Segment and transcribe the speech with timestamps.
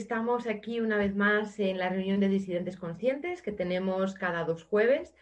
[0.00, 4.64] estamos aquí una vez más en la reunión de disidentes conscientes que tenemos cada dos
[4.64, 5.14] jueves.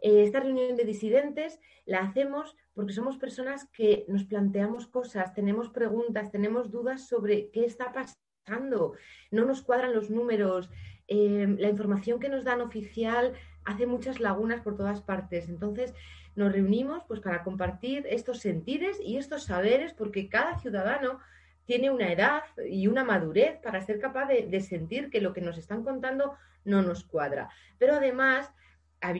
[0.00, 5.70] Eh, esta reunión de disidentes la hacemos porque somos personas que nos planteamos cosas, tenemos
[5.70, 8.94] preguntas, tenemos dudas sobre qué está pasando,
[9.30, 10.70] no nos cuadran los números,
[11.06, 13.32] eh, la información que nos dan oficial
[13.64, 15.48] hace muchas lagunas por todas partes.
[15.48, 15.94] Entonces,
[16.34, 21.20] nos reunimos pues, para compartir estos sentires y estos saberes, porque cada ciudadano
[21.66, 25.58] tiene una edad y una madurez para ser capaz de, sentir que lo que nos
[25.58, 26.34] están contando
[26.64, 27.50] no nos cuadra.
[27.78, 28.50] Pero además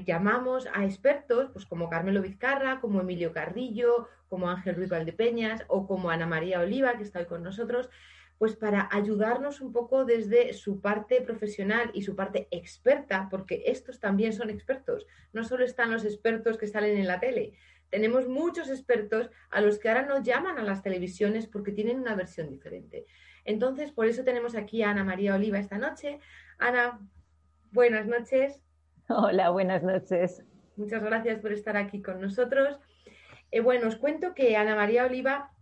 [0.04, 5.86] llamamos a expertos, pues como Carmelo Vizcarra, como Emilio Carrillo, como Ángel Ruiz Valdepeñas o
[5.86, 7.90] como Ana María Oliva, que está hoy con nosotros,
[8.38, 13.98] pues para ayudarnos un poco desde su parte profesional y su parte experta, porque estos
[13.98, 15.06] también son expertos.
[15.32, 17.54] No solo están los expertos que salen en la tele,
[17.90, 22.14] tenemos muchos expertos a los que ahora nos llaman a las televisiones porque tienen una
[22.14, 23.06] versión diferente.
[23.44, 26.20] Entonces, por eso tenemos aquí a Ana María Oliva esta noche.
[26.58, 26.98] Ana,
[27.70, 28.60] buenas noches.
[29.08, 30.44] Hola, buenas noches.
[30.76, 32.78] Muchas gracias por estar aquí con nosotros.
[33.50, 35.52] Eh, bueno, os cuento que Ana María Oliva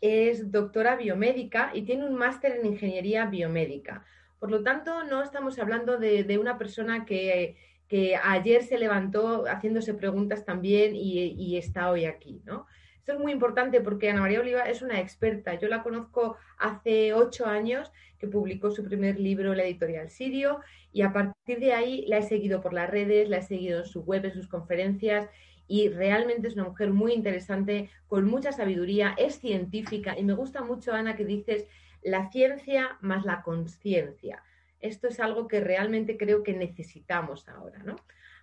[0.00, 4.04] es doctora biomédica y tiene un máster en ingeniería biomédica.
[4.38, 7.56] Por lo tanto, no estamos hablando de una persona que
[7.90, 12.68] que ayer se levantó haciéndose preguntas también y, está hoy aquí, ¿no?
[12.98, 15.54] Esto es muy importante porque Ana María Oliva es una experta.
[15.54, 20.60] Yo la conozco hace ocho años que publicó su primer libro la editorial Sirio
[20.92, 23.86] y a partir de ahí la he seguido por las redes, la he seguido en
[23.86, 25.28] su web, en sus conferencias
[25.66, 30.62] y realmente es una mujer muy interesante, con mucha sabiduría, es científica y me gusta
[30.62, 31.66] mucho, Ana, que dices
[32.02, 34.44] la ciencia más la conciencia.
[34.80, 37.96] Esto es algo que realmente creo que necesitamos ahora, ¿no?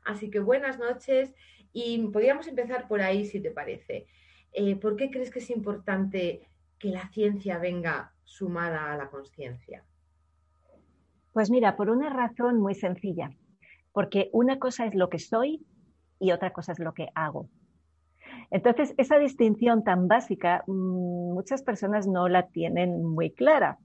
[0.03, 1.33] Así que buenas noches
[1.73, 4.07] y podríamos empezar por ahí, si te parece.
[4.53, 6.47] Eh, ¿Por qué crees que es importante
[6.79, 9.83] que la ciencia venga sumada a la conciencia?
[11.33, 13.31] Pues mira, por una razón muy sencilla,
[13.91, 15.65] porque una cosa es lo que soy
[16.19, 17.49] y otra cosa es lo que hago.
[18.49, 23.77] Entonces, esa distinción tan básica, mm, muchas personas no la tienen muy clara.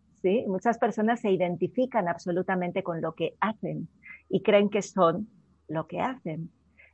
[0.46, 3.88] Muchas personas se identifican absolutamente con lo que hacen
[4.28, 5.28] y creen que son
[5.68, 6.50] lo que hacen.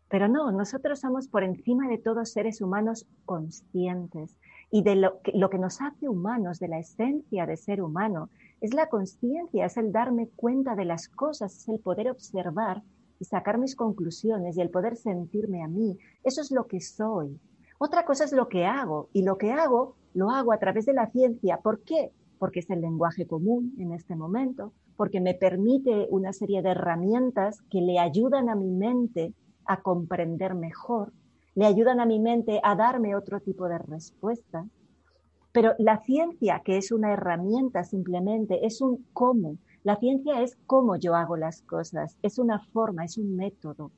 [0.09, 4.37] Pero no, nosotros somos por encima de todos seres humanos conscientes.
[4.71, 8.31] Y de lo que, lo que nos hace humanos, de la esencia de ser humano,
[8.61, 12.83] es la conciencia, es el darme cuenta de las cosas, es el poder observar
[13.21, 15.99] y sacar mis conclusiones y el poder sentirme a mí.
[16.25, 17.39] Eso es lo que soy.
[17.79, 19.09] Otra cosa es lo que hago.
[19.13, 21.59] Y lo que hago, lo hago a través de la ciencia.
[21.59, 22.13] ¿Por qué?
[22.39, 27.63] Porque es el lenguaje común en este momento, porque me permite una serie de herramientas
[27.71, 29.35] que le ayudan a mi mente
[29.65, 31.13] a comprender mejor,
[31.55, 34.67] le ayudan a mi mente a darme otro tipo de respuesta.
[35.53, 39.57] Pero la ciencia, que es una herramienta simplemente, es un cómo.
[39.83, 43.93] La ciencia es cómo yo hago las cosas, es una forma, es un método.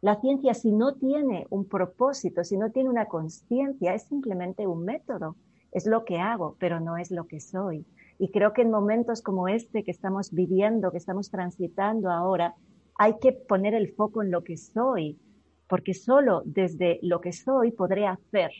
[0.00, 4.84] La ciencia, si no tiene un propósito, si no tiene una conciencia, es simplemente un
[4.84, 5.36] método
[5.72, 7.86] es lo que hago, pero no es lo que soy.
[8.18, 12.54] Y creo que en momentos como este que estamos viviendo, que estamos transitando ahora,
[12.98, 15.18] hay que poner el foco en lo que soy,
[15.66, 18.50] porque solo desde lo que soy podré hacer.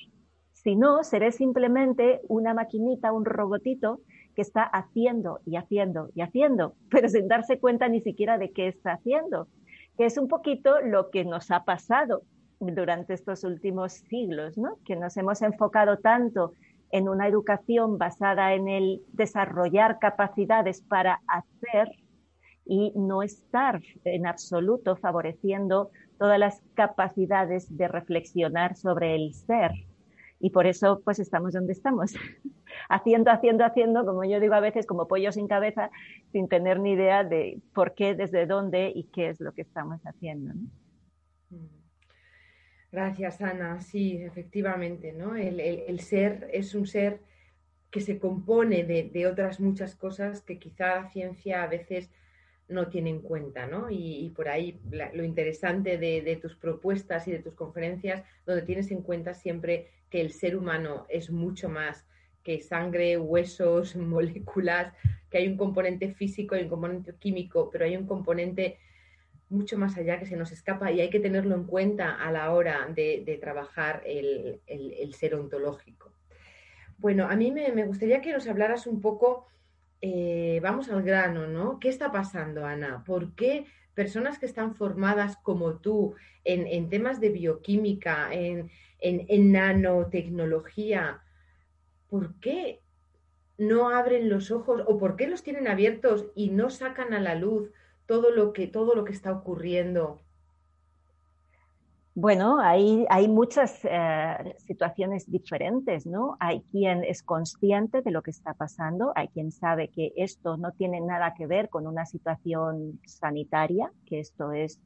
[0.53, 4.01] Si no, seré simplemente una maquinita, un robotito
[4.35, 8.69] que está haciendo y haciendo y haciendo, pero sin darse cuenta ni siquiera de qué
[8.69, 9.49] está haciendo,
[9.99, 12.23] que es un poquito lo que nos ha pasado
[12.61, 14.79] durante estos últimos siglos, ¿no?
[14.85, 16.55] Que nos hemos enfocado tanto
[16.93, 21.89] en una educación basada en el desarrollar capacidades para hacer
[22.65, 29.73] y no estar en absoluto favoreciendo todas las capacidades de reflexionar sobre el ser.
[30.39, 32.15] Y por eso pues estamos donde estamos,
[32.89, 35.91] haciendo, haciendo, haciendo, como yo digo a veces, como pollo sin cabeza,
[36.31, 40.01] sin tener ni idea de por qué, desde dónde y qué es lo que estamos
[40.05, 40.53] haciendo.
[42.93, 43.81] Gracias, Ana.
[43.81, 45.35] Sí, efectivamente, ¿no?
[45.35, 47.21] El, ser es un ser
[47.91, 52.11] que se compone de, otras muchas cosas que quizá la ciencia a veces
[52.69, 53.91] no tiene en cuenta, ¿no?
[53.91, 54.79] Y, por ahí
[55.15, 60.21] lo interesante de, tus propuestas y de tus conferencias, donde tienes en cuenta siempre que
[60.21, 62.07] el ser humano es mucho más
[62.43, 64.93] que sangre, huesos, moléculas,
[65.31, 68.77] que hay un componente físico y un componente químico, pero hay un componente
[69.53, 72.53] mucho más allá que se nos escapa y hay que tenerlo en cuenta a la
[72.53, 74.61] hora de, trabajar el,
[75.15, 76.13] ser ontológico.
[76.99, 79.47] Bueno, a mí me, gustaría que nos hablaras un poco,
[80.01, 81.79] eh, vamos al grano, ¿no?
[81.79, 83.05] ¿Qué está pasando, Ana?
[83.05, 86.15] ¿Por qué personas que están formadas como tú
[86.45, 88.71] en, temas de bioquímica, en,
[89.01, 91.23] en nanotecnología,
[92.09, 92.81] ¿por qué
[93.59, 97.35] no abren los ojos o por qué los tienen abiertos y no sacan a la
[97.35, 97.71] luz
[98.13, 100.21] todo lo que, todo lo que está ocurriendo?
[102.15, 106.37] Bueno, hay, hay muchas eh, situaciones diferentes, ¿no?
[106.39, 110.73] Hay quien es consciente de lo que está pasando, hay quien sabe que esto no
[110.73, 114.79] tiene nada que ver con una situación sanitaria, que esto es,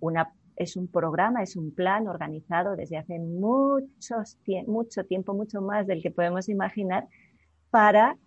[0.00, 5.86] una, es un programa, es un plan organizado desde hace muchos, mucho tiempo, mucho más
[5.86, 7.08] del que podemos imaginar,
[7.70, 8.18] para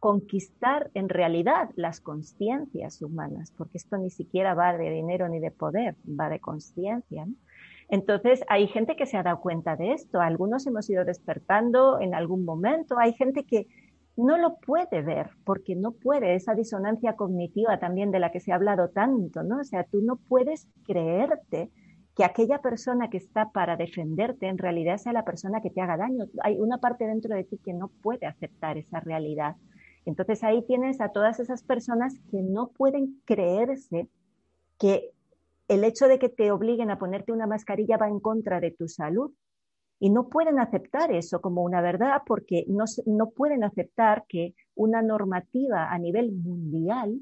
[0.00, 5.50] conquistar en realidad las conciencias humanas, porque esto ni siquiera va de dinero ni de
[5.50, 7.26] poder, va de conciencia.
[7.90, 12.14] Entonces, hay gente que se ha dado cuenta de esto, algunos hemos ido despertando en
[12.14, 13.66] algún momento, hay gente que
[14.16, 18.52] no lo puede ver porque no puede, esa disonancia cognitiva también de la que se
[18.52, 19.60] ha hablado tanto, ¿no?
[19.60, 21.70] O sea, tú no puedes creerte
[22.16, 25.96] que aquella persona que está para defenderte en realidad sea la persona que te haga
[25.96, 26.24] daño.
[26.42, 29.56] Hay una parte dentro de ti que no puede aceptar esa realidad.
[30.10, 34.08] Entonces ahí tienes a todas esas personas que no pueden creerse
[34.76, 35.12] que
[35.68, 38.88] el hecho de que te obliguen a ponerte una mascarilla va en contra de tu
[38.88, 39.32] salud.
[40.00, 45.00] Y no pueden aceptar eso como una verdad porque no, no pueden aceptar que una
[45.00, 47.20] normativa a nivel mundial,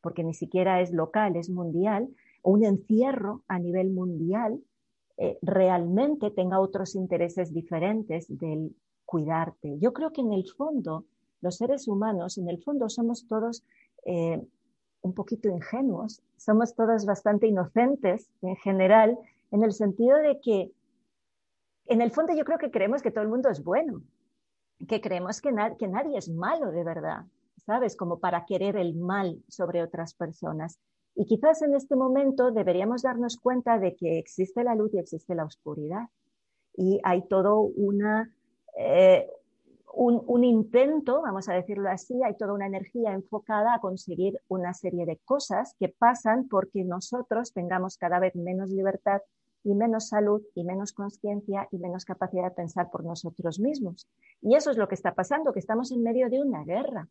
[0.00, 2.08] porque ni siquiera es local, es mundial,
[2.42, 4.58] o un encierro a nivel mundial,
[5.18, 8.74] eh, realmente tenga otros intereses diferentes del
[9.04, 9.76] cuidarte.
[9.80, 11.04] Yo creo que en el fondo
[11.40, 13.64] los seres humanos, en el fondo, somos todos
[14.04, 14.40] eh,
[15.02, 19.18] un poquito ingenuos, somos todos bastante inocentes en general,
[19.50, 20.72] en el sentido de que,
[21.86, 24.02] en el fondo, yo creo que creemos que todo el mundo es bueno,
[24.88, 27.24] que creemos que, nadie es malo de verdad,
[27.64, 27.96] ¿sabes?
[27.96, 30.78] Como para querer el mal sobre otras personas.
[31.14, 35.34] Y quizás en este momento deberíamos darnos cuenta de que existe la luz y existe
[35.34, 36.08] la oscuridad.
[36.76, 38.30] Y hay todo una,
[38.78, 39.26] eh,
[39.98, 45.06] un, intento, vamos a decirlo así, hay toda una energía enfocada a conseguir una serie
[45.06, 49.22] de cosas que pasan porque nosotros tengamos cada vez menos libertad
[49.64, 54.06] y menos salud y menos conciencia y menos capacidad de pensar por nosotros mismos.
[54.42, 57.08] Y eso es lo que está pasando, que estamos en medio de una guerra.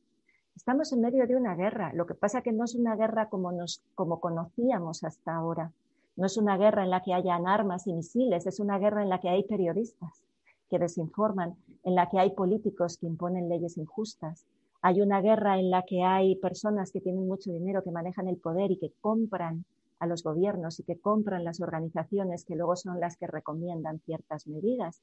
[0.55, 1.91] Estamos en medio de una guerra.
[1.93, 5.71] Lo que pasa que no es una guerra como, nos, como conocíamos hasta ahora.
[6.17, 9.09] No es una guerra en la que hayan armas y misiles, es una guerra en
[9.09, 10.21] la que hay periodistas
[10.69, 11.55] que desinforman,
[11.85, 14.45] en la que hay políticos que imponen leyes injustas.
[14.81, 18.37] Hay una guerra en la que hay personas que tienen mucho dinero, que manejan el
[18.37, 19.65] poder y que compran
[19.99, 24.47] a los gobiernos y que compran las organizaciones que luego son las que recomiendan ciertas
[24.47, 25.01] medidas.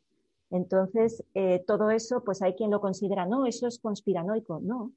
[0.50, 4.60] Entonces, eh, todo eso, pues hay quien lo considera, no, eso es conspiranoico.
[4.60, 4.92] No.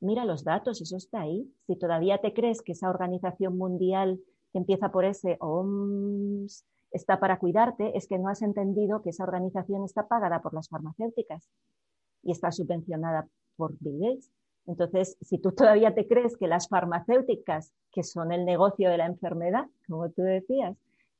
[0.00, 1.52] Mira los datos, eso está ahí.
[1.66, 4.20] Si todavía te crees que esa organización mundial
[4.52, 6.64] que empieza por ese OMS,
[6.94, 10.68] está para cuidarte es que no has entendido que esa organización está pagada por las
[10.68, 11.50] farmacéuticas
[12.22, 14.30] y está subvencionada por Bill Gates.
[14.66, 19.06] Entonces, si tú todavía te crees que las farmacéuticas, que son el negocio de la
[19.06, 20.76] enfermedad, como tú decías,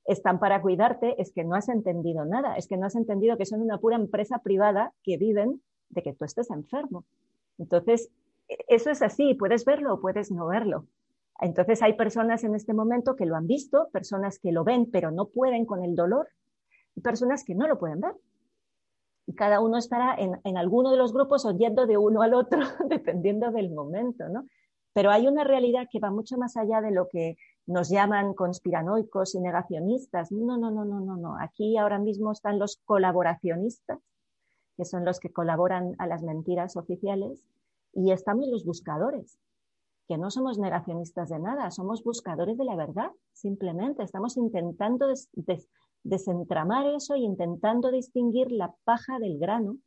[0.07, 3.47] están para cuidarte, es que no has entendido nada, es que no has entendido que
[3.47, 5.61] son una pura empresa privada que viven
[5.91, 7.05] de que tú estés enfermo.
[7.59, 8.11] Entonces,
[8.49, 10.87] e-, eso es así, puedes verlo o puedes no verlo.
[11.41, 15.11] Entonces hay personas en este momento que lo han visto, personas que lo ven pero
[15.11, 16.29] no pueden con el dolor
[16.95, 18.15] y personas que no lo pueden ver.
[19.27, 23.51] Y cada uno estará en, alguno de los grupos oyendo de uno al otro, dependiendo
[23.51, 24.47] del momento, ¿no?
[24.93, 27.37] Pero hay una realidad que va mucho más allá de lo que
[27.67, 30.31] nos llaman conspiranoicos y negacionistas.
[30.31, 31.37] No, no, no, no, no, no.
[31.41, 33.99] Aquí ahora mismo están los colaboracionistas,
[34.77, 37.43] que son los que colaboran a las mentiras oficiales,
[37.93, 39.39] y estamos los buscadores,
[40.07, 45.07] que no somos negacionistas de nada, somos buscadores de la verdad, simplemente estamos intentando
[46.03, 49.79] desentramar eso y intentando distinguir la paja del grano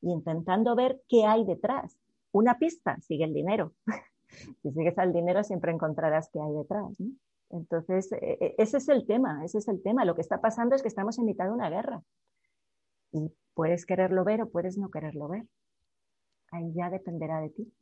[0.00, 1.98] y intentando ver qué hay detrás.
[2.32, 3.72] Una pista, sigue el dinero.
[4.62, 6.96] si sigues al dinero siempre encontrarás qué hay detrás.
[7.50, 10.04] Entonces, e, e, ese es el tema, ese es el tema.
[10.04, 12.02] Lo que está pasando es que estamos en mitad de una guerra.
[13.12, 15.46] Y puedes quererlo ver o puedes no quererlo ver.
[16.52, 17.72] Ahí ya dependerá de ti.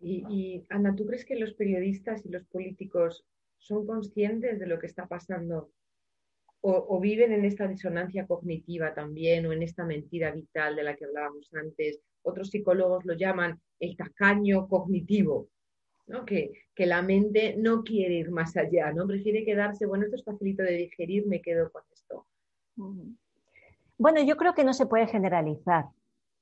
[0.00, 3.24] Y, Ana, ¿tú crees que los periodistas y los políticos
[3.58, 5.70] son conscientes de lo que está pasando
[6.68, 11.04] o, viven en esta disonancia cognitiva también o en esta mentira vital de la que
[11.04, 12.00] hablábamos antes?
[12.22, 15.48] Otros psicólogos lo llaman el tacaño cognitivo,
[16.08, 16.24] ¿no?
[16.24, 19.06] que, que la mente no quiere ir más allá, ¿no?
[19.06, 22.26] prefiere quedarse, bueno, esto es facilito de digerir, me quedo con esto.
[23.96, 25.84] Bueno, yo creo que no se puede generalizar.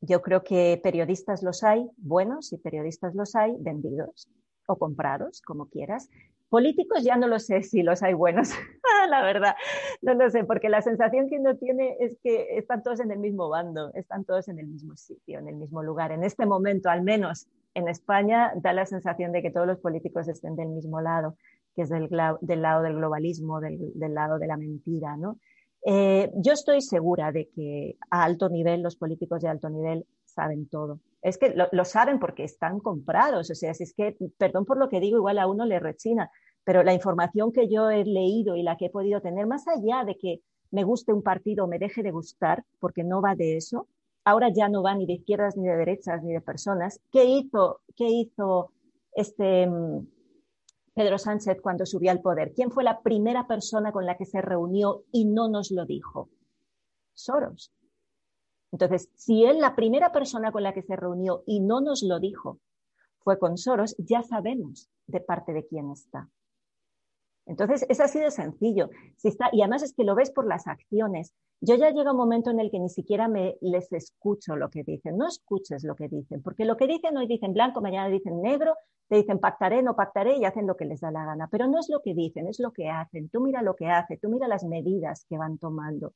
[0.07, 4.29] Yo creo que periodistas los hay buenos y periodistas los hay vendidos
[4.67, 6.09] o comprados, como quieras,
[6.49, 8.51] políticos ya no lo sé si los hay buenos,
[9.11, 9.57] la verdad,
[10.03, 13.19] no lo sé, porque la sensación que uno tiene es que están todos en el
[13.19, 16.13] mismo bando, están todos en el mismo sitio, en el mismo lugar.
[16.13, 20.29] En este momento, al menos en España, da la sensación de que todos los políticos
[20.29, 21.37] estén del mismo lado,
[21.75, 22.39] que es del, lado
[22.83, 25.39] del globalismo, del, lado de la mentira, ¿no?
[25.87, 30.67] Eh, yo estoy segura de que a alto nivel, los políticos de alto nivel saben
[30.67, 31.01] todo.
[31.21, 33.51] Es que lo, saben porque están comprados.
[33.51, 36.31] O sea, si es que, perdón por lo que digo, igual a uno le rechina,
[36.65, 40.05] pero la información que yo he leído y la que he podido tener, más allá
[40.05, 43.57] de que me guste un partido o me deje de gustar, porque no va de
[43.57, 43.87] eso,
[44.25, 47.01] ahora ya no va ni de izquierdas, ni de derechas, ni de personas.
[47.13, 48.71] ¿Qué hizo, qué hizo
[49.15, 50.07] este mm,
[50.95, 52.53] Pedro Sánchez cuando subió al poder?
[52.55, 56.31] ¿Quién fue la primera persona con la que se reunió y no nos lo dijo?
[57.13, 57.73] Soros.
[58.71, 62.19] Entonces, si él, la primera persona con la que se reunió y no nos lo
[62.21, 62.61] dijo,
[63.19, 66.29] fue con Soros, ya sabemos de parte de quién está.
[67.47, 68.89] Entonces, es así de sencillo.
[69.17, 71.35] Si está, y además es que lo ves por las acciones.
[71.61, 74.83] Yo ya llega un momento en el que ni siquiera me les escucho lo que
[74.83, 75.19] dicen.
[75.19, 78.75] No escuches lo que dicen, porque lo que dicen hoy dicen blanco, mañana dicen negro,
[79.09, 81.49] te dicen pactaré, no pactaré y hacen lo que les da la gana.
[81.51, 83.29] Pero no es lo que dicen, es lo que hacen.
[83.29, 86.15] Tú mira lo que hace, tú mira las medidas que van tomando.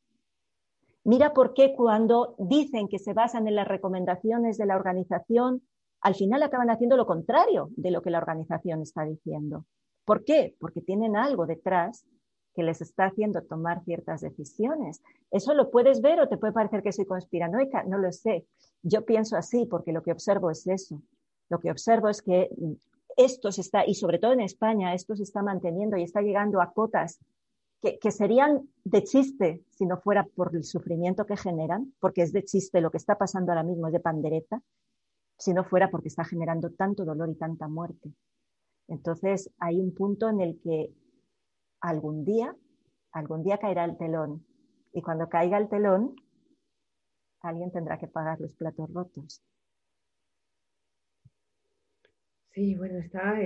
[1.04, 5.62] Mira por qué cuando dicen que se basan en las recomendaciones de la organización,
[6.00, 9.64] al final acaban haciendo lo contrario de lo que la organización está diciendo.
[10.08, 10.56] ¿Por qué?
[10.58, 12.06] Porque tienen algo detrás
[12.54, 15.02] que les está haciendo tomar ciertas decisiones.
[15.30, 18.46] Eso lo puedes ver o te puede parecer que soy conspiranoica, no lo sé.
[18.82, 21.02] Yo pienso así porque lo que observo es eso.
[21.50, 22.48] Lo que observo es que
[23.18, 26.62] esto se está, y sobre todo en España, esto se está manteniendo y está llegando
[26.62, 27.18] a cotas
[27.82, 32.32] que, que, serían de chiste si no fuera por el sufrimiento que generan, porque es
[32.32, 34.62] de chiste lo que está pasando ahora mismo, es de pandereta,
[35.36, 38.10] si no fuera porque está generando tanto dolor y tanta muerte.
[38.88, 40.92] Entonces hay un punto en el que
[41.80, 42.56] algún día,
[43.12, 44.44] algún día caerá el telón.
[44.92, 46.16] Y cuando caiga el telón,
[47.40, 49.42] alguien tendrá que pagar los platos rotos.
[52.50, 53.36] Sí, bueno, está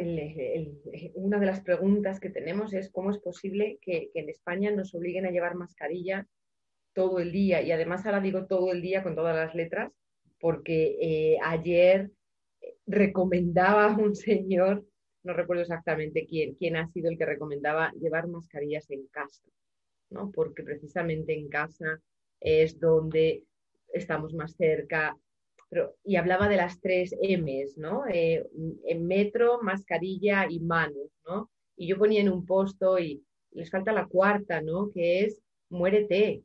[1.15, 5.27] una de las preguntas que tenemos es cómo es posible que, en España nos obliguen
[5.27, 6.27] a llevar mascarilla
[6.95, 7.61] todo el día.
[7.61, 9.93] Y además ahora digo todo el día con todas las letras,
[10.41, 12.11] porque eh, ayer
[12.87, 14.87] recomendaba un señor
[15.25, 19.45] no recuerdo exactamente quién, quién ha sido el que recomendaba llevar mascarillas en casa,
[20.11, 20.31] ¿no?
[20.31, 22.00] Porque precisamente en casa
[22.41, 23.45] es donde
[23.93, 25.17] estamos más cerca.
[26.05, 28.07] Y hablaba de las tres M's, ¿no?
[28.07, 28.47] Eh,
[28.85, 31.50] en metro, mascarilla y manos, ¿no?
[31.76, 34.91] Y yo ponía en un posto y les falta la cuarta, ¿no?
[34.91, 36.43] Que es muérete.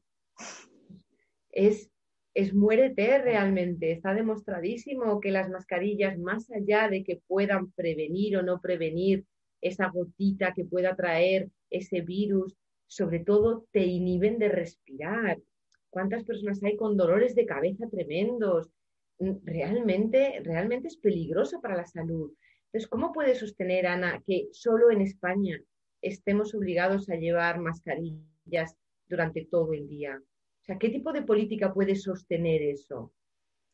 [1.51, 1.89] Es
[2.38, 3.91] es muérete realmente.
[3.91, 9.25] Está demostradísimo que las mascarillas, más allá de que puedan prevenir o no prevenir
[9.60, 15.39] esa gotita que pueda traer ese virus, sobre todo te inhiben de respirar.
[15.89, 18.70] ¿Cuántas personas hay con dolores de cabeza tremendos?
[19.17, 22.32] Mm, realmente, realmente es peligroso para la salud.
[22.67, 25.60] Entonces, ¿cómo puede sostener, Ana, que solo en España
[26.03, 28.75] estemos obligados a llevar mascarillas
[29.08, 30.22] durante todo el día?
[30.75, 33.12] ¿Qué tipo de política puede sostener eso?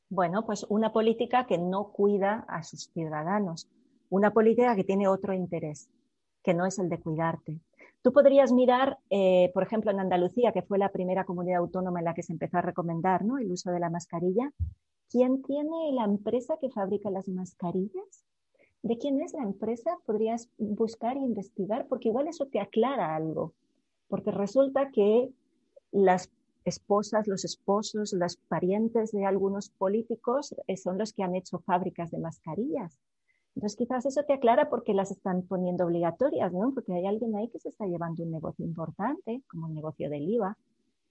[0.09, 3.67] Bueno, pues una política que no cuida a sus ciudadanos,
[4.09, 5.89] una política que tiene otro interés,
[6.43, 7.59] que no es el de cuidarte.
[8.03, 12.05] Tú podrías mirar, eh, por ejemplo, en Andalucía, que fue la primera comunidad autónoma en
[12.05, 13.37] la que se empezó a recomendar ¿no?
[13.37, 14.51] el uso de la mascarilla.
[15.09, 18.25] ¿Quién tiene la empresa que fabrica las mascarillas?
[18.81, 19.97] ¿De quién es la empresa?
[20.05, 23.53] Podrías buscar e investigar, porque igual eso te aclara algo.
[24.09, 25.31] Porque resulta que
[25.91, 26.27] las
[26.65, 32.11] esposas, los esposos, los parientes de algunos políticos eh, son los que han hecho fábricas
[32.11, 32.99] de mascarillas.
[33.55, 36.73] Entonces quizás eso te aclara por qué las están poniendo obligatorias, ¿no?
[36.73, 40.27] Porque hay alguien ahí que se está llevando un negocio importante, como el negocio del
[40.27, 40.57] IVA,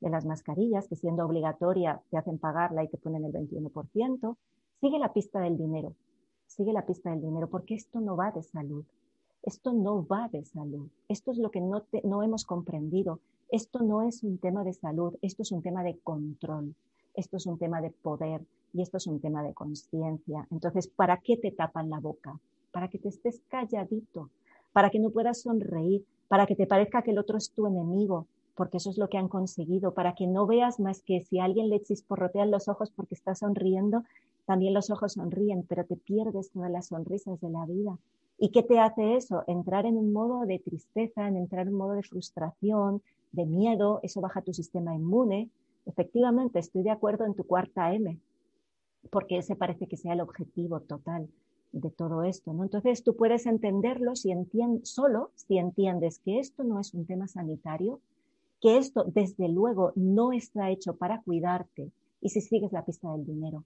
[0.00, 4.36] de las mascarillas, que siendo obligatoria te hacen pagarla y te ponen el 21%.
[4.80, 5.94] Sigue la pista del dinero,
[6.46, 8.84] sigue la pista del dinero, porque esto no va de salud.
[9.44, 10.88] Esto no va de salud.
[11.08, 13.20] Esto es lo que no, no hemos comprendido
[13.52, 16.74] esto no es un tema de salud, esto es un tema de control,
[17.14, 18.40] esto es un tema de poder
[18.72, 20.46] y esto es un tema de conciencia.
[20.50, 22.40] Entonces, ¿para qué te tapan la boca?
[22.72, 24.30] Para que te estés calladito,
[24.72, 28.26] para que no puedas sonreír, para que te parezca que el otro es tu enemigo,
[28.54, 31.68] porque eso es lo que han conseguido, para que no veas más que si alguien
[31.68, 34.02] le chisporrotean los ojos porque está sonriendo,
[34.46, 37.98] también los ojos sonríen, pero te pierdes todas las sonrisas de la vida.
[38.44, 39.44] ¿Y qué te hace eso?
[39.46, 44.00] Entrar en un modo de tristeza, en entrar en un modo de frustración, de miedo,
[44.02, 45.48] eso baja tu sistema inmune.
[45.86, 48.18] Efectivamente, estoy de acuerdo en tu cuarta M,
[49.10, 51.28] porque ese parece que sea el objetivo total.
[51.70, 52.52] de todo esto.
[52.52, 52.64] ¿no?
[52.64, 54.32] Entonces tú puedes entenderlo si
[54.82, 58.00] solo si entiendes que esto no es un tema sanitario,
[58.60, 63.24] que esto desde luego no está hecho para cuidarte y si sigues la pista del
[63.24, 63.62] dinero.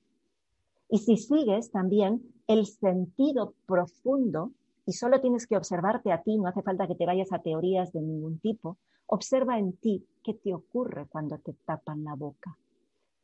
[0.91, 4.53] Y si sigues también el sentido profundo,
[4.87, 7.93] y solo tienes que observarte a ti, no hace falta que te vayas a teorías
[7.93, 12.57] de ningún tipo, observa en ti qué te ocurre cuando te tapan la boca,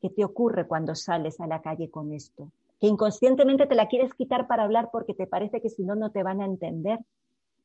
[0.00, 2.50] qué te ocurre cuando sales a la calle con esto,
[2.80, 6.10] que inconscientemente te la quieres quitar para hablar porque te parece que si no, no
[6.10, 6.98] te van a entender,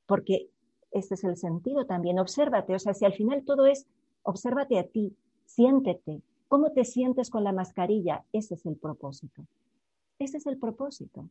[0.05, 0.49] porque
[0.91, 3.87] ese es el sentido también, obsérvate, o sea, si al final todo es,
[4.21, 9.43] obsérvate a ti, siéntete, cómo te sientes con la mascarilla, ese es el propósito.
[10.19, 11.29] Ese es el propósito.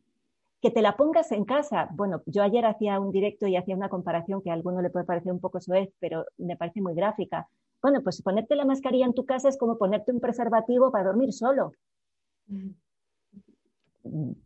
[0.67, 1.87] Que te la pongas en casa.
[1.93, 5.05] Bueno, yo ayer hacía un directo y hacía una comparación que a alguno le puede
[5.05, 7.47] parecer un poco soez, pero me parece muy gráfica.
[7.81, 11.31] Bueno, pues ponerte la mascarilla en tu casa es como ponerte un preservativo para dormir
[11.31, 11.71] solo.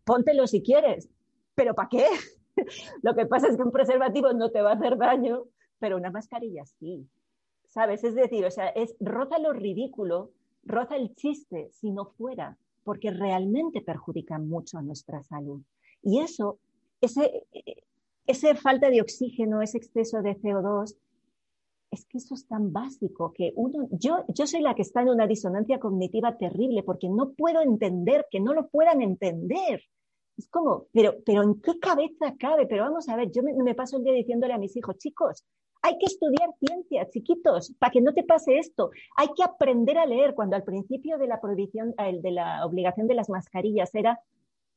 [0.04, 1.10] Póntelo si quieres,
[1.56, 2.06] pero ¿para qué?
[3.02, 5.46] Lo que pasa es que un preservativo no te va a hacer daño,
[5.80, 7.10] pero una mascarilla sí.
[7.66, 8.04] ¿Sabes?
[8.04, 10.30] Es decir, o sea, es roza lo ridículo,
[10.66, 15.62] roza el chiste si no fuera porque realmente perjudican mucho a nuestra salud.
[16.04, 16.60] Y eso,
[17.00, 17.46] ese,
[18.26, 20.96] ese falta de oxígeno, ese exceso de CO2,
[21.92, 25.10] es que eso es tan básico que uno, yo, yo soy la que está en
[25.10, 29.84] una disonancia cognitiva terrible porque no puedo entender que no lo puedan entender.
[30.38, 32.66] Es como, pero, pero ¿en qué cabeza cabe?
[32.66, 35.44] Pero vamos a ver, yo me, me paso el día diciéndole a mis hijos, chicos,
[35.82, 38.92] hay que estudiar ciencia, chiquitos, para que no te pase esto.
[39.18, 40.36] Hay que aprender a leer.
[40.36, 44.20] Cuando al principio de la prohibición, de la obligación de las mascarillas era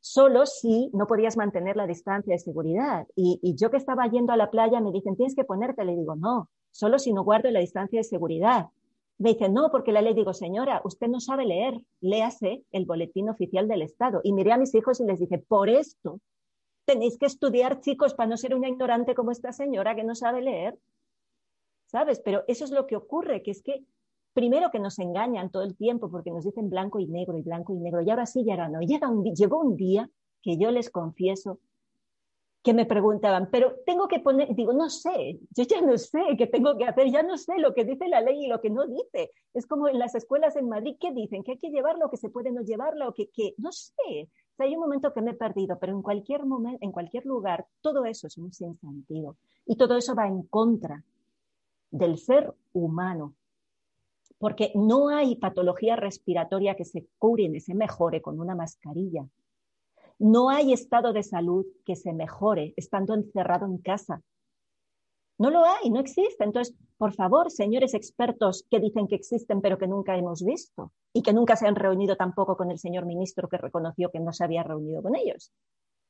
[0.04, 3.06] solo si no podías mantener la distancia de seguridad.
[3.16, 5.82] Y, yo que estaba yendo a la playa me dicen, tienes que ponerte.
[5.82, 8.66] Le digo, no, solo si no guardo la distancia de seguridad.
[9.16, 13.30] Me dicen, no, porque la ley digo, señora, usted no sabe leer, léase el boletín
[13.30, 14.20] oficial del Estado.
[14.22, 16.20] Y miré a mis hijos y les dije, por esto
[16.84, 20.42] tenéis que estudiar, chicos, para no ser una ignorante como esta señora que no sabe
[20.42, 20.78] leer.
[21.86, 22.20] ¿sabes?
[22.20, 23.84] Pero eso es lo que ocurre, que es que
[24.34, 27.74] primero que nos engañan todo el tiempo porque nos dicen blanco y negro y blanco
[27.74, 28.80] y negro, y ahora sí, y ahora no.
[28.80, 30.10] Llega llegó un día
[30.42, 31.58] que yo les confieso
[32.64, 36.46] que me preguntaban, pero tengo que poner, digo, no sé, yo ya no sé qué
[36.46, 38.86] tengo que hacer, ya no sé lo que dice la ley y lo que no
[38.86, 39.32] dice.
[39.52, 41.44] Es como en las escuelas en Madrid, ¿qué dicen?
[41.44, 44.30] Que hay que llevarlo, que se puede no llevarlo, que, que no sé.
[44.58, 47.66] O hay un momento que me he perdido, pero en cualquier momento, en cualquier lugar,
[47.82, 49.36] todo eso es un sinsentido.
[49.66, 51.04] Y todo eso va en contra
[51.90, 53.34] del ser humano,
[54.38, 59.26] porque no hay patología respiratoria que se cure ni se mejore con una mascarilla.
[60.18, 64.22] No hay estado de salud que se mejore estando encerrado en casa.
[65.38, 66.44] No lo hay, no existe.
[66.44, 71.22] Entonces, por favor, señores expertos que dicen que existen pero que nunca hemos visto y
[71.22, 74.44] que nunca se han reunido tampoco con el señor ministro que reconoció que no se
[74.44, 75.52] había reunido con ellos.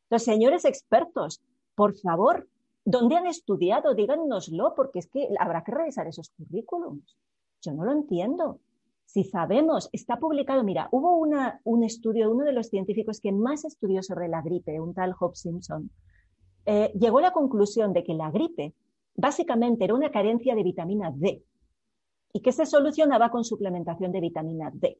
[0.05, 1.41] Entonces, señores expertos,
[1.75, 2.47] por favor,
[2.85, 3.95] ¿Dónde han estudiado?
[3.95, 7.17] Díganoslo, porque es que habrá que revisar esos currículums.
[7.64, 8.61] Yo no lo entiendo.
[9.07, 14.03] Si sabemos, está publicado, mira, hubo un estudio, uno de los científicos que más estudió
[14.03, 15.90] sobre la gripe, un tal Hope Simpson,
[16.66, 18.74] eh, llegó a la conclusión de que la gripe
[19.14, 21.42] básicamente era una carencia de vitamina D
[22.33, 24.98] y que se solucionaba con suplementación de vitamina D.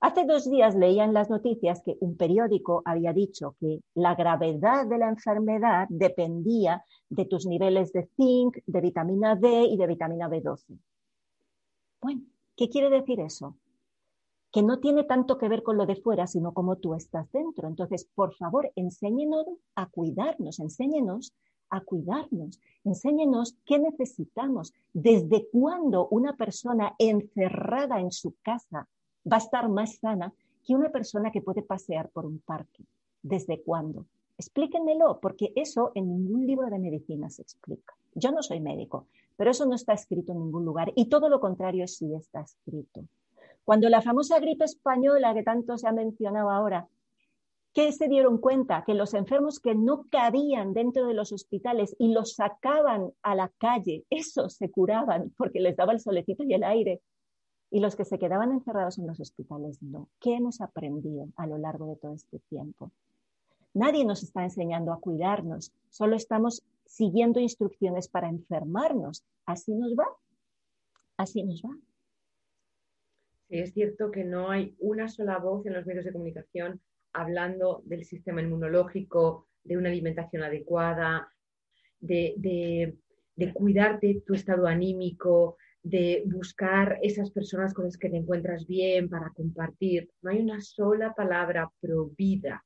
[0.00, 4.86] Hace dos días leía en las noticias que un periódico había dicho que la gravedad
[4.86, 10.28] de la enfermedad dependía de tus niveles de zinc, de vitamina D y de vitamina
[10.28, 10.78] B12.
[12.00, 12.22] Bueno,
[12.56, 13.56] ¿qué quiere decir eso?
[14.50, 17.68] Que no tiene tanto que ver con lo de fuera, sino cómo tú estás dentro.
[17.68, 21.34] Entonces, por favor, enséñenos a cuidarnos, enséñenos
[21.68, 28.88] a cuidarnos, enséñenos qué necesitamos, desde cuándo una persona encerrada en su casa
[29.30, 30.32] va a estar más sana
[30.64, 32.84] que una persona que puede pasear por un parque.
[33.22, 34.06] ¿Desde cuándo?
[34.38, 37.94] Explíquenmelo, porque eso en ningún libro de medicina se explica.
[38.14, 39.06] Yo no soy médico,
[39.40, 43.06] pero eso no está escrito en ningún lugar y todo lo contrario sí está escrito.
[43.64, 46.86] Cuando la famosa gripe española que tanto se ha mencionado ahora,
[47.72, 48.84] ¿qué se dieron cuenta?
[48.84, 53.50] Que los enfermos que no cabían dentro de los hospitales y los sacaban a la
[53.56, 57.00] calle, esos se curaban porque les daba el solecito y el aire
[57.70, 60.10] y los que se quedaban encerrados en los hospitales no.
[60.20, 62.92] ¿Qué hemos aprendido a lo largo de todo este tiempo?
[63.72, 69.24] Nadie nos está enseñando a cuidarnos, solo estamos siguiendo instrucciones para enfermarnos.
[69.46, 70.08] Así nos va,
[71.16, 71.70] así nos va.
[73.48, 76.80] Sí, es cierto que no hay una sola voz en los medios de comunicación
[77.12, 81.28] hablando del sistema inmunológico, de una alimentación adecuada,
[82.00, 82.96] de, de,
[83.36, 89.08] de cuidarte tu estado anímico, de buscar esas personas con las que te encuentras bien
[89.08, 90.10] para compartir.
[90.22, 92.64] No hay una sola palabra pro vida.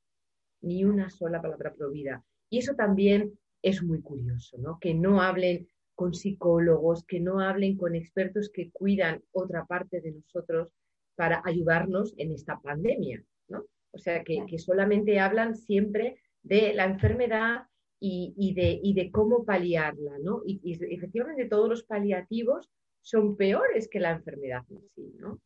[0.61, 2.23] ni una sola palabra prohibida.
[2.49, 4.77] Y eso también es muy curioso, ¿no?
[4.79, 10.11] Que no hablen con psicólogos, que no hablen con expertos que cuidan otra parte de
[10.11, 10.69] nosotros
[11.15, 13.65] para ayudarnos en esta pandemia, ¿no?
[13.91, 17.63] O sea, que, solamente hablan siempre de la enfermedad
[17.99, 20.43] y, de, de, cómo paliarla, ¿no?
[20.45, 22.69] Y, y, efectivamente todos los paliativos
[23.01, 25.39] son peores que la enfermedad en sí, ¿no?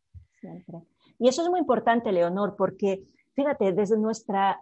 [1.19, 3.03] Y eso es muy importante, Leonor, porque
[3.33, 4.59] fíjate, desde nuestra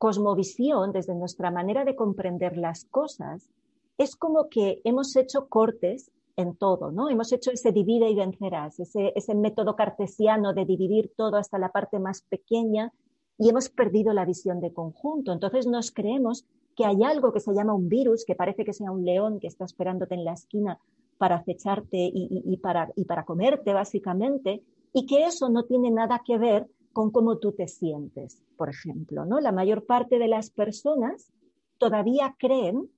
[0.00, 3.50] cosmovisión, desde nuestra manera de comprender las cosas,
[3.98, 7.10] es como que hemos hecho cortes en todo, ¿no?
[7.10, 11.98] Hemos hecho ese divide y vencerás, ese, método cartesiano de dividir todo hasta la parte
[11.98, 12.94] más pequeña
[13.36, 15.34] y hemos perdido la visión de conjunto.
[15.34, 18.90] Entonces nos creemos que hay algo que se llama un virus, que parece que sea
[18.90, 20.78] un león que está esperándote en la esquina
[21.18, 24.62] para acecharte y, y, para, y para comerte, básicamente,
[24.94, 29.24] y que eso no tiene nada que ver con cómo tú te sientes, por ejemplo.
[29.24, 29.40] ¿no?
[29.40, 31.32] La mayor parte de las personas
[31.78, 32.90] todavía creen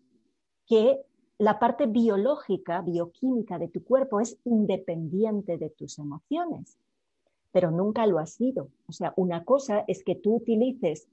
[0.67, 1.01] que
[1.39, 6.79] la parte biológica, bioquímica de tu cuerpo es independiente de tus emociones,
[7.51, 8.69] pero nunca lo ha sido.
[8.87, 11.09] O sea, una cosa es que tú utilices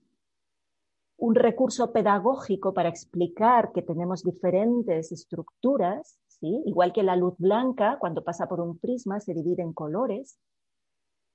[1.17, 6.61] un recurso pedagógico para explicar que tenemos diferentes estructuras, ¿sí?
[6.65, 10.39] igual que la luz blanca, cuando pasa por un prisma, se divide en colores,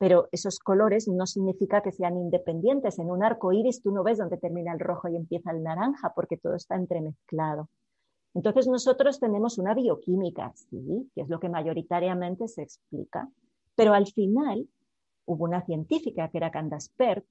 [0.04, 2.98] pero esos colores no significa que sean independientes.
[2.98, 6.12] En un arco iris tú no ves dónde termina el rojo y empieza el naranja,
[6.14, 7.70] porque todo está entremezclado.
[8.34, 13.30] Entonces nosotros tenemos una bioquímica, sí, que es lo que mayoritariamente se explica,
[13.74, 14.68] pero al final
[15.24, 17.24] hubo una científica que era Candace Pert,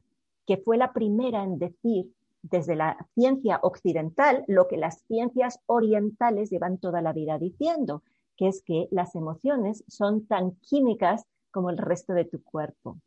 [0.48, 6.50] que fue la primera en decir desde la ciencia occidental lo que las ciencias orientales
[6.50, 8.02] llevan toda la vida diciendo,
[8.36, 12.98] que es que las emociones son tan químicas como el resto de tu cuerpo.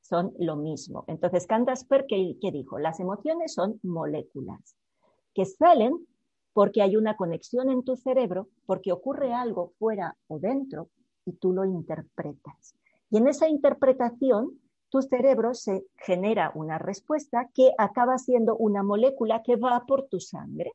[0.00, 1.04] Son lo mismo.
[1.08, 2.78] Entonces, Candace Pert, ¿qué, ¿qué dijo?
[2.78, 4.76] Las emociones son moléculas
[5.34, 6.06] que salen
[6.54, 10.88] porque hay una conexión en tu cerebro, porque ocurre algo fuera o dentro
[11.26, 12.74] y tú lo interpretas.
[13.10, 14.58] Y en esa interpretación,
[14.88, 20.20] tu cerebro se genera una respuesta que acaba siendo una molécula que va por tu
[20.20, 20.72] sangre.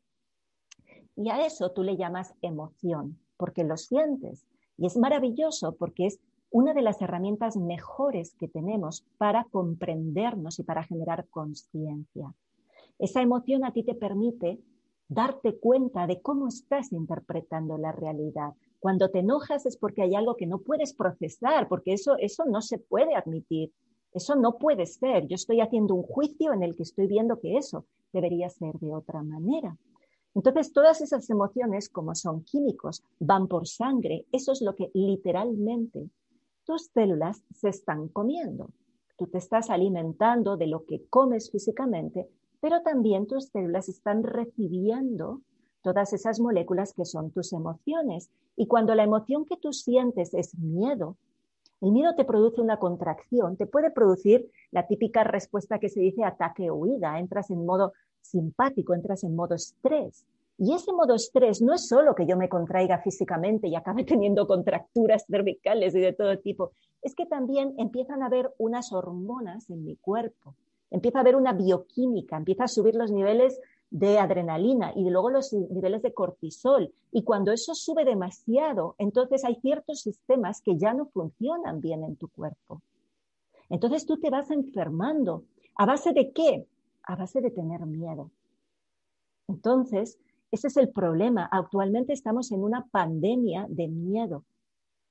[1.16, 4.46] Y a eso tú le llamas emoción, porque lo sientes.
[4.78, 6.20] Y es maravilloso porque es
[6.54, 12.32] una de las herramientas mejores que tenemos para comprendernos y para generar conciencia.
[13.00, 14.60] Esa emoción a ti te permite
[15.08, 18.54] darte cuenta de cómo estás interpretando la realidad.
[18.80, 22.62] Cuando te enojas es porque hay algo que no puedes procesar, porque eso, eso no
[22.62, 23.72] se puede admitir.
[24.14, 25.26] Eso no puede ser.
[25.26, 28.94] Yo estoy haciendo un juicio en el que estoy viendo que eso debería ser de
[28.94, 29.76] otra manera.
[30.36, 34.28] Entonces, todas esas emociones, como son químicos, van por sangre.
[34.32, 36.12] Eso es lo que literalmente
[36.66, 38.70] tus células se están comiendo.
[39.18, 42.28] Tú te estás alimentando de lo que comes físicamente,
[42.60, 45.42] pero también tus células están recibiendo
[45.82, 48.30] todas esas moléculas que son tus emociones.
[48.56, 51.18] Y cuando la emoción que tú sientes es miedo,
[51.82, 56.24] el miedo te produce una contracción, te puede producir la típica respuesta que se dice
[56.24, 60.26] ataque o huida, entras en modo simpático, entras en modo estrés.
[60.58, 64.48] Y ese modo estrés no es solo que yo me contraiga físicamente y acabe teniendo
[64.48, 69.84] contracturas cervicales y de todo tipo, es que también empiezan a haber unas hormonas en
[69.84, 70.56] mi cuerpo
[70.94, 75.52] empieza a haber una bioquímica, empieza a subir los niveles de adrenalina y luego los
[75.52, 76.94] niveles de cortisol.
[77.12, 82.16] Y cuando eso sube demasiado, entonces hay ciertos sistemas que ya no funcionan bien en
[82.16, 82.82] tu cuerpo.
[83.70, 85.44] Entonces tú te vas enfermando.
[85.76, 86.68] ¿A base de qué?
[87.04, 88.30] A base de tener miedo.
[89.48, 90.20] Entonces,
[90.54, 91.50] ese es el problema.
[91.52, 94.46] Actualmente estamos en una pandemia de miedo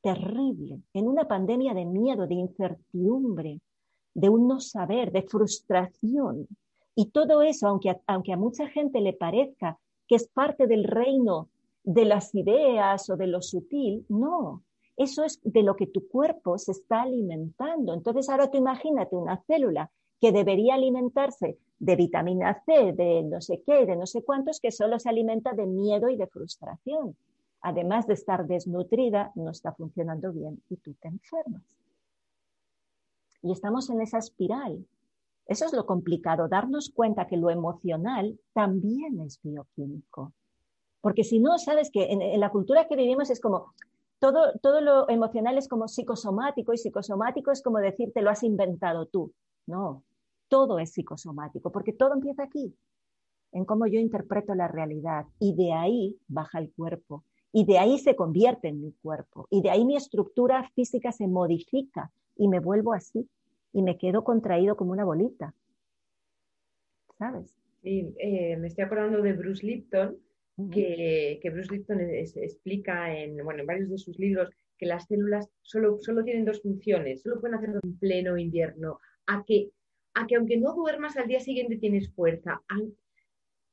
[0.00, 3.61] terrible, en una pandemia de miedo, de incertidumbre,
[4.14, 6.46] de un no saber, de frustración.
[6.94, 10.85] Y todo eso, aunque a, aunque a mucha gente le parezca que es parte del
[10.85, 11.48] reino
[11.83, 14.62] de las ideas o de lo sutil, no,
[14.96, 17.94] eso es de lo que tu cuerpo se está alimentando.
[17.94, 19.90] Entonces ahora tú imagínate una célula
[20.22, 24.70] que debería alimentarse de vitamina C, de no sé qué, de no sé cuántos, que
[24.70, 27.16] solo se alimenta de miedo y de frustración.
[27.61, 31.64] Además de estar desnutrida, no está funcionando bien y tú te enfermas.
[33.42, 34.87] Y estamos en esa espiral.
[35.48, 40.32] Eso es lo complicado, darnos cuenta que lo emocional también es bioquímico.
[41.00, 43.74] Porque si no, sabes que en, la cultura que vivimos es como
[44.20, 49.06] todo, todo lo emocional es como psicosomático y psicosomático es como decirte lo has inventado
[49.06, 49.32] tú.
[49.66, 50.04] No,
[50.53, 52.75] todo es psicosomático porque todo empieza aquí,
[53.53, 57.99] en cómo yo interpreto la realidad y de ahí baja el cuerpo y de ahí
[57.99, 62.61] se convierte en mi cuerpo y de ahí mi estructura física se modifica y me
[62.61, 63.27] vuelvo así
[63.73, 65.55] y me quedo contraído como una bolita.
[67.19, 67.57] ¿sabes?
[67.83, 70.19] Sí, eh, me estoy acordando de Bruce Lipton,
[70.71, 75.99] que, Bruce Lipton explica en, bueno, en varios de sus libros que las células solo,
[76.03, 79.71] solo tienen dos funciones, solo pueden hacerlo en pleno invierno, a que,
[80.14, 82.62] a que aunque no duermas al día siguiente tienes fuerza.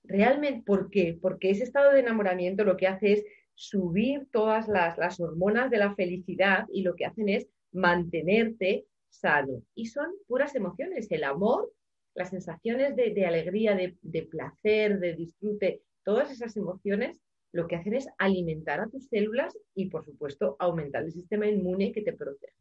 [0.03, 1.17] Realmente, ¿por qué?
[1.21, 5.93] Porque ese estado de enamoramiento lo que hace es subir todas las, hormonas de la
[5.95, 9.63] felicidad y lo que hacen es mantenerte sano.
[9.75, 11.71] Y son puras emociones, el amor,
[12.15, 17.19] las sensaciones de, alegría, de, placer, de disfrute, todas esas emociones
[17.51, 21.91] lo que hacen es alimentar a tus células y, por supuesto, aumentar el sistema inmune
[21.91, 22.53] que te protege.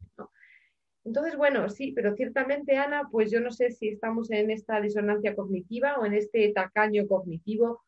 [1.05, 5.35] Entonces, bueno, sí, pero ciertamente, Ana, pues yo no sé si estamos en esta disonancia
[5.35, 7.83] cognitiva o en este tacaño cognitivo.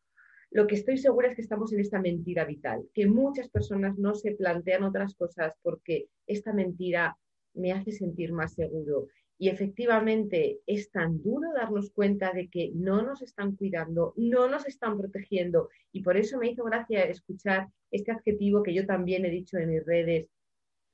[0.50, 4.14] Lo que estoy segura es que estamos en esta mentira vital, que muchas personas no
[4.14, 7.16] se plantean otras cosas porque esta mentira
[7.54, 9.08] me hace sentir más seguro.
[9.38, 14.66] Y efectivamente es tan duro darnos cuenta de que no nos están cuidando, no nos
[14.66, 15.68] están protegiendo.
[15.90, 19.70] Y por eso me hizo gracia escuchar este adjetivo que yo también he dicho en
[19.70, 20.28] mis redes.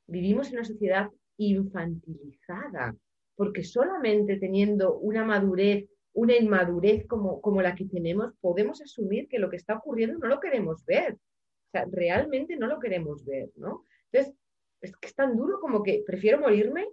[0.07, 2.95] Vivimos en una sociedad infantilizada,
[3.35, 9.39] porque solamente teniendo una madurez, una inmadurez como, como la que tenemos, podemos asumir que
[9.39, 11.15] lo que está ocurriendo no lo queremos ver.
[11.15, 13.85] O sea, realmente no lo queremos ver, ¿no?
[14.11, 14.35] Entonces,
[14.81, 16.89] es que es tan duro como que prefiero morirme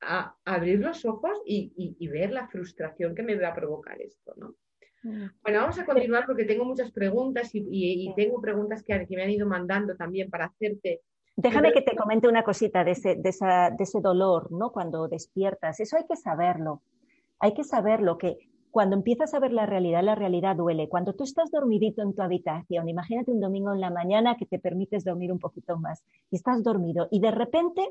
[0.00, 4.54] a abrir los ojos y, ver la frustración que me va a provocar esto, ¿no?
[5.02, 5.26] Mm.
[5.42, 9.46] Bueno, vamos a continuar porque tengo muchas preguntas y, tengo preguntas que, me han ido
[9.46, 11.00] mandando también para hacerte.
[11.36, 13.30] Déjame que te comente una cosita de ese, de,
[13.78, 14.70] ese dolor, ¿no?
[14.70, 15.80] Cuando despiertas.
[15.80, 16.82] Eso hay que saberlo.
[17.40, 18.38] Hay que saberlo, que
[18.70, 20.88] cuando empiezas a ver la realidad, la realidad duele.
[20.88, 24.58] Cuando tú estás dormidito en tu habitación, imagínate un domingo en la mañana que te
[24.58, 27.82] permites dormir un poquito más y estás dormido y de repente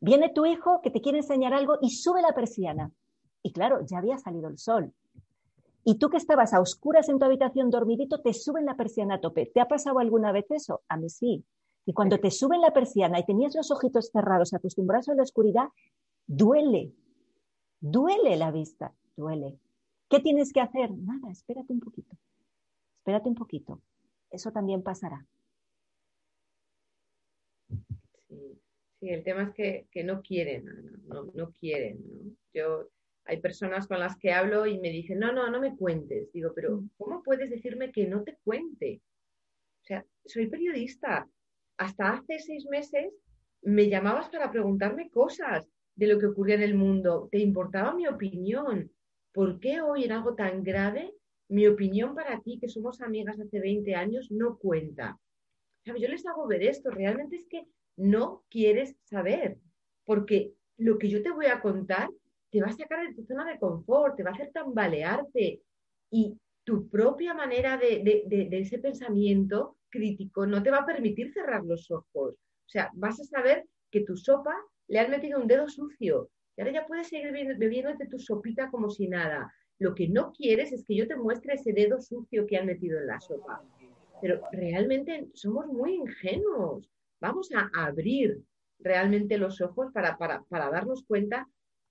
[0.00, 2.92] Viene tu hijo que te quiere enseñar algo y sube la persiana.
[3.42, 4.92] Y claro, ya había salido el sol.
[5.84, 9.20] Y tú que estabas a oscuras en tu habitación dormidito, te suben la persiana a
[9.20, 9.50] tope.
[9.52, 10.82] ¿Te ha pasado alguna vez eso?
[10.88, 11.44] A mí sí.
[11.88, 15.68] Y cuando te suben la persiana y tenías los ojitos cerrados, acostumbrados a la oscuridad,
[16.26, 16.92] duele.
[17.80, 19.58] Duele la vista, duele.
[20.10, 20.90] ¿Qué tienes que hacer?
[20.90, 22.14] Nada, espérate un poquito.
[22.98, 23.80] Espérate un poquito.
[24.30, 25.26] Eso también pasará.
[29.00, 30.66] Sí, el tema es que, no quieren,
[31.06, 32.36] no, no quieren.
[32.52, 32.90] Yo,
[33.24, 36.30] hay personas con las que hablo y me dicen, no, no, no me cuentes.
[36.34, 36.90] Digo, pero mm.
[36.98, 39.00] ¿cómo puedes decirme que no te cuente?
[39.80, 41.26] O sea, soy periodista.
[41.78, 43.14] Hasta hace seis meses
[43.62, 47.28] me llamabas para preguntarme cosas de lo que ocurría en el mundo.
[47.30, 48.90] ¿Te importaba mi opinión?
[49.32, 51.14] ¿Por qué hoy en algo tan grave
[51.48, 55.18] mi opinión para ti, que somos amigas hace 20 años, no cuenta?
[55.84, 56.90] Yo les hago ver esto.
[56.90, 57.64] Realmente es que
[57.96, 59.58] no quieres saber,
[60.04, 62.08] porque lo que yo te voy a contar
[62.50, 65.62] te va a sacar de tu zona de confort, te va a hacer tambalearte
[66.10, 71.90] y tu propia manera de, ese pensamiento crítico no te va a permitir cerrar los
[71.90, 72.34] ojos.
[72.34, 74.54] O sea, vas a saber que tu sopa
[74.86, 78.90] le has metido un dedo sucio y ahora ya puedes seguir bebiéndote tu sopita como
[78.90, 79.50] si nada.
[79.78, 82.98] Lo que no quieres es que yo te muestre ese dedo sucio que han metido
[82.98, 83.62] en la sopa.
[84.20, 88.42] Pero realmente somos muy ingenuos vamos a abrir
[88.78, 90.18] realmente los ojos para,
[90.50, 91.48] darnos cuenta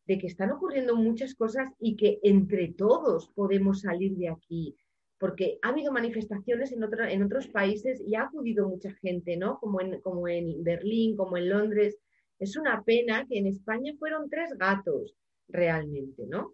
[0.07, 4.75] de que están ocurriendo muchas cosas y que entre todos podemos salir de aquí.
[5.19, 9.59] Porque ha habido manifestaciones en, en otros países y ha acudido mucha gente, ¿no?
[9.59, 11.99] Como en, como en Berlín, como en Londres.
[12.39, 15.15] Es una pena que en España fueron tres gatos
[15.49, 16.53] realmente, ¿no?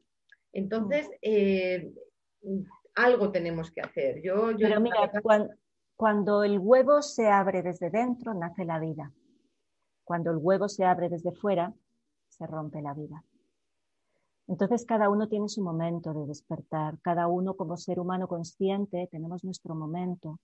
[0.52, 1.92] Entonces, eh,
[2.96, 4.22] algo tenemos que hacer.
[4.24, 5.54] Yo, yo Pero mira, cuando,
[5.96, 9.12] cuando el huevo se abre desde dentro, nace la vida.
[10.04, 11.74] Cuando el huevo se abre desde fuera,
[12.30, 13.24] se rompe la vida.
[14.48, 19.44] Entonces cada uno tiene su momento de despertar, cada uno como ser humano consciente tenemos
[19.44, 20.40] nuestro momento.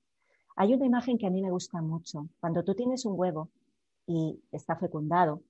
[0.56, 2.28] Hay una imagen que a mí me gusta mucho.
[2.40, 3.50] Cuando tú tienes un huevo
[4.08, 5.42] y está fecundado,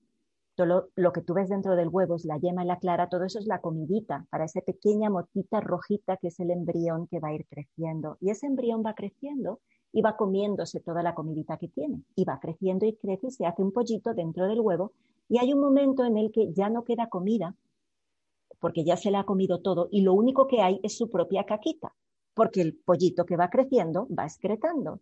[0.56, 3.24] todo lo, que tú ves dentro del huevo es la yema y la clara, todo
[3.24, 7.30] eso es la comidita para esa pequeña motita rojita que es el embrión que va
[7.30, 8.18] a ir creciendo.
[8.20, 9.62] Y ese embrión va creciendo
[9.94, 12.04] y va comiéndose toda la comidita que tiene.
[12.16, 14.92] Y va creciendo y crece y se hace un pollito dentro del huevo.
[15.30, 17.56] Y hay un momento en el que ya no queda comida,
[18.60, 21.46] porque ya se la ha comido todo, y lo único que hay es su propia
[21.46, 21.96] caquita,
[22.34, 25.02] porque el pollito que va creciendo va excretando.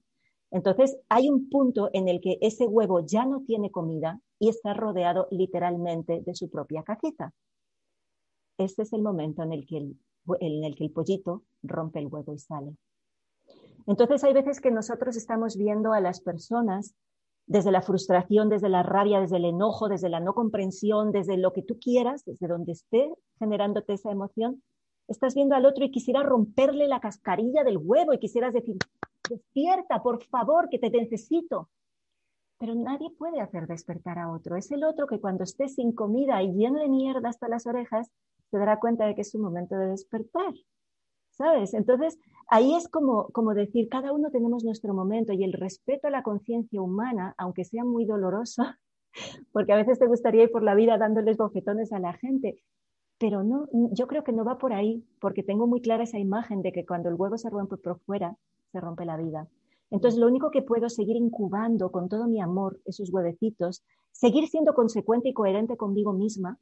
[0.51, 4.73] Entonces hay un punto en el que ese huevo ya no tiene comida y está
[4.73, 7.33] rodeado literalmente de su propia caquita.
[8.57, 9.99] Este es el momento en el que el,
[10.39, 12.75] en el, que el pollito rompe el huevo y sale.
[13.85, 16.95] Entonces hay veces que nosotros estamos viendo a las personas
[17.47, 21.53] desde la frustración, desde la rabia, desde el enojo, desde la no comprensión, desde lo
[21.53, 24.61] que tú quieras, desde donde esté generándote esa emoción,
[25.07, 28.77] estás viendo al otro y quisieras romperle la cascarilla del huevo y quisieras decir,
[29.29, 31.69] despierta, por favor, que te necesito.
[32.59, 34.57] Pero nadie puede hacer despertar a otro.
[34.57, 38.11] Es el otro que cuando esté sin comida y lleno de mierda hasta las orejas,
[38.51, 40.53] se dará cuenta de que es su momento de despertar.
[41.37, 41.75] ¿Sabes?
[41.75, 46.11] Entonces, ahí es como, como decir, cada uno tenemos nuestro momento y el respeto a
[46.11, 48.63] la conciencia humana, aunque sea muy doloroso,
[49.51, 52.63] porque a veces te gustaría ir por la vida dándoles bofetones a la gente,
[53.19, 56.63] pero no, yo creo que no va por ahí, porque tengo muy clara esa imagen
[56.63, 58.35] de que cuando el huevo se rompe por fuera,
[58.71, 59.47] se rompe la vida.
[59.91, 64.73] Entonces, lo único que puedo seguir incubando con todo mi amor esos huevecitos, seguir siendo
[64.73, 66.57] consecuente y coherente conmigo misma,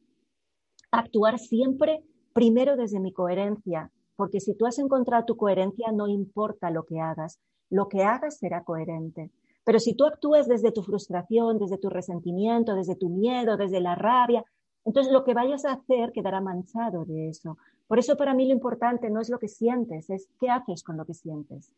[0.91, 6.69] actuar siempre primero desde mi coherencia, porque si tú has encontrado tu coherencia, no importa
[6.69, 9.31] lo que hagas, lo que hagas será coherente.
[9.63, 13.95] Pero si tú actúas desde tu frustración, desde tu resentimiento, desde tu miedo, desde la
[13.95, 14.43] rabia,
[14.85, 17.57] entonces lo que vayas a hacer quedará manchado de eso.
[17.87, 20.97] Por eso para mí lo importante no es lo que sientes, es qué haces con
[20.97, 21.71] lo que sientes.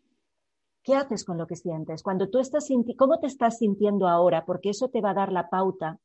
[0.83, 2.03] ¿Qué haces con lo que sientes?
[2.03, 4.45] Cuando tú estás ¿cómo te estás sintiendo ahora?
[4.45, 5.99] Porque eso te va a dar la pauta.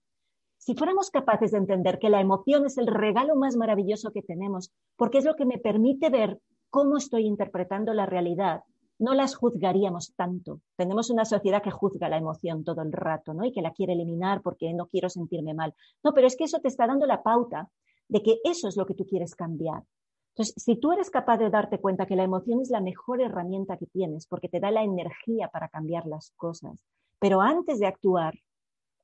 [0.65, 4.71] Si fuéramos capaces de entender que la emoción es el regalo más maravilloso que tenemos,
[4.95, 8.63] porque es lo que me permite ver cómo estoy interpretando la realidad,
[8.97, 10.61] no las juzgaríamos tanto.
[10.77, 13.45] Tenemos una sociedad que juzga la emoción todo el rato, ¿no?
[13.45, 15.75] Y que la quiere eliminar porque no quiero sentirme mal.
[16.05, 17.69] No, pero es que eso te está dando la pauta
[18.07, 19.83] de que eso es lo que tú quieres cambiar.
[20.29, 23.79] Entonces, si tú eres capaz de darte cuenta que la emoción es la mejor herramienta
[23.79, 26.87] que tienes porque te da la energía para cambiar las cosas,
[27.19, 28.35] pero antes de actuar,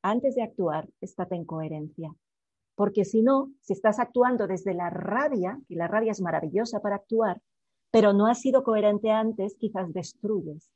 [0.03, 2.15] antes de actuar, estate en coherencia.
[2.75, 6.97] Porque si no, si estás actuando desde la rabia, y la rabia es maravillosa para
[6.97, 7.41] actuar,
[7.91, 10.71] pero no has sido coherente antes, quizás destruyes.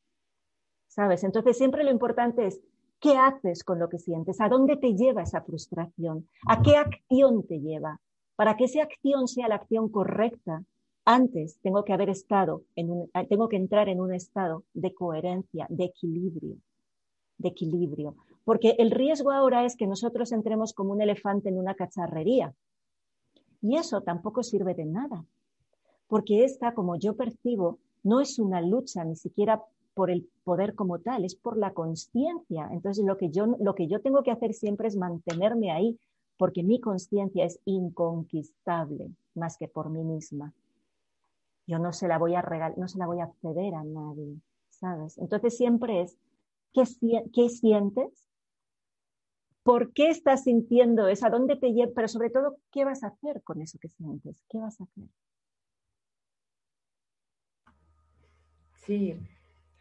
[0.89, 1.25] ¿Sabes?
[1.25, 2.61] Entonces siempre lo importante es
[3.01, 7.47] qué haces con lo que sientes, a dónde te lleva esa frustración, a qué acción
[7.47, 8.01] te lleva.
[8.37, 10.65] Para que esa acción sea la acción correcta,
[11.05, 15.67] antes tengo que haber estado en un, tengo que entrar en un estado de coherencia,
[15.69, 16.57] de equilibrio,
[17.39, 18.15] de equilibrio.
[18.45, 22.55] Porque el riesgo ahora es que nosotros entremos como un elefante en una cacharrería.
[23.61, 25.25] Y eso tampoco sirve de nada,
[26.09, 29.63] porque esta, como yo percibo, no es una lucha ni siquiera
[29.95, 32.69] por el poder como tal, es por la conciencia.
[32.73, 35.99] Entonces, lo que, yo, lo que yo tengo que hacer siempre es mantenerme ahí,
[36.37, 40.53] porque mi conciencia es inconquistable más que por mí misma.
[41.67, 44.41] Yo no se la voy a regalar, no se la voy a ceder a nadie,
[44.71, 45.17] ¿sabes?
[45.19, 46.19] Entonces siempre es,
[46.73, 46.83] ¿qué,
[47.33, 48.29] qué sientes?
[49.63, 51.27] ¿Por qué estás sintiendo eso?
[51.27, 51.93] ¿A dónde te lleva?
[51.95, 54.43] Pero sobre todo, ¿qué vas a hacer con eso que sientes?
[54.49, 55.05] ¿Qué vas a hacer?
[58.85, 59.17] Sí,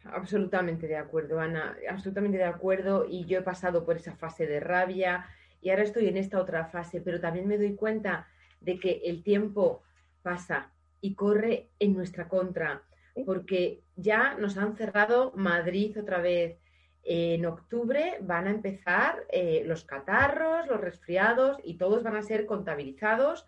[0.04, 3.06] absolutamente de acuerdo, Ana, absolutamente de acuerdo.
[3.08, 5.26] Y yo he pasado por esa fase de rabia
[5.60, 8.28] y ahora estoy en esta otra fase, pero también me doy cuenta
[8.60, 9.82] de que el tiempo
[10.22, 12.82] pasa y corre en nuestra contra,
[13.26, 16.61] porque ya nos han cerrado Madrid otra vez.
[17.04, 22.46] En octubre van a empezar eh, los catarros, los resfriados y todos van a ser
[22.46, 23.46] contabilizados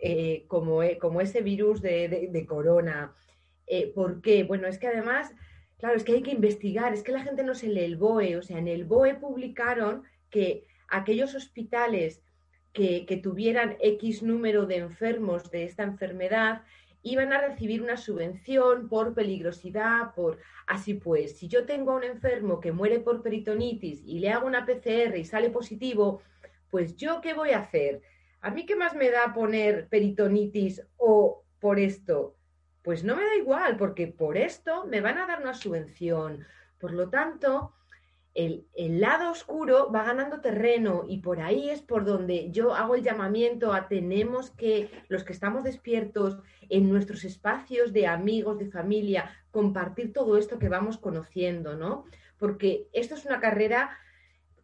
[0.00, 3.14] eh, como, eh, como, ese virus de corona.
[3.72, 4.42] Eh, ¿Por qué?
[4.42, 5.32] Bueno, es que además,
[5.78, 8.36] claro, es que hay que investigar, es que la gente no se lee el BOE,
[8.36, 12.20] o sea, en el BOE publicaron que aquellos hospitales
[12.72, 16.62] que tuvieran X número de enfermos de esta enfermedad
[17.02, 22.04] iban a recibir una subvención por peligrosidad, por así pues, si yo tengo a un
[22.04, 26.22] enfermo que muere por peritonitis y le hago una PCR y sale positivo,
[26.70, 28.02] pues yo qué voy a hacer?
[28.40, 32.36] ¿A mí qué más me da poner peritonitis o por esto?
[32.82, 36.46] Pues no me da igual, porque por esto me van a dar una subvención.
[36.78, 37.74] Por lo tanto,
[38.46, 43.02] el, lado oscuro va ganando terreno y por ahí es por donde yo hago el
[43.02, 49.30] llamamiento a tenemos que, los que estamos despiertos en nuestros espacios de amigos, de familia,
[49.50, 52.04] compartir todo esto que vamos conociendo, ¿no?
[52.38, 53.90] Porque esto es una carrera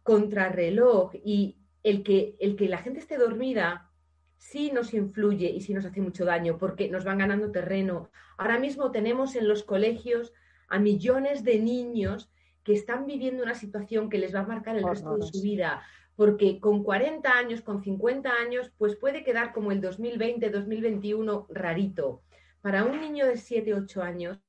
[0.03, 3.91] contrarreloj y el que, el que la gente esté dormida
[4.37, 8.09] sí nos influye y sí nos hace mucho daño porque nos van ganando terreno.
[8.37, 10.33] Ahora mismo tenemos en los colegios
[10.69, 12.29] a millones de niños
[12.67, 15.83] que están viviendo una situación que les va a marcar el resto de su vida,
[16.17, 22.23] porque con 40 años, con 50 años, pues puede quedar como el 2020, 2021 rarito.
[22.59, 24.41] Para un niño de 7, 8 años,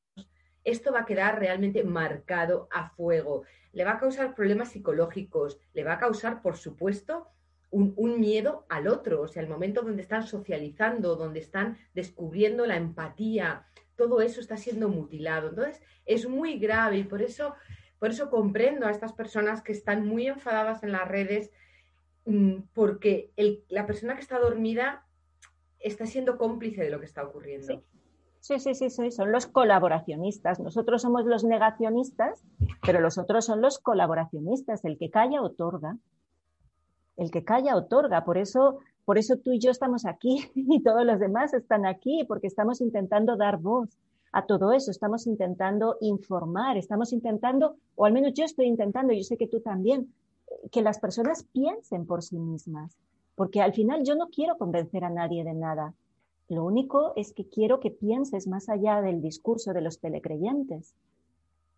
[0.64, 3.44] esto va a quedar realmente marcado a fuego.
[3.72, 7.28] Le va a causar problemas psicológicos, le va a causar, por supuesto,
[7.70, 12.78] un, miedo al otro, o sea, el momento donde están socializando, donde están descubriendo la
[12.78, 13.64] empatía,
[13.94, 15.50] todo eso está siendo mutilado.
[15.50, 17.54] Entonces, es muy grave y por eso,
[17.99, 21.51] por eso comprendo a estas personas que están muy enfadadas en las redes,
[22.26, 23.30] mm, porque
[23.68, 25.05] la persona que está dormida
[25.80, 27.66] está siendo cómplice de lo que está ocurriendo.
[27.66, 27.80] Sí.
[28.40, 30.61] Sí, sí, sí, son los colaboracionistas.
[30.61, 32.42] Nosotros somos los negacionistas,
[32.86, 34.84] pero los otros son los colaboracionistas.
[34.84, 35.99] El que calla otorga.
[37.16, 38.24] El que calla otorga.
[38.24, 42.24] Por eso, por eso tú y yo estamos aquí y todos los demás están aquí,
[42.28, 43.99] porque estamos intentando dar voz
[44.32, 49.22] a todo eso, estamos intentando informar, estamos intentando, o al menos yo estoy intentando, yo
[49.22, 50.12] sé que tú también,
[50.70, 52.96] que las personas piensen por sí mismas,
[53.34, 55.94] porque al final yo no quiero convencer a nadie de nada.
[56.48, 60.94] Lo único es que quiero que pienses más allá del discurso de los telecreyentes,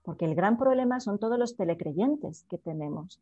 [0.03, 3.20] porque el gran problema son todos los telecreyentes que tenemos.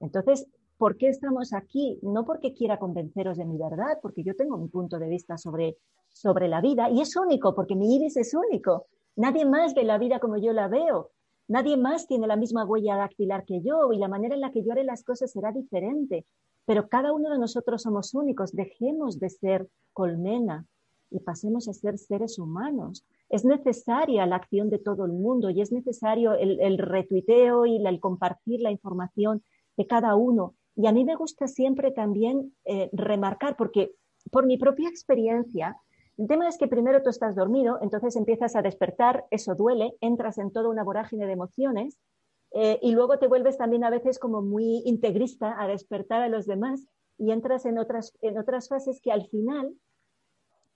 [0.00, 0.46] Entonces,
[0.78, 1.98] ¿por qué estamos aquí?
[2.02, 5.76] No porque quiera convenceros de mi verdad, porque yo tengo mi punto de vista sobre,
[6.08, 8.86] sobre la vida y es único, porque mi iris es único.
[9.16, 11.10] Nadie más ve la vida como yo la veo.
[11.48, 14.62] Nadie más tiene la misma huella dactilar que yo y la manera en la que
[14.62, 16.26] yo haré las cosas será diferente.
[16.66, 18.52] Pero cada uno de nosotros somos únicos.
[18.52, 20.66] Dejemos de ser colmena
[21.10, 23.06] y pasemos a ser seres humanos.
[23.30, 28.00] Es necesaria la acción de todo el mundo y es necesario el, retuiteo y el
[28.00, 29.42] compartir la información
[29.76, 30.54] de cada uno.
[30.78, 33.96] Y a mí me gusta siempre también eh, remarcar, porque
[34.30, 35.76] por mi propia experiencia,
[36.16, 40.38] el tema es que primero tú estás dormido, entonces empiezas a despertar, eso duele, entras
[40.38, 41.98] en toda una vorágine de emociones
[42.52, 46.46] eh, y luego te vuelves también a veces como muy integrista a despertar a los
[46.46, 46.86] demás
[47.18, 49.74] y entras en otras, en otras fases que al final,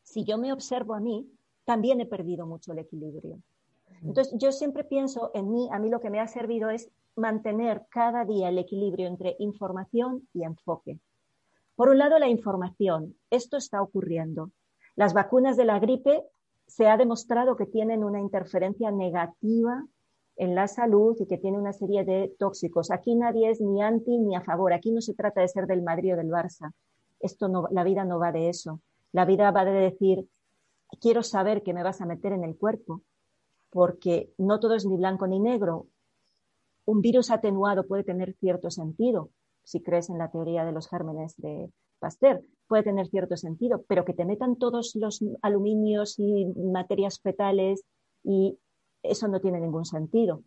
[0.03, 1.31] si yo me observo a mí,
[1.65, 3.41] también he perdido mucho el equilibrio.
[4.03, 7.87] Entonces yo siempre pienso en mí, a mí lo que me ha servido es mantener
[7.91, 10.99] cada día el equilibrio entre información y enfoque.
[11.75, 13.17] Por un lado, la información.
[13.31, 14.51] Esto está ocurriendo.
[14.95, 16.25] Las vacunas de la gripe
[16.67, 19.85] se ha demostrado que tienen una interferencia negativa
[20.37, 22.91] en la salud y que tiene una serie de tóxicos.
[22.91, 24.73] Aquí nadie es ni anti ni a favor.
[24.73, 26.73] Aquí no se trata de ser del Madrid o del Barça.
[27.21, 28.81] Esto no, la vida no va de eso.
[29.13, 30.27] La vida va de decir,
[31.01, 33.03] quiero saber qué me vas a meter en el cuerpo,
[33.71, 35.87] porque no todo es ni blanco ni negro.
[36.85, 39.31] Un virus atenuado puede tener cierto sentido,
[39.65, 44.05] si crees en la teoría de los gérmenes de Pasteur, puede tener cierto sentido, pero
[44.05, 47.85] que te metan todos los aluminios y materias fetales
[48.25, 48.59] y
[49.03, 50.43] eso no tiene ningún sentido,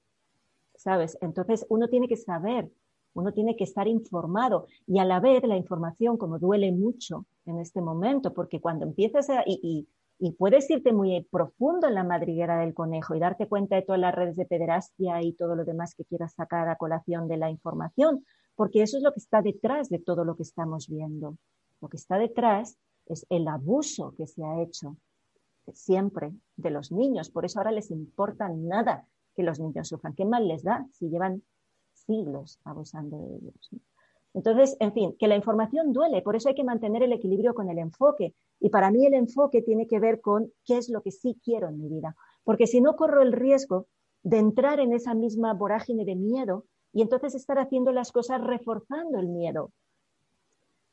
[0.75, 1.17] ¿sabes?
[1.21, 2.69] Entonces uno tiene que saber,
[3.13, 7.59] uno tiene que estar informado y a la vez la información, como duele mucho en
[7.59, 9.43] este momento, porque cuando empiezas a...
[10.37, 14.15] puedes irte muy profundo en la madriguera del conejo y darte cuenta de todas las
[14.15, 18.25] redes de pederastia y todo lo demás que quieras sacar a colación de la información,
[18.55, 21.37] porque eso es lo que está detrás de todo lo que estamos viendo.
[21.81, 24.97] Lo que está detrás es el abuso que se ha hecho
[25.73, 27.29] siempre de los niños.
[27.29, 29.05] Por eso ahora les importa nada
[29.35, 30.15] que los niños sufran.
[30.15, 31.43] ¿Qué mal les da si llevan
[31.93, 33.69] siglos abusando de ellos?
[34.33, 37.69] Entonces, en fin, que la información duele, por eso hay que mantener el equilibrio con
[37.69, 38.33] el enfoque.
[38.59, 41.69] Y para mí el enfoque tiene que ver con qué es lo que sí quiero
[41.69, 42.15] en mi vida.
[42.43, 43.87] Porque si no corro el riesgo
[44.23, 49.19] de entrar en esa misma vorágine de miedo y entonces estar haciendo las cosas reforzando
[49.19, 49.71] el miedo.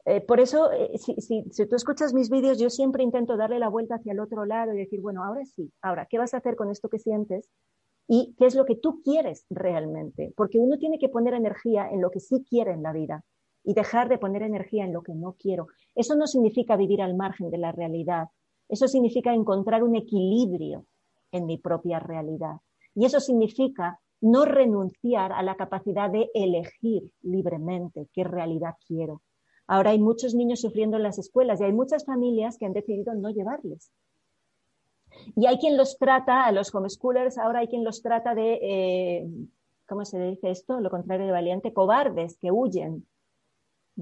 [0.05, 3.95] Eh, por eso, eh, si, tú escuchas mis vídeos, yo siempre intento darle la vuelta
[3.95, 6.71] hacia el otro lado y decir, bueno, ahora sí, ahora, ¿qué vas a hacer con
[6.71, 7.49] esto que sientes?
[8.09, 10.33] Y qué es lo que tú quieres realmente.
[10.37, 13.25] Porque uno tiene que poner energía en lo que sí quiere en la vida
[13.65, 15.69] y dejar de poner energía en lo que no quiero.
[15.95, 18.29] Eso no significa vivir al margen de la realidad.
[18.69, 20.87] Eso significa encontrar un equilibrio
[21.31, 22.57] en mi propia realidad.
[22.95, 29.21] Y eso significa no renunciar a la capacidad de elegir libremente qué realidad quiero.
[29.67, 33.15] Ahora hay muchos niños sufriendo en las escuelas y hay muchas familias que han decidido
[33.15, 33.93] no llevarles.
[35.37, 39.29] Y hay quien los trata, a los homeschoolers, ahora hay quien los trata de, eh,
[39.87, 40.81] ¿cómo se dice esto?
[40.81, 43.07] Lo contrario de valiente, cobardes que huyen.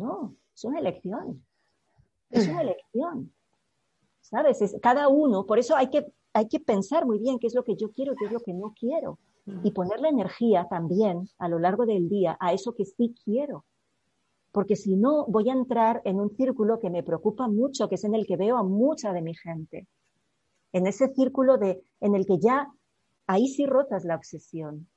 [0.00, 1.44] No, es una elección.
[2.30, 3.32] Es una elección.
[4.20, 4.62] ¿Sabes?
[4.62, 7.64] Es, cada uno, por eso hay que, hay que pensar muy bien qué es lo
[7.64, 9.18] que yo quiero y qué es lo que no quiero
[9.62, 13.64] y ponerle energía también a lo largo del día a eso que sí quiero.
[14.52, 18.04] Porque si no, voy a entrar en un círculo que me preocupa mucho, que es
[18.04, 19.86] en el que veo a mucha de mi gente.
[20.72, 22.72] En ese círculo de, en el que ya
[23.26, 24.88] ahí sí rozas la obsesión.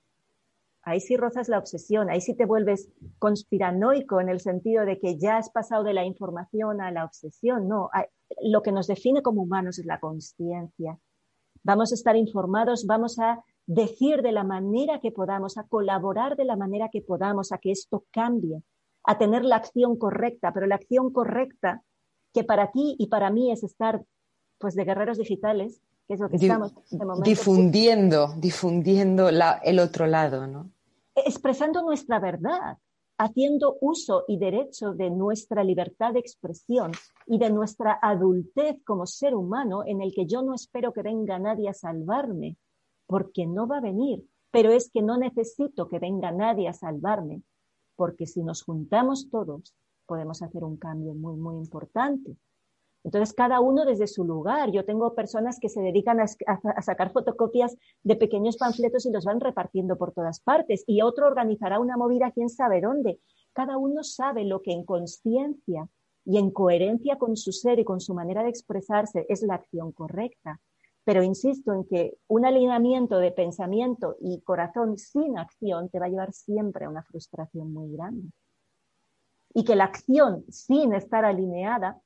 [0.84, 5.18] Ahí sí rozas la obsesión, ahí sí te vuelves conspiranoico en el sentido de que
[5.18, 7.70] ya has pasado de la información a la obsesión.
[7.70, 7.90] No,
[8.42, 11.00] lo que nos define como humanos es la conciencia.
[11.64, 16.44] Vamos a estar informados, vamos a decir de la manera que podamos, a colaborar de
[16.44, 18.62] la manera que podamos, a que esto cambie,
[19.06, 21.82] a tener la acción correcta, pero la acción correcta
[22.34, 24.04] que para ti y para mí es estar
[24.58, 25.82] pues de guerreros digitales,
[26.14, 27.24] que es lo que estamos de momento.
[27.24, 30.72] Difundiendo, difundiendo el otro lado, ¿no?
[31.16, 32.78] Expresando nuestra verdad,
[33.18, 36.91] haciendo uso y derecho de nuestra libertad de expresión
[37.28, 41.39] y de nuestra adultez como ser humano en el que yo no espero que venga
[41.39, 42.57] nadie a salvarme,
[43.07, 47.43] porque no va a venir, pero es que no necesito que venga nadie a salvarme,
[47.95, 52.36] porque si nos juntamos todos podemos hacer un cambio muy, muy importante.
[53.04, 54.72] Entonces, cada uno desde su lugar.
[54.72, 59.41] Yo tengo personas que se dedican a, sacar fotocopias de pequeños panfletos y los van
[59.41, 60.84] repartiendo por todas partes.
[60.88, 63.20] Y otro organizará una movida, quién sabe dónde.
[63.51, 65.89] Cada uno sabe lo que en conciencia
[66.26, 69.91] y en coherencia con su ser y con su manera de expresarse es la acción
[69.91, 70.62] correcta.
[71.04, 76.10] Pero insisto en que un alineamiento de pensamiento y corazón sin acción te va a
[76.10, 78.30] llevar siempre a una frustración muy grande.
[79.54, 82.01] Y que la acción sin estar alineada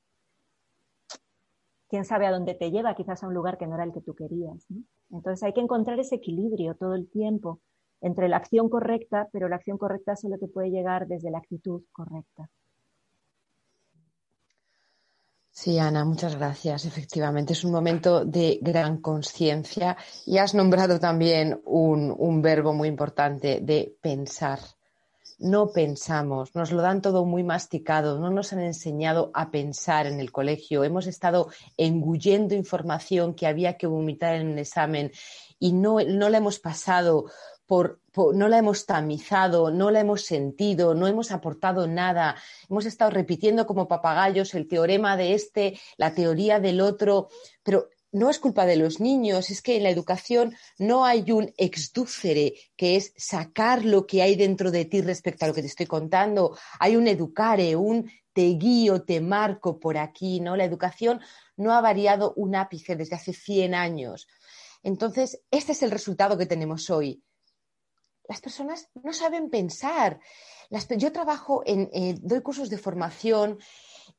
[1.88, 4.00] quién sabe a dónde te lleva, quizás a un lugar que no era el que
[4.00, 4.66] tú querías.
[5.10, 7.60] Entonces hay que encontrar ese equilibrio todo el tiempo
[8.00, 11.82] entre la acción correcta, pero la acción correcta solo te puede llegar desde la actitud
[11.92, 12.48] correcta.
[15.50, 16.84] Sí, Ana, muchas gracias.
[16.84, 23.58] Efectivamente, es un momento de gran conciencia y has nombrado también un, verbo muy importante
[23.60, 24.60] de pensar
[25.38, 30.20] no pensamos, nos lo dan todo muy masticado, no nos han enseñado a pensar en
[30.20, 35.12] el colegio, hemos estado engullendo información que había que vomitar en el examen
[35.58, 37.26] y no, la hemos pasado
[37.66, 42.36] por, no la hemos tamizado, no la hemos sentido, no hemos aportado nada.
[42.70, 47.28] Hemos estado repitiendo como papagayos el teorema de este, la teoría del otro,
[47.62, 51.52] pero no es culpa de los niños, es que en la educación no hay un
[51.56, 55.66] exdúcere, que es sacar lo que hay dentro de ti respecto a lo que te
[55.68, 56.56] estoy contando.
[56.80, 60.56] Hay un educare, un te guío, te marco por aquí, ¿no?
[60.56, 61.20] La educación
[61.56, 64.28] no ha variado un ápice desde hace 100 años.
[64.82, 67.22] Entonces, este es el resultado que tenemos hoy.
[68.28, 70.20] Las personas no saben pensar.
[70.96, 73.58] yo trabajo en, eh, doy cursos de formación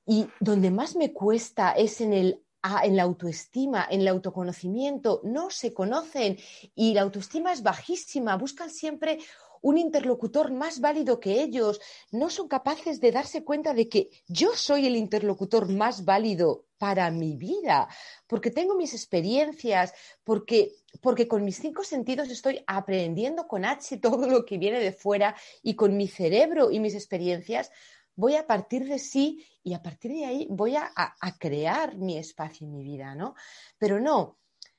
[0.06, 2.44] y donde más me cuesta es en el
[2.84, 6.38] en la autoestima, en el autoconocimiento, no se conocen
[6.76, 9.20] y la autoestima es bajísima, buscan siempre
[9.62, 11.80] un interlocutor más válido que ellos,
[12.12, 17.12] no son capaces de darse cuenta de que yo soy el interlocutor más válido para
[17.12, 17.90] mi vida,
[18.26, 19.94] porque tengo mis experiencias,
[20.24, 24.94] porque, porque con mis cinco sentidos estoy aprendiendo con H todo lo que viene de
[24.94, 27.72] fuera y con mi cerebro y mis experiencias
[28.20, 30.92] voy a partir de sí y a partir de ahí voy a,
[31.40, 33.34] crear mi espacio en mi vida, ¿no?
[33.78, 34.38] Pero no,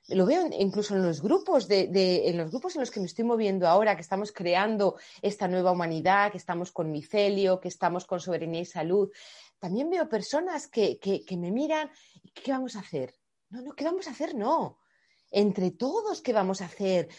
[0.09, 3.67] lo veo incluso en los grupos en los grupos en los que me estoy moviendo
[3.67, 8.61] ahora, que estamos creando esta nueva humanidad, que estamos con micelio, que estamos con soberanía
[8.61, 9.09] y salud.
[9.57, 10.99] También veo personas que,
[11.31, 11.89] me miran,
[12.35, 13.15] ¿qué vamos a hacer?
[13.49, 14.35] No, no, ¿qué vamos a hacer?
[14.35, 14.77] No.
[15.31, 17.09] Entre todos, ¿qué vamos a hacer?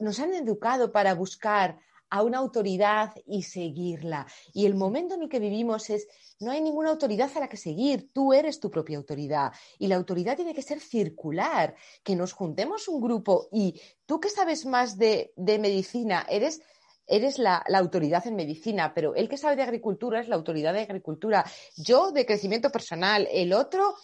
[0.00, 1.78] nos han educado para buscar
[2.10, 4.26] a una autoridad y seguirla.
[4.52, 6.06] Y el momento en el que vivimos es,
[6.38, 9.52] no hay ninguna autoridad a la que seguir, tú eres tu propia autoridad.
[9.78, 14.28] Y la autoridad tiene que ser circular, que nos juntemos un grupo y tú que
[14.28, 16.60] sabes más de, medicina, eres
[17.08, 20.72] eres la, la, autoridad en medicina, pero el que sabe de agricultura es la autoridad
[20.74, 21.44] de agricultura.
[21.76, 23.94] Yo de crecimiento personal, el otro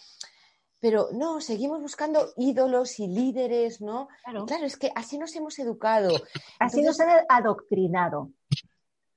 [0.83, 4.09] pero no, seguimos buscando ídolos y líderes, ¿no?
[4.21, 6.09] Claro, es que así nos hemos educado.
[6.59, 8.31] Así nos han adoctrinado.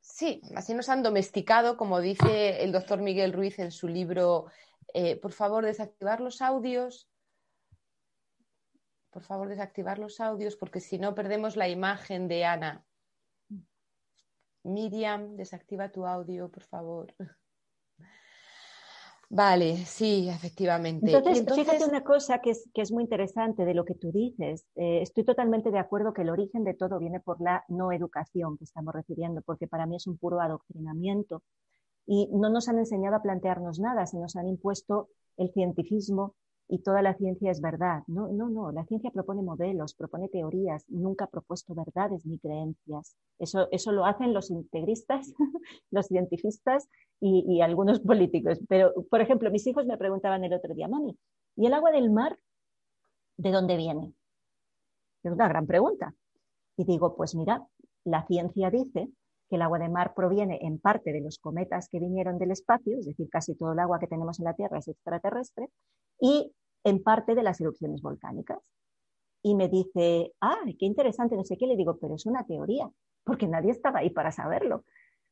[0.00, 4.46] Sí, así nos han domesticado, como dice el doctor Miguel Ruiz en su libro.
[4.94, 7.08] Eh, por favor, desactivar los audios.
[9.10, 12.84] Por favor, desactivar los audios, porque si no perdemos la imagen de Ana.
[14.62, 17.12] Miriam, desactiva tu audio, por favor.
[19.28, 21.10] Vale, sí, efectivamente.
[21.10, 24.64] Entonces, fíjate una cosa que es, que es, muy interesante de lo que tú dices.
[24.76, 28.56] Eh, estoy totalmente de acuerdo que el origen de todo viene por la no educación
[28.56, 31.42] que estamos refiriendo, porque para mí es un puro adoctrinamiento.
[32.06, 36.36] Y no nos han enseñado a plantearnos nada, se nos han impuesto el cientificismo
[36.68, 38.02] y toda la ciencia es verdad.
[38.06, 38.72] No, no, no.
[38.72, 43.16] La ciencia propone modelos, propone teorías, nunca ha propuesto verdades ni creencias.
[43.38, 45.32] Eso, eso lo hacen los integristas,
[45.90, 46.88] los cientifistas
[47.20, 48.60] y, algunos políticos.
[48.68, 51.16] Pero, por ejemplo, mis hijos me preguntaban el otro día, mami,
[51.56, 52.36] ¿y el agua del mar
[53.36, 54.12] de dónde viene?
[55.22, 56.14] Es una gran pregunta.
[56.76, 57.64] Y digo, pues mira,
[58.04, 59.08] la ciencia dice
[59.48, 62.98] que el agua de mar proviene en parte de los cometas que vinieron del espacio,
[62.98, 65.68] es decir, casi todo el agua que tenemos en la Tierra es extraterrestre,
[66.20, 66.52] y
[66.84, 68.58] en parte de las erupciones volcánicas.
[69.42, 72.90] Y me dice, ah, qué interesante, no sé qué, le digo, pero es una teoría,
[73.24, 74.84] porque nadie estaba ahí para saberlo.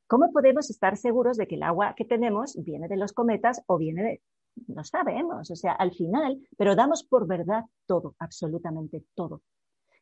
[0.06, 3.78] ¿Cómo podemos estar seguros de que el agua que tenemos viene de los cometas o
[3.78, 4.22] viene de...
[4.68, 9.42] No sabemos, o sea, al final, pero damos por verdad todo, absolutamente todo.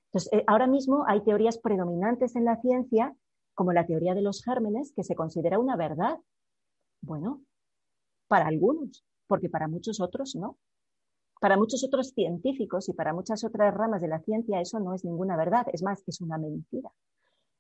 [0.07, 3.17] Entonces, eh, ahora mismo hay teorías predominantes en la ciencia
[3.55, 6.19] como la teoría de los gérmenes, que se considera una verdad.
[7.01, 7.43] Bueno,
[8.29, 10.59] para algunos, porque para muchos otros no.
[11.43, 15.05] Para muchos otros científicos y para muchas otras ramas de la ciencia eso no es
[15.05, 16.89] ninguna verdad, es más, es una mentira.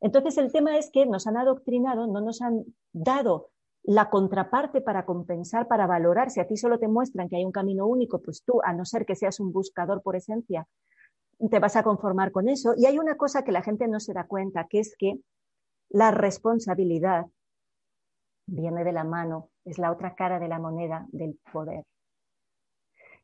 [0.00, 3.50] Entonces el tema es que nos han adoctrinado, no nos han dado
[3.82, 6.30] la contraparte para compensar, para valorar.
[6.30, 8.84] Si a ti solo te muestran que hay un camino único, pues tú, a no
[8.84, 10.68] ser que seas un buscador por esencia,
[11.50, 12.74] te vas a conformar con eso.
[12.76, 15.18] Y hay una cosa que la gente no se da cuenta, que es que
[15.88, 17.26] la responsabilidad
[18.46, 21.82] viene de la mano, es la otra cara de la moneda del poder.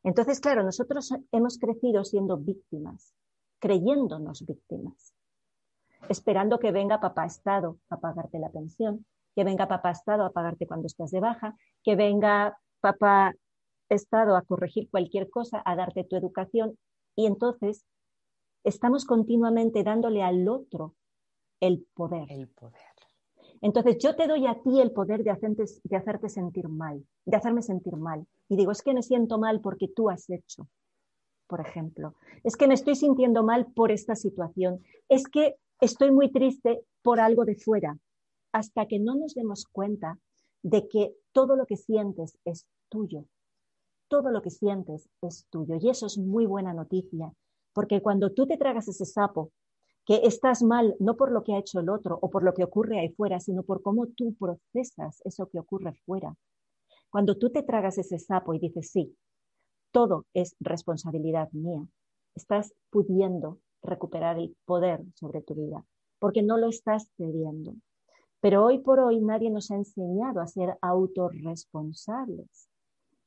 [0.03, 3.13] Entonces, claro, nosotros hemos crecido siendo víctimas,
[3.59, 5.13] creyéndonos víctimas,
[6.07, 10.67] esperando que venga papá Estado a pagarte la pensión, que venga papá Estado a pagarte
[10.67, 13.33] cuando estás de baja, que venga papá
[13.89, 16.77] Estado a corregir cualquier cosa, a darte tu educación.
[17.15, 17.85] Y entonces
[18.63, 20.95] estamos continuamente dándole al otro
[21.59, 22.31] el poder.
[22.31, 22.81] El poder.
[23.61, 27.37] Entonces yo te doy a ti el poder de hacerte, de hacerte sentir mal, de
[27.37, 28.25] hacerme sentir mal.
[28.49, 30.67] Y digo, es que me siento mal porque tú has hecho,
[31.47, 32.15] por ejemplo.
[32.43, 34.83] Es que me estoy sintiendo mal por esta situación.
[35.07, 37.97] Es que estoy muy triste por algo de fuera
[38.51, 40.17] hasta que no nos demos cuenta
[40.63, 43.25] de que todo lo que sientes es tuyo.
[44.07, 45.75] Todo lo que sientes es tuyo.
[45.79, 47.31] Y eso es muy buena noticia,
[47.73, 49.51] porque cuando tú te tragas ese sapo,
[50.05, 52.63] que estás mal no por lo que ha hecho el otro o por lo que
[52.63, 56.35] ocurre ahí fuera, sino por cómo tú procesas eso que ocurre fuera.
[57.09, 59.15] Cuando tú te tragas ese sapo y dices, sí,
[59.91, 61.87] todo es responsabilidad mía,
[62.35, 65.85] estás pudiendo recuperar el poder sobre tu vida,
[66.19, 67.73] porque no lo estás cediendo.
[68.41, 72.69] Pero hoy por hoy nadie nos ha enseñado a ser autorresponsables.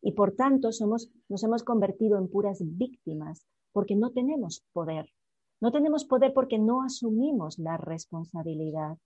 [0.00, 5.08] Y por tanto somos, nos hemos convertido en puras víctimas porque no tenemos poder.
[5.60, 8.98] No tenemos poder porque no asumimos la responsabilidad.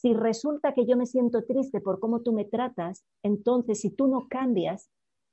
[0.00, 4.06] Si resulta que yo me siento triste por cómo tú me tratas, entonces si tú
[4.06, 4.88] no cambias,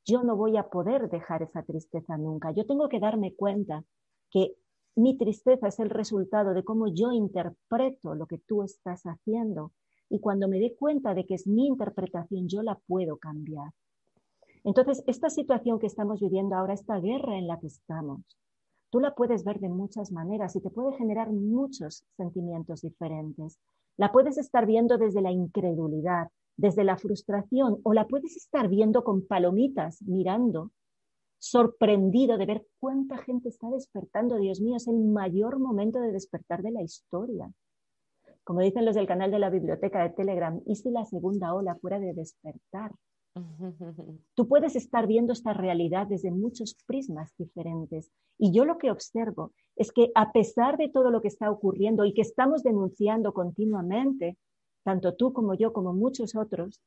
[0.08, 2.52] yo no voy a poder dejar esa tristeza nunca.
[2.52, 3.84] Yo tengo que darme cuenta
[4.32, 4.56] que
[4.96, 9.72] mi tristeza es el resultado de cómo yo interpreto lo que tú estás haciendo
[10.10, 13.70] y cuando me dé cuenta de que es mi interpretación, yo la puedo cambiar.
[14.64, 18.22] Entonces, esta situación que estamos viviendo ahora, esta guerra en la que estamos,
[18.90, 23.60] tú la puedes ver de muchas maneras y te puede generar muchos sentimientos diferentes.
[23.98, 29.04] La puedes estar viendo desde la incredulidad, desde la frustración, o la puedes estar viendo
[29.04, 30.72] con palomitas, mirando,
[31.38, 34.38] sorprendido de ver cuánta gente está despertando.
[34.38, 37.52] Dios mío, es el mayor momento de despertar de la historia
[38.46, 41.76] como dicen los del canal de la biblioteca de Telegram, ¿y si la segunda ola
[41.82, 42.92] fuera de despertar?
[44.34, 48.12] Tú puedes estar viendo esta realidad desde muchos prismas diferentes.
[48.38, 52.06] Y yo lo que observo es que a pesar de todo lo que está ocurriendo
[52.06, 54.38] y que estamos denunciando continuamente,
[54.84, 56.82] tanto tú como yo, como muchos otros,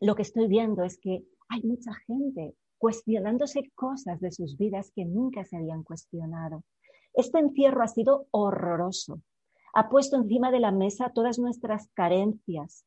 [0.00, 5.04] lo que estoy viendo es que hay mucha gente cuestionándose cosas de sus vidas que
[5.04, 6.62] nunca se habían cuestionado.
[7.14, 9.22] Este encierro ha sido horroroso
[9.74, 12.86] ha puesto encima de la mesa todas nuestras carencias,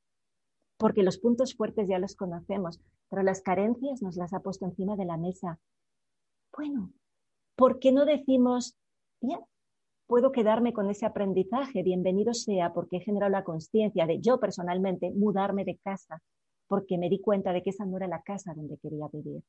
[0.78, 4.96] porque los puntos fuertes ya los conocemos, pero las carencias nos las ha puesto encima
[4.96, 5.60] de la mesa.
[6.56, 6.92] Bueno,
[7.56, 8.78] ¿por qué no decimos,
[9.22, 9.40] bien,
[10.08, 15.12] puedo quedarme con ese aprendizaje, bienvenido sea, porque he generado la conciencia de yo personalmente
[15.12, 16.22] mudarme de casa,
[16.68, 19.44] porque me di cuenta de que esa no era la casa donde quería vivir.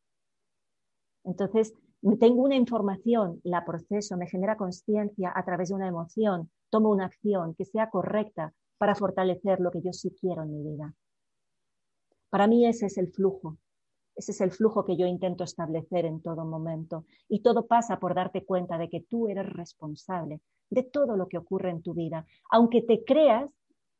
[1.24, 1.74] Entonces,
[2.18, 7.06] tengo una información, la proceso, me genera conciencia a través de una emoción, tomo una
[7.06, 10.94] acción que sea correcta para fortalecer lo que yo sí quiero en mi vida.
[12.30, 13.58] Para mí ese es el flujo,
[14.18, 17.04] ese es el flujo que yo intento establecer en todo momento.
[17.28, 21.38] Y todo pasa por darte cuenta de que tú eres responsable de todo lo que
[21.38, 22.26] ocurre en tu vida.
[22.50, 23.48] Aunque te creas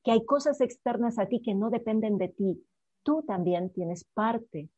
[0.03, 2.65] que hay cosas externas a ti que no dependen de ti,
[3.05, 4.69] tú también tienes parte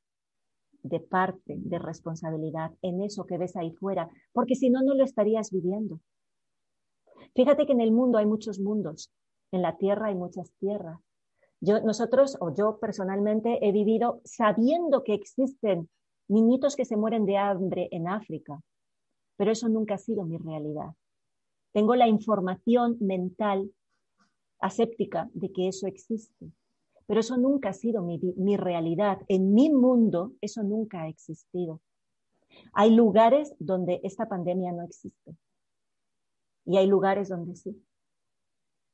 [0.83, 5.05] de parte de responsabilidad en eso que ves ahí fuera, porque si no, no lo
[5.05, 6.01] estarías viviendo.
[7.35, 9.11] Fíjate que en el mundo hay muchos mundos,
[9.53, 11.01] en la tierra hay muchas tierras.
[11.61, 15.89] Yo, nosotros, o yo personalmente, he vivido sabiendo que existen
[16.29, 18.61] niñitos que se mueren de hambre en África,
[19.37, 20.95] pero eso nunca ha sido mi realidad.
[21.73, 23.71] Tengo la información mental
[24.59, 26.51] aséptica de que eso existe,
[27.07, 29.19] pero eso nunca ha sido mi, mi realidad.
[29.29, 31.81] En mi mundo eso nunca ha existido.
[32.73, 35.37] Hay lugares donde esta pandemia no existe.
[36.65, 37.83] Y hay lugares donde sí.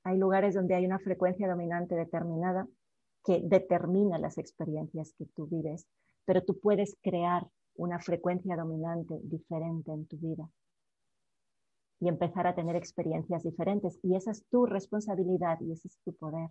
[0.06, 2.68] Hay lugares donde hay una frecuencia dominante determinada
[3.24, 5.88] que determina las experiencias que tú vives,
[6.24, 10.48] pero tú puedes crear una frecuencia dominante diferente en tu vida.
[11.98, 13.98] y empezar a tener experiencias diferentes.
[14.02, 16.50] Y esa es tu responsabilidad y ese es tu poder.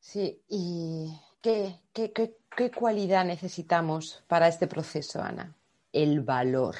[0.00, 5.54] Sí, ¿y qué, qué cualidad necesitamos para este proceso, Ana?
[5.92, 6.76] El valor,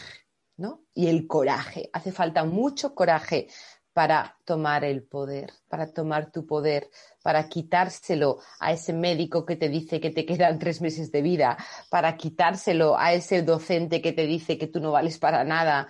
[0.63, 0.85] ¿no?
[0.95, 1.91] Y el coraje.
[1.93, 3.49] Hace falta mucho coraje
[3.93, 6.89] para tomar el poder, para tomar tu poder,
[7.23, 11.59] para quitárselo a ese médico que te dice que te quedan tres meses de vida,
[11.91, 15.89] para quitárselo a ese docente que te dice que tú no vales para nada.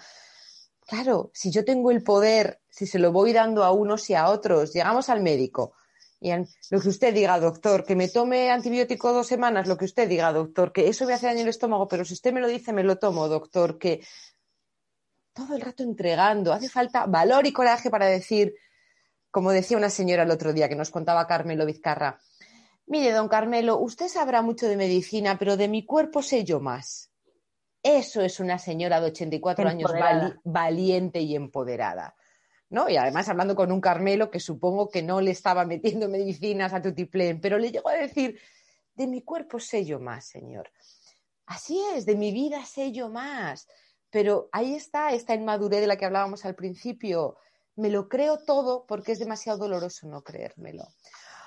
[0.86, 4.30] Claro, si yo tengo el poder, si se lo voy dando a unos y a
[4.30, 5.74] otros, llegamos al médico.
[6.22, 6.30] Y
[6.70, 10.32] lo que usted diga, doctor, que me tome antibiótico dos semanas, lo que usted diga,
[10.32, 12.84] doctor, que eso me hace daño el estómago, pero si usted me lo dice, me
[12.84, 14.06] lo tomo, doctor, que
[15.32, 16.52] todo el rato entregando.
[16.52, 18.54] Hace falta valor y coraje para decir,
[19.30, 22.18] como decía una señora el otro día que nos contaba Carmelo Vizcarra,
[22.86, 27.10] mire, don Carmelo, usted sabrá mucho de medicina, pero de mi cuerpo sé yo más.
[27.82, 29.92] Eso es una señora de 84 años
[30.44, 32.14] valiente y empoderada.
[32.72, 32.88] ¿no?
[32.88, 36.80] Y además hablando con un Carmelo que supongo que no le estaba metiendo medicinas a
[36.80, 38.40] Tutiplén, pero le llegó a decir,
[38.94, 40.70] de mi cuerpo sé yo más, señor.
[41.44, 43.68] Así es, de mi vida sé yo más.
[44.12, 47.38] Pero ahí está esta inmadurez de la que hablábamos al principio.
[47.76, 50.84] Me lo creo todo porque es demasiado doloroso no creérmelo.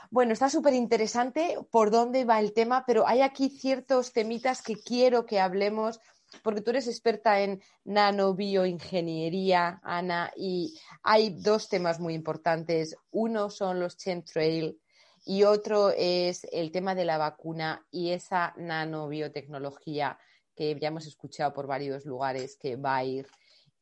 [0.09, 4.75] Bueno, está súper interesante por dónde va el tema, pero hay aquí ciertos temitas que
[4.75, 5.99] quiero que hablemos,
[6.43, 12.95] porque tú eres experta en nanobioingeniería, Ana, y hay dos temas muy importantes.
[13.11, 14.79] Uno son los chemtrail
[15.23, 20.17] y otro es el tema de la vacuna y esa nanobiotecnología
[20.55, 23.27] que ya hemos escuchado por varios lugares que va a ir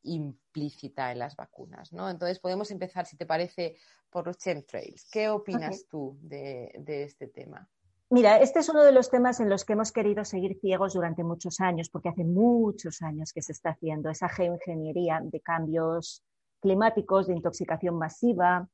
[0.02, 2.10] implícita en las vacunas, ¿no?
[2.10, 3.76] Entonces podemos empezar, si te parece,
[4.10, 5.08] por los chemtrails.
[5.10, 7.68] ¿Qué opinas tú de, este tema?
[8.10, 11.24] Mira, este es uno de los temas en los que hemos querido seguir ciegos durante
[11.24, 16.22] muchos años, porque hace muchos años que se está haciendo esa geoingeniería de cambios
[16.60, 18.68] climáticos, de intoxicación masiva,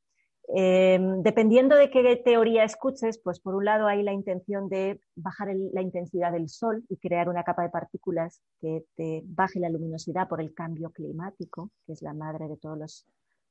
[0.53, 5.49] Em, dependiendo de qué teoría escuches, pues por un lado hay la intención de bajar
[5.55, 10.29] la intensidad del sol y crear una capa de partículas que te baje la luminosidad
[10.29, 13.07] por el cambio climático, que es la madre de todos los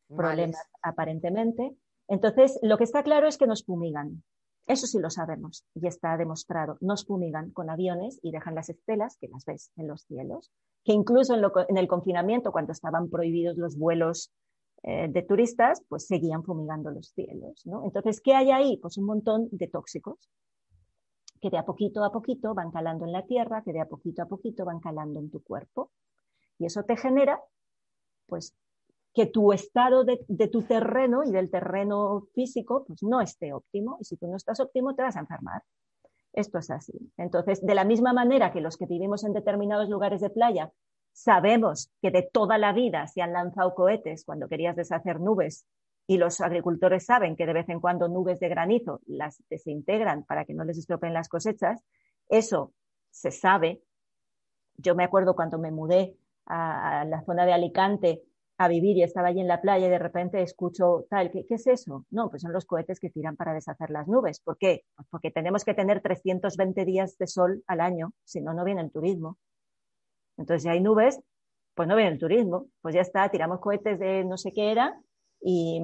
[0.08, 1.74] problemas aparentemente.
[2.10, 4.22] Entonces, lo que está claro es que nos fumigan.
[4.68, 6.78] Eso sí lo sabemos y está demostrado.
[6.82, 10.52] Nos fumigan con aviones y dejan las estelas, que las ves en los cielos,
[10.84, 14.34] que incluso en el confinamiento, cuando estaban prohibidos los vuelos
[14.84, 17.66] eh, de turistas, pues seguían fumigando los cielos.
[17.66, 17.84] ¿no?
[17.84, 18.78] Entonces, ¿qué hay ahí?
[18.78, 20.30] Pues un montón de tóxicos
[21.42, 24.22] que de a poquito a poquito van calando en la tierra, que de a poquito
[24.22, 25.92] a poquito van calando en tu cuerpo.
[26.58, 27.42] Y eso te genera,
[28.28, 28.54] pues,
[29.14, 33.98] que tu estado de, de, tu terreno y del terreno físico, pues no esté óptimo.
[34.00, 35.64] Y si tú no estás óptimo, te vas a enfermar.
[36.34, 36.94] Esto es así.
[37.18, 40.72] Entonces, de la misma manera que los que vivimos en determinados lugares de playa
[41.22, 45.66] Sabemos que de toda la vida se han lanzado cohetes cuando querías deshacer nubes
[46.08, 50.46] y los agricultores saben que de vez en cuando nubes de granizo las desintegran para
[50.46, 51.84] que no les estropeen las cosechas.
[52.30, 52.74] Eso
[53.10, 53.84] se sabe.
[54.78, 56.16] Yo me acuerdo cuando me mudé
[56.46, 58.24] a, la zona de Alicante
[58.58, 61.56] a vivir y estaba allí en la playa y de repente escucho tal, ¿qué, ¿qué,
[61.56, 62.06] es eso?
[62.12, 64.40] No, pues son los cohetes que tiran para deshacer las nubes.
[64.40, 64.86] ¿Por qué?
[64.96, 68.80] Pues porque tenemos que tener 320 días de sol al año, si no, no viene
[68.80, 69.38] el turismo.
[70.40, 71.20] Entonces, si hay nubes,
[71.76, 75.00] pues no viene el turismo, pues ya está, tiramos cohetes de no sé qué era
[75.42, 75.82] y,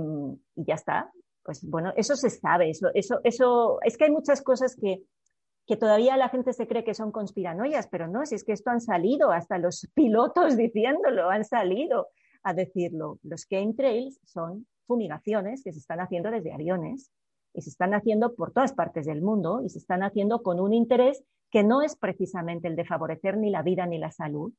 [0.55, 1.11] ya está.
[1.43, 5.03] Pues bueno, eso se sabe, eso, eso, eso, es que hay muchas cosas que,
[5.67, 8.71] que todavía la gente se cree que son conspiranoias, pero no, si es que esto
[8.71, 12.07] han salido, hasta los pilotos diciéndolo, han salido
[12.43, 13.19] a decirlo.
[13.23, 17.11] Los chemtrails son fumigaciones que se están haciendo desde aviones
[17.53, 20.73] y se están haciendo por todas partes del mundo y se están haciendo con un
[20.73, 24.53] interés que no es precisamente el de favorecer ni la vida ni la salud.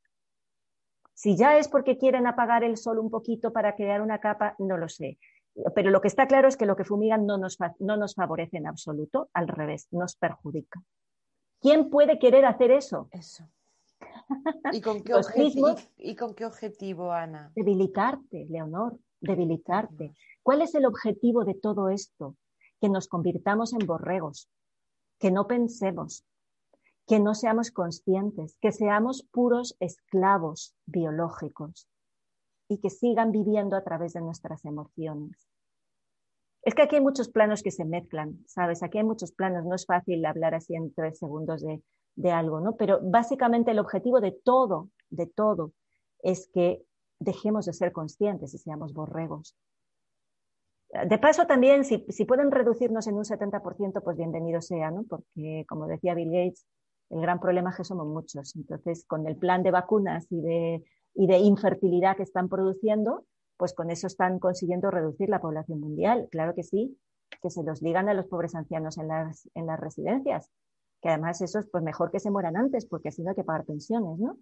[1.15, 4.77] Si ya es porque quieren apagar el sol un poquito para crear una capa, no
[4.77, 5.19] lo sé.
[5.75, 8.59] Pero lo que está claro es que lo que fumigan no nos, no nos favorece
[8.59, 10.83] en absoluto, al revés, nos perjudica.
[11.61, 13.09] ¿Quién puede querer hacer eso?
[13.13, 13.49] Eso.
[14.73, 17.51] ¿Y con qué, objetivo, ¿Y con qué objetivo, Ana?
[17.55, 20.15] Debilitarte, Leonor, debilitarte.
[20.43, 22.37] ¿Cuál es el objetivo de todo esto?
[22.81, 24.51] Que nos convirtamos en borregos,
[25.19, 26.25] que no pensemos,
[27.07, 31.89] que no seamos conscientes, que seamos puros esclavos biológicos
[32.69, 35.49] y que sigan viviendo a través de nuestras emociones.
[36.63, 38.83] Es que aquí hay muchos planos que se mezclan, ¿sabes?
[38.83, 41.81] Aquí hay muchos planos, no es fácil hablar así en tres segundos de,
[42.17, 42.77] de algo, ¿no?
[42.77, 45.73] Pero básicamente el objetivo de todo, de todo,
[46.25, 46.83] es que
[47.21, 49.57] dejemos de ser conscientes y seamos borregos.
[51.09, 55.05] De paso, también, si, si, pueden reducirnos en un 70%, pues bienvenido sea, ¿no?
[55.05, 56.67] Porque, como decía Bill Gates,
[57.11, 58.57] el gran problema es que somos muchos.
[58.57, 60.85] Entonces, con el plan de vacunas y de
[61.17, 63.25] y de infertilidad que están produciendo,
[63.57, 66.29] pues con eso están consiguiendo reducir la población mundial.
[66.31, 66.97] Claro que sí,
[67.43, 70.51] que se los ligan a los pobres ancianos en las, en las residencias,
[71.01, 73.45] que además eso es pues mejor que se mueran antes, porque así no hay que
[73.45, 74.39] pagar pensiones, ¿no?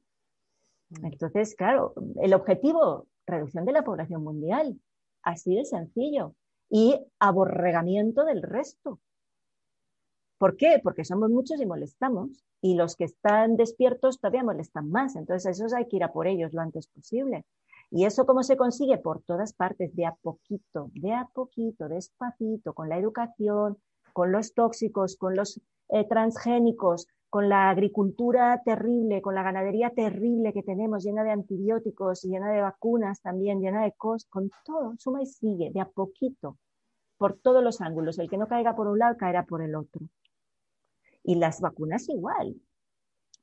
[0.91, 1.07] Mm.
[1.07, 4.79] Entonces, claro, el objetivo, reducción de la población mundial,
[5.23, 6.35] así de sencillo,
[6.69, 8.99] y aborregamiento del resto.
[10.45, 10.79] ¿Por qué?
[10.83, 15.79] Porque somos muchos y molestamos, y los que están despiertos todavía molestan más, entonces a
[15.79, 17.47] hay que ir a por ellos lo antes posible.
[17.91, 18.99] ¿Y eso cómo se consigue?
[18.99, 23.79] Por todas partes, de a poquito, de a poquito, despacito, con la educación,
[24.13, 30.53] con los tóxicos, con los eh, transgénicos, con la agricultura terrible, con la ganadería terrible
[30.53, 35.23] que tenemos, llena de antibióticos, llena de vacunas también, llena de cosas, con todo, suma
[35.23, 36.59] y sigue, de a poquito,
[37.17, 38.19] por todos los ángulos.
[38.19, 40.03] El que no caiga por un lado caerá por el otro.
[41.25, 42.55] Y las vacunas igual.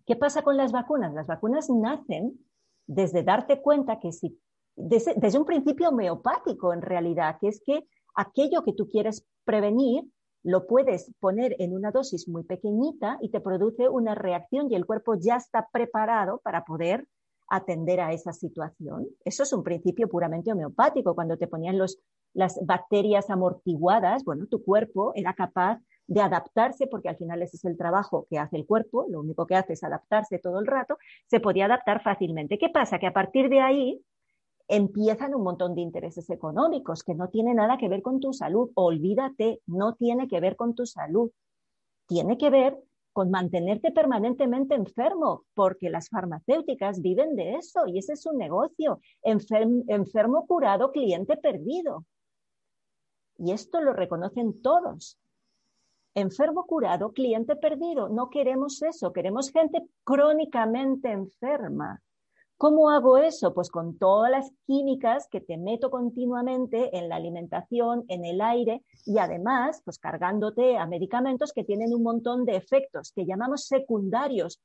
[0.06, 1.14] ¿Qué pasa con las vacunas?
[1.14, 2.40] Las vacunas nacen
[2.88, 4.40] desde darte cuenta que si,
[4.76, 10.04] desde, un principio homeopático en realidad, que es que aquello que tú quieres prevenir
[10.44, 14.88] lo puedes poner en una dosis muy pequeñita y te produce una reacción y el
[14.88, 17.08] cuerpo ya está preparado para poder
[17.48, 19.08] atender a esa situación.
[19.24, 21.14] Eso es un principio puramente homeopático.
[21.14, 22.00] Cuando te ponían los,
[22.34, 25.80] las bacterias amortiguadas, bueno, tu cuerpo era capaz
[26.12, 29.48] de adaptarse, porque al final ese es el trabajo que hace el cuerpo, lo único
[29.48, 32.58] que hace es adaptarse todo el rato, se podía adaptar fácilmente.
[32.58, 33.00] ¿Qué pasa?
[33.00, 34.04] Que a partir de ahí
[34.68, 38.72] empiezan un montón de intereses económicos que no tienen nada que ver con tu salud.
[38.74, 41.32] Olvídate, no tiene que ver con tu salud.
[42.08, 42.78] Tiene que ver
[43.14, 49.00] con mantenerte permanentemente enfermo, porque las farmacéuticas viven de eso y ese es un negocio.
[49.24, 52.06] enfermo curado, cliente perdido.
[53.38, 55.18] Y esto lo reconocen todos
[56.16, 58.10] enfermo curado, cliente perdido.
[58.10, 62.02] No queremos eso, queremos gente crónicamente enferma.
[62.58, 63.56] ¿Cómo hago eso?
[63.56, 68.84] Pues con todas las químicas que te meto continuamente en la alimentación, en el aire
[69.04, 74.62] y además, pues cargándote a medicamentos que tienen un montón de efectos que llamamos secundarios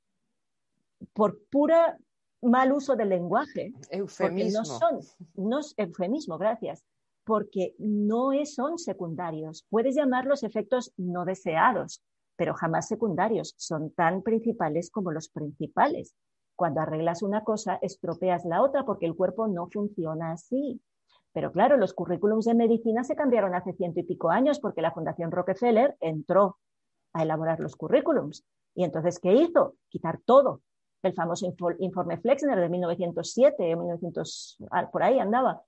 [1.15, 1.97] por pura
[2.43, 3.73] mal uso del lenguaje.
[3.91, 4.59] Eufemismo.
[4.59, 5.01] No son,
[5.35, 6.85] no, eufemismo, gracias
[7.27, 9.67] porque no son secundarios.
[9.69, 12.05] Puedes llamarlos efectos no deseados,
[12.37, 13.55] pero jamás secundarios.
[13.59, 16.15] Son tan principales como los principales.
[16.55, 20.81] Cuando arreglas una cosa, estropeas la otra porque el cuerpo no funciona así.
[21.33, 24.93] Pero claro, los currículums de medicina se cambiaron hace ciento y pico años porque la
[24.93, 26.59] Fundación Rockefeller entró
[27.13, 28.47] a elaborar los currículums.
[28.77, 29.75] Y entonces, ¿qué hizo?
[29.89, 30.63] Quitar todo.
[31.03, 34.59] El famoso informe Flexner de 1907 o 1900,
[34.93, 35.63] por ahí andaba,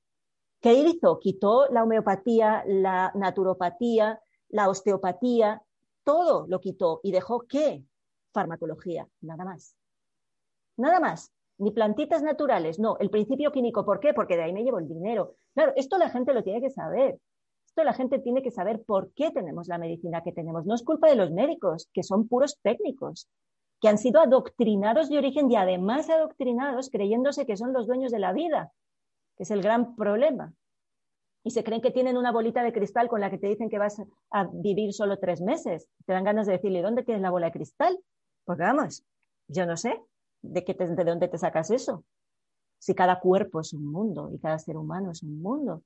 [0.61, 1.21] ¿Qué hizo?
[1.21, 5.63] Quitó la homeopatía, la naturopatía, la osteopatía,
[6.03, 7.85] todo lo quitó y dejó qué?
[8.33, 9.77] Farmacología, nada más.
[10.77, 11.33] Nada más.
[11.59, 12.97] Ni plantitas naturales, no.
[12.99, 14.15] El principio químico, ¿por qué?
[14.15, 15.35] Porque de ahí me llevo el dinero.
[15.55, 17.19] Claro, esto la gente lo tiene que saber.
[17.67, 20.67] Esto la gente tiene que saber por qué tenemos la medicina que tenemos.
[20.67, 23.29] No es culpa de los médicos, que son puros técnicos,
[23.81, 28.19] que han sido adoctrinados de origen y además adoctrinados creyéndose que son los dueños de
[28.19, 28.73] la vida
[29.39, 30.53] que es el gran problema.
[31.45, 33.79] Y se creen que tienen una bolita de cristal con la que te dicen que
[33.79, 35.89] vas a vivir solo tres meses.
[36.05, 37.99] Te dan ganas de decirle, ¿dónde tienes la bola de cristal?
[38.45, 39.05] Porque vamos,
[39.47, 39.99] yo no sé
[40.43, 42.05] de, qué de dónde te sacas eso.
[42.81, 45.83] Si cada cuerpo es un mundo y cada ser humano es un mundo.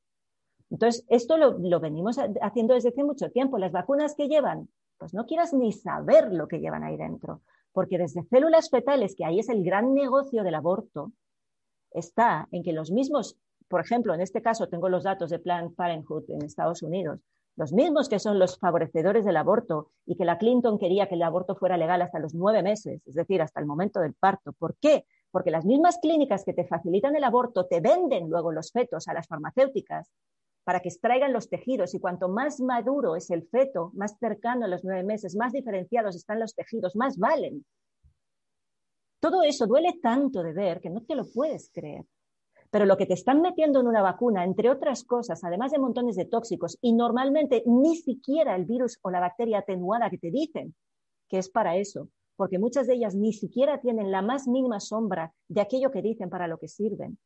[0.70, 3.58] Entonces, esto lo, lo venimos haciendo desde hace mucho tiempo.
[3.58, 7.42] Las vacunas que llevan, pues no quieras ni saber lo que llevan ahí dentro,
[7.72, 11.12] porque desde células fetales, que ahí es el gran negocio del aborto,
[11.94, 13.36] está en que los mismos,
[13.68, 17.20] por ejemplo, en este caso tengo los datos de Planned Parenthood en Estados Unidos,
[17.56, 21.22] los mismos que son los favorecedores del aborto y que la Clinton quería que el
[21.22, 24.52] aborto fuera legal hasta los nueve meses, es decir, hasta el momento del parto.
[24.52, 25.04] ¿Por qué?
[25.30, 29.14] Porque las mismas clínicas que te facilitan el aborto te venden luego los fetos a
[29.14, 30.10] las farmacéuticas
[30.64, 34.68] para que extraigan los tejidos y cuanto más maduro es el feto, más cercano a
[34.68, 37.64] los nueve meses, más diferenciados están los tejidos, más valen.
[39.22, 42.04] Todo eso duele tanto de ver que no te lo puedes creer.
[42.72, 46.16] Pero lo que te están metiendo en una vacuna, entre otras cosas, además de montones
[46.16, 50.74] de tóxicos, y normalmente ni siquiera el virus o la bacteria atenuada que te dicen
[51.28, 55.32] que es para eso, porque muchas de ellas ni siquiera tienen la más mínima sombra
[55.46, 57.16] de aquello que dicen para lo que sirven.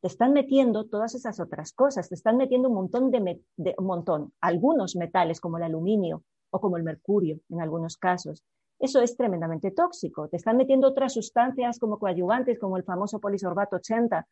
[0.00, 3.84] Te están metiendo todas esas otras cosas, te están metiendo un montón de, de un
[3.84, 8.42] montón, algunos metales como el aluminio o como el mercurio en algunos casos,
[8.78, 10.28] eso es tremendamente tóxico.
[10.28, 14.26] Te están metiendo otras sustancias como coadyuvantes, como el famoso polisorbato 80.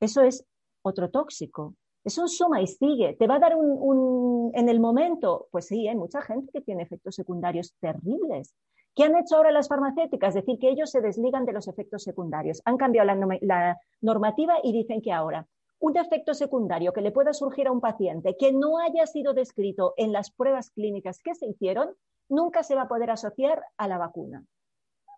[0.00, 0.44] Eso es
[0.82, 1.74] otro tóxico.
[2.04, 3.16] Es un suma y sigue.
[3.18, 6.82] Te va a dar un, en el momento, pues sí, hay mucha gente que tiene
[6.82, 8.54] efectos secundarios terribles.
[8.94, 10.34] ¿Qué han hecho ahora las farmacéuticas?
[10.34, 12.60] Decir, que ellos se desligan de los efectos secundarios.
[12.64, 15.46] Han cambiado la, normativa y dicen que ahora
[15.80, 19.94] un efecto secundario que le pueda surgir a un paciente que no haya sido descrito
[19.96, 21.94] en las pruebas clínicas que se hicieron,
[22.28, 24.44] nunca se va a poder asociar a la vacuna.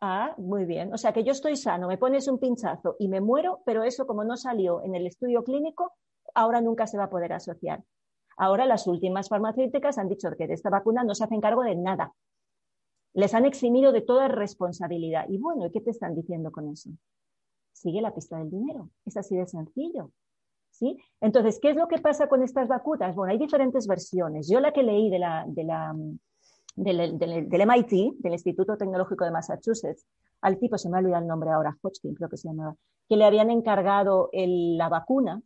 [0.01, 0.93] Ah, muy bien.
[0.93, 4.07] O sea que yo estoy sano, me pones un pinchazo y me muero, pero eso
[4.07, 5.95] como no salió en el estudio clínico,
[6.35, 7.83] ahora nunca se va a poder asociar.
[8.37, 11.75] Ahora las últimas farmacéuticas han dicho que de esta vacuna no se hacen cargo de
[11.75, 12.13] nada.
[13.15, 15.27] Les han eximido de toda responsabilidad.
[15.29, 16.91] Y bueno, ¿y qué te están diciendo con eso?
[17.73, 18.91] Sigue la pista del dinero.
[19.07, 20.11] Es así de sencillo.
[20.71, 20.99] ¿Sí?
[21.23, 23.15] Entonces, ¿qué es lo que pasa con estas vacunas?
[23.15, 24.47] Bueno, hay diferentes versiones.
[24.51, 25.97] Yo la que leí de la, de la,
[26.77, 30.07] del, del, MIT, del Instituto Tecnológico de Massachusetts,
[30.43, 32.77] al tipo, se me ha olvidado el nombre ahora, Hodgkin creo que se llamaba,
[33.09, 35.43] que le habían encargado la vacuna,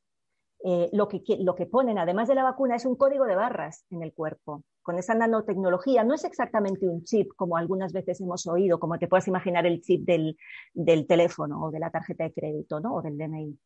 [0.63, 3.87] eh, lo, que, lo que ponen, además de la vacuna, es un código de barras
[3.91, 4.63] en el cuerpo.
[4.83, 9.09] Con esa nanotecnología, no es exactamente un chip, como algunas veces hemos oído, como te
[9.09, 10.37] puedes imaginar el chip del,
[10.75, 12.95] del teléfono o de la tarjeta de crédito, ¿no?
[12.95, 13.59] O del DNI.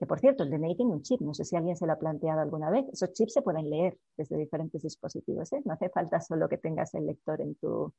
[0.00, 1.98] Que por cierto, el DNI tiene un chip, no sé si alguien se lo ha
[1.98, 2.86] planteado alguna vez.
[2.90, 5.60] Esos chips se pueden leer desde diferentes dispositivos, ¿eh?
[5.66, 7.92] no hace falta solo que tengas el lector en tu,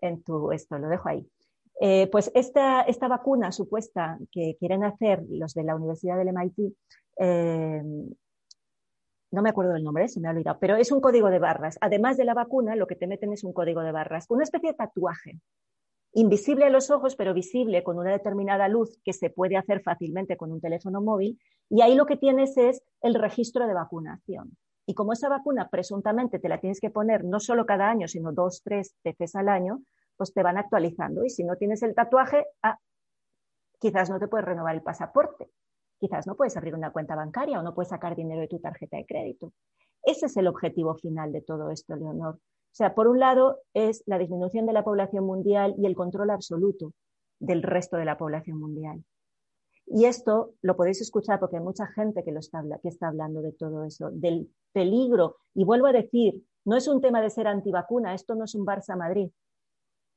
[0.00, 1.28] en tu esto, lo dejo ahí.
[1.80, 6.76] Eh, pues esta, esta, vacuna supuesta que quieren hacer los de la Universidad del MIT,
[7.18, 7.82] eh,
[9.32, 11.76] no me acuerdo del nombre, se me ha olvidado, pero es un código de barras.
[11.80, 14.70] Además de la vacuna, lo que te meten es un código de barras, una especie
[14.70, 15.40] de tatuaje
[16.14, 20.36] invisible a los ojos, pero visible con una determinada luz que se puede hacer fácilmente
[20.36, 21.38] con un teléfono móvil.
[21.70, 24.56] Y ahí lo que tienes es el registro de vacunación.
[24.86, 28.32] Y como esa vacuna presuntamente te la tienes que poner no solo cada año, sino
[28.32, 29.82] dos, tres veces al año,
[30.16, 31.24] pues te van actualizando.
[31.24, 32.78] Y si no tienes el tatuaje, ah,
[33.80, 35.50] quizás no te puedes renovar el pasaporte,
[35.98, 38.96] quizás no puedes abrir una cuenta bancaria o no puedes sacar dinero de tu tarjeta
[38.96, 39.52] de crédito.
[40.02, 42.38] Ese es el objetivo final de todo esto, Leonor.
[42.72, 46.30] O sea, por un lado es la disminución de la población mundial y el control
[46.30, 46.94] absoluto
[47.38, 49.04] del resto de la población mundial.
[49.86, 53.42] Y esto lo podéis escuchar porque hay mucha gente que, lo está, que está hablando
[53.42, 55.36] de todo eso, del peligro.
[55.54, 58.64] Y vuelvo a decir, no es un tema de ser antivacuna, esto no es un
[58.64, 59.30] Barça-Madrid.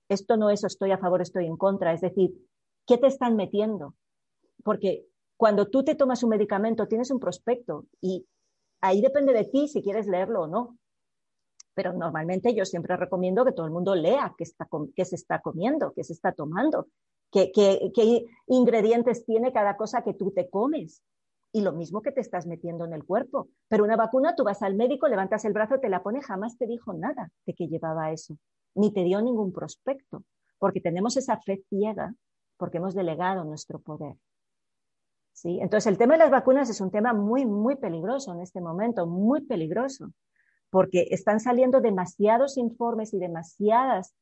[0.08, 1.92] Esto no es estoy a favor, estoy en contra.
[1.92, 2.32] Es decir,
[2.88, 3.96] ¿qué te están metiendo?
[4.64, 8.26] Porque cuando tú te tomas un medicamento tienes un prospecto y
[8.80, 10.78] ahí depende de ti si quieres leerlo o no
[11.76, 15.92] pero normalmente yo siempre recomiendo que todo el mundo lea qué, está, se está comiendo,
[15.94, 16.88] qué se está tomando,
[17.30, 21.04] qué, qué, ingredientes tiene cada cosa que tú te comes
[21.52, 23.50] y lo mismo que te estás metiendo en el cuerpo.
[23.68, 26.66] Pero una vacuna, tú vas al médico, levantas el brazo, te la pone, jamás te
[26.66, 28.38] dijo nada de que llevaba eso,
[28.74, 30.24] ni te dio ningún prospecto,
[30.58, 32.16] porque tenemos esa fe ciega,
[32.58, 34.16] porque hemos delegado nuestro poder.
[35.34, 35.60] ¿Sí?
[35.62, 39.06] Entonces, el tema de las vacunas es un tema muy, muy peligroso en este momento,
[39.06, 40.14] muy peligroso
[40.70, 44.16] porque están saliendo demasiados informes y demasiadas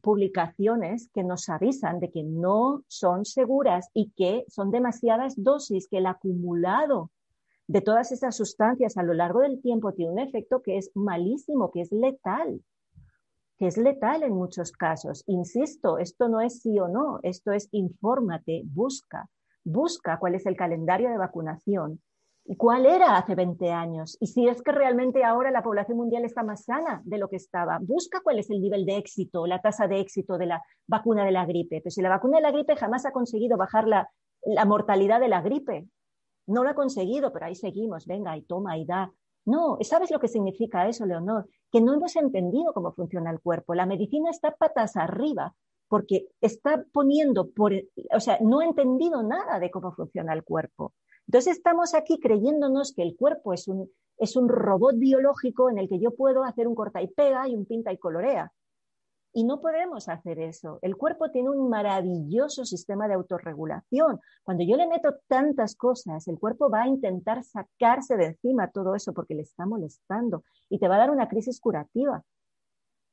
[0.00, 5.98] publicaciones que nos avisan de que no son seguras y que son demasiadas dosis, que
[5.98, 7.10] el acumulado
[7.66, 11.70] de todas esas sustancias a lo largo del tiempo tiene un efecto que es malísimo,
[11.72, 12.62] que es letal,
[13.58, 15.24] que es letal en muchos casos.
[15.26, 19.28] Insisto, esto no es sí o no, esto es infórmate, busca,
[19.64, 22.00] busca cuál es el calendario de vacunación,
[22.50, 24.16] ¿Y cuál era hace 20 años?
[24.20, 27.36] Y si es que realmente ahora la población mundial está más sana de lo que
[27.36, 31.26] estaba, busca cuál es el nivel de éxito, la tasa de éxito de la vacuna
[31.26, 31.82] de la gripe.
[31.82, 34.10] Pues si la vacuna de la gripe jamás ha conseguido bajar la,
[34.46, 35.88] la mortalidad de la gripe,
[36.46, 39.12] no lo ha conseguido, pero ahí seguimos, venga, y toma y da.
[39.44, 41.46] No, ¿sabes lo que significa eso, Leonor?
[41.70, 43.74] Que no hemos entendido cómo funciona el cuerpo.
[43.74, 45.54] La medicina está patas arriba
[45.86, 50.94] porque está poniendo por, o sea, no ha entendido nada de cómo funciona el cuerpo.
[51.28, 55.86] Entonces estamos aquí creyéndonos que el cuerpo es un, es un robot biológico en el
[55.86, 58.50] que yo puedo hacer un corta y pega y un pinta y colorea.
[59.34, 60.78] Y no podemos hacer eso.
[60.80, 64.20] El cuerpo tiene un maravilloso sistema de autorregulación.
[64.42, 68.94] Cuando yo le meto tantas cosas, el cuerpo va a intentar sacarse de encima todo
[68.94, 72.24] eso porque le está molestando y te va a dar una crisis curativa.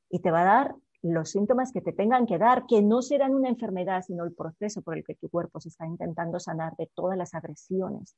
[0.08, 0.76] Y te va a dar
[1.12, 4.82] los síntomas que te tengan que dar, que no serán una enfermedad, sino el proceso
[4.82, 8.16] por el que tu cuerpo se está intentando sanar de todas las agresiones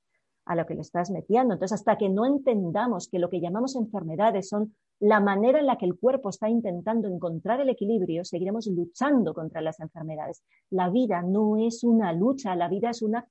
[0.48, 1.54] a lo que le estás metiendo.
[1.54, 5.76] Entonces, hasta que no entendamos que lo que llamamos enfermedades son la manera en la
[5.76, 10.42] que el cuerpo está intentando encontrar el equilibrio, seguiremos luchando contra las enfermedades.
[10.70, 13.26] La vida no es una lucha, la vida es una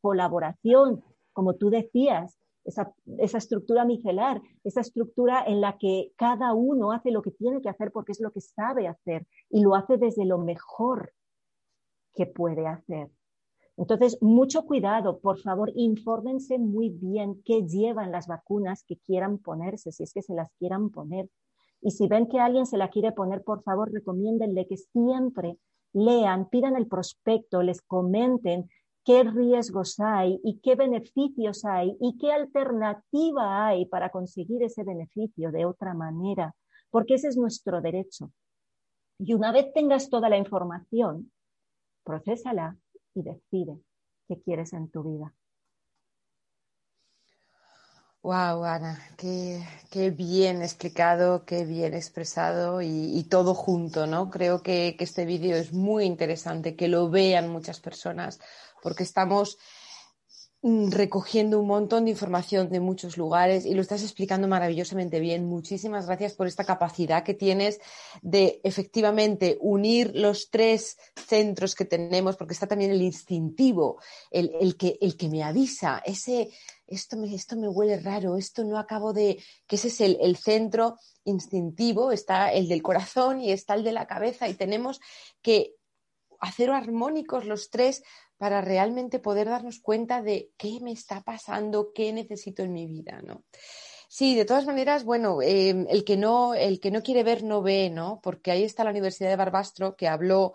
[0.00, 7.10] colaboración, como tú decías, esa, estructura micelar, esa estructura en la que cada uno hace
[7.10, 10.24] lo que tiene que hacer porque es lo que sabe hacer y lo hace desde
[10.24, 11.12] lo mejor
[12.14, 13.10] que puede hacer.
[13.76, 19.92] Entonces, mucho cuidado, por favor, infórmense muy bien qué llevan las vacunas que quieran ponerse,
[19.92, 21.28] si es que se las quieran poner.
[21.80, 25.58] Y si ven que alguien se la quiere poner, por favor, recomiéndenle que siempre
[25.92, 28.68] lean, pidan el prospecto, les comenten
[29.04, 35.50] qué riesgos hay y qué beneficios hay y qué alternativa hay para conseguir ese beneficio
[35.50, 36.54] de otra manera,
[36.90, 38.30] porque ese es nuestro derecho.
[39.18, 41.30] Y una vez tengas toda la información,
[42.04, 42.76] procésala
[43.14, 43.78] y decide
[44.28, 45.34] qué quieres en tu vida.
[48.24, 54.30] Wow, Ana, qué, bien explicado, qué bien expresado y, todo junto, ¿no?
[54.30, 58.38] Creo que, que este vídeo es muy interesante, que lo vean muchas personas,
[58.82, 59.56] porque estamos
[60.64, 65.44] Mm, recogiendo un montón de información de muchos lugares y lo estás explicando maravillosamente bien.
[65.44, 67.80] Muchísimas gracias por esta capacidad que tienes
[68.22, 75.28] de efectivamente unir los tres centros que tenemos, porque está también el instintivo, el, que,
[75.28, 76.52] me avisa, ese,
[76.86, 80.36] esto me, esto me huele raro, esto no acabo de, que ese es el, el
[80.36, 85.00] centro instintivo, está el del corazón y está el de la cabeza y tenemos
[85.42, 85.74] que
[86.38, 88.02] hacer armónicos los tres
[88.42, 93.22] para realmente poder darnos cuenta de qué me está pasando, qué necesito en mi vida,
[93.22, 93.44] ¿no?
[94.08, 97.62] Sí, de todas maneras, bueno, em, el, que no, el que no quiere ver no
[97.62, 98.18] ve, ¿no?
[98.20, 100.54] Porque ahí está la Universidad de Barbastro que habló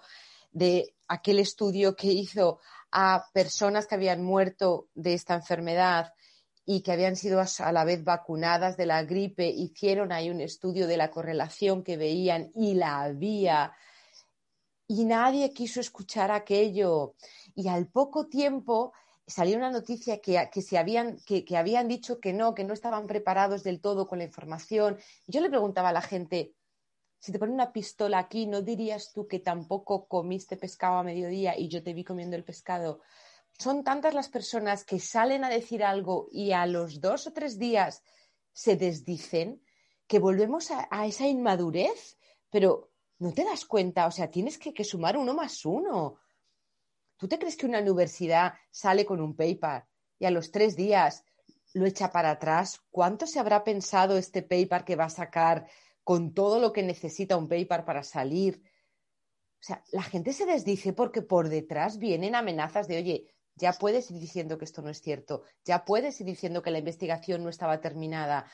[0.51, 2.59] de aquel estudio que hizo
[2.91, 6.11] a personas que habían muerto de esta enfermedad
[6.65, 10.87] y que habían sido a la vez vacunadas de la gripe, hicieron ahí un estudio
[10.87, 13.71] de la correlación que veían y la había
[14.87, 17.15] y nadie quiso escuchar aquello.
[17.55, 18.93] Y al poco tiempo
[19.25, 23.07] salió una noticia que, que se habían, que, habían dicho que no, que no estaban
[23.07, 24.97] preparados del todo con la información.
[25.27, 26.53] Yo le preguntaba a la gente,
[27.19, 31.57] si te ponen una pistola aquí, ¿no dirías tú que tampoco comiste pescado a mediodía
[31.57, 33.01] y yo te vi comiendo el pescado?
[33.59, 37.59] Son tantas las personas que salen a decir algo y a los dos o tres
[37.59, 38.03] días
[38.53, 39.61] se desdicen
[40.05, 42.17] que volvemos a esa inmadurez,
[42.49, 46.19] pero no te das cuenta, o sea, tienes que, sumar uno más uno.
[47.17, 49.85] ¿Tú te crees que una universidad sale con un paper
[50.19, 51.23] y a los tres días
[51.73, 52.79] lo echa para atrás?
[52.91, 55.67] ¿Cuánto se habrá pensado este paper que va a sacar
[56.03, 58.61] con todo lo que necesita un paper para salir?
[59.59, 64.11] O sea, la gente se desdice porque por detrás vienen amenazas de, oye, ya puedes
[64.11, 67.49] ir diciendo que esto no es cierto, ya puedes ir diciendo que la investigación no
[67.49, 68.45] estaba terminada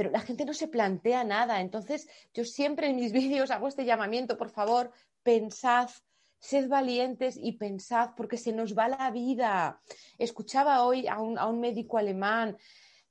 [0.00, 1.60] pero la gente no se plantea nada.
[1.60, 4.92] Entonces, yo siempre en mis vídeos hago este llamamiento, por favor,
[5.22, 5.90] pensad,
[6.38, 9.82] sed valientes y pensad, porque se nos va la vida.
[10.16, 12.56] Escuchaba hoy a un, médico alemán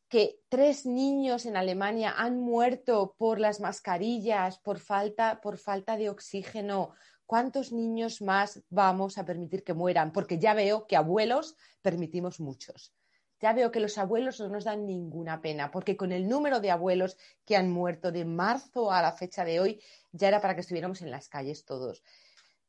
[0.08, 6.10] que tres niños en Alemania han muerto por las mascarillas, por falta, por falta de
[6.10, 6.96] oxígeno.
[7.28, 10.12] ¿Cuántos niños más vamos a permitir que mueran?
[10.12, 12.96] Porque ya veo que abuelos permitimos muchos
[13.40, 16.72] ya veo que los abuelos no nos dan ninguna pena, porque con el número de
[16.72, 19.82] abuelos que han muerto de marzo a la fecha de hoy,
[20.12, 22.04] ya era para que estuviéramos en las calles todos.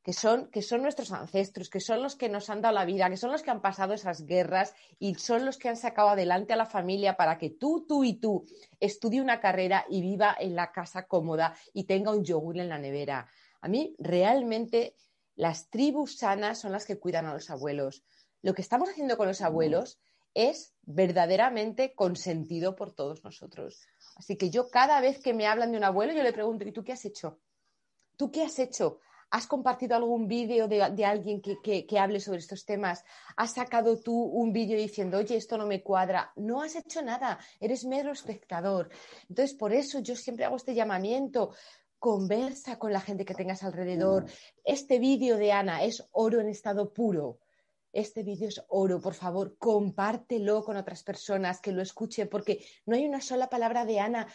[0.03, 3.11] Que son, que son nuestros ancestros, que son los que nos han dado la vida,
[3.11, 6.55] que son los que han pasado esas guerras y son los que han sacado adelante
[6.55, 8.47] a la familia para que tú, tú y tú
[8.79, 12.79] estudie una carrera y viva en la casa cómoda y tenga un yogur en la
[12.79, 13.29] nevera.
[13.61, 14.95] A mí realmente
[15.37, 18.03] las tribus sanas son las que cuidan a los abuelos.
[18.41, 19.99] Lo que estamos haciendo con los abuelos
[20.35, 23.87] es verdaderamente consentido por todos nosotros.
[24.17, 26.73] Así que yo cada vez que me hablan de un abuelo, yo le pregunto, ¿y
[26.73, 27.41] tú qué has hecho?
[28.17, 28.99] ¿Tú qué has hecho?
[29.31, 33.05] ¿Has compartido algún vídeo de, alguien que, que, hable sobre estos temas?
[33.37, 36.33] ¿Has sacado tú un vídeo diciendo, oye, esto no me cuadra?
[36.35, 38.91] No has hecho nada, eres mero espectador.
[39.29, 41.55] Entonces, por eso yo siempre hago este llamamiento.
[42.01, 44.25] Conversa con la gente que tengas alrededor.
[44.65, 47.39] Este vídeo de Ana es oro en estado puro
[47.93, 52.97] este vídeo es oro, por favor, compártelo con otras personas que lo escuchen, porque no
[52.97, 54.27] hay una sola palabra de Ana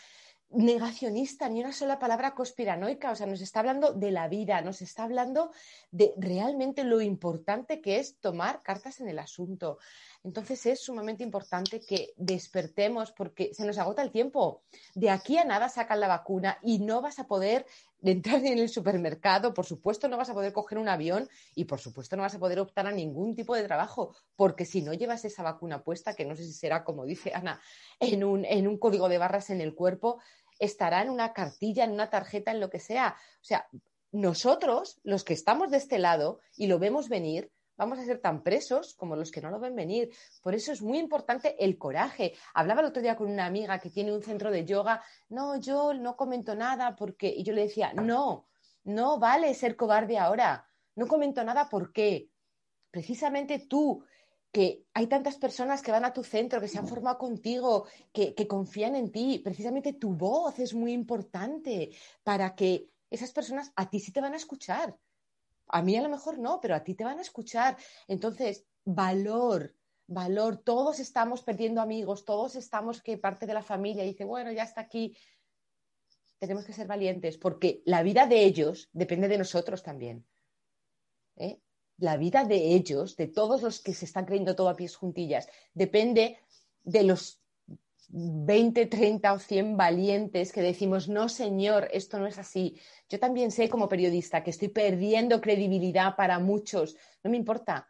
[0.49, 4.82] negacionista, ni una sola palabra conspiranoica, o sea, nos está hablando de la vida, nos
[4.82, 5.51] está hablando
[5.92, 9.79] de realmente lo importante que es tomar cartas en el asunto.
[10.24, 14.63] Entonces es sumamente importante que despertemos porque se nos agota el tiempo.
[14.93, 17.66] De aquí a nada sacan la vacuna y no vas a poder
[18.11, 21.79] entrar en el supermercado, por supuesto no vas a poder coger un avión y por
[21.79, 25.25] supuesto no vas a poder optar a ningún tipo de trabajo porque si no llevas
[25.25, 27.59] esa vacuna puesta, que no sé si será como dice Ana,
[27.99, 30.19] en un, en un código de barras en el cuerpo,
[30.59, 33.15] estará en una cartilla, en una tarjeta, en lo que sea.
[33.41, 33.67] O sea,
[34.11, 38.43] nosotros, los que estamos de este lado y lo vemos venir, vamos a ser tan
[38.43, 40.10] presos como los que no lo ven venir.
[40.42, 42.34] Por eso es muy importante el coraje.
[42.54, 45.04] Hablaba el otro día con una amiga que tiene un centro de yoga.
[45.30, 47.28] No, yo no comento nada porque.
[47.28, 48.47] Y yo le decía, no,
[48.84, 50.68] no vale ser cobarde ahora.
[50.96, 52.30] No comento nada porque
[52.92, 54.04] precisamente tú
[54.56, 58.47] que hay tantas personas que van a tu centro, que se han formado contigo, que,
[58.47, 59.42] confían en ti.
[59.43, 61.89] Precisamente tu voz es muy importante
[62.24, 64.96] para que esas personas a ti sí te van a escuchar.
[65.67, 67.78] A mí a lo mejor no, pero a ti te van a escuchar.
[68.08, 69.75] Entonces, valor,
[70.08, 70.58] valor.
[70.58, 74.82] Todos estamos perdiendo amigos, todos estamos que parte de la familia dice, bueno, ya está
[74.82, 75.17] aquí.
[76.39, 80.25] Tenemos que ser valientes porque la vida de ellos depende de nosotros también.
[81.37, 81.59] ¿eh?
[81.97, 85.47] la vida de ellos, de todos los que se están creyendo todo a pies juntillas,
[85.74, 86.39] depende
[86.83, 87.42] de los
[88.09, 92.79] 20, 30 o 100 valientes que decimos, no, señor, esto no es así.
[93.09, 96.95] Yo también sé como periodista que estoy perdiendo credibilidad para muchos.
[97.23, 97.87] No me importa.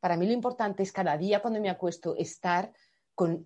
[0.00, 2.72] Para mí lo importante es cada día cuando me acuesto estar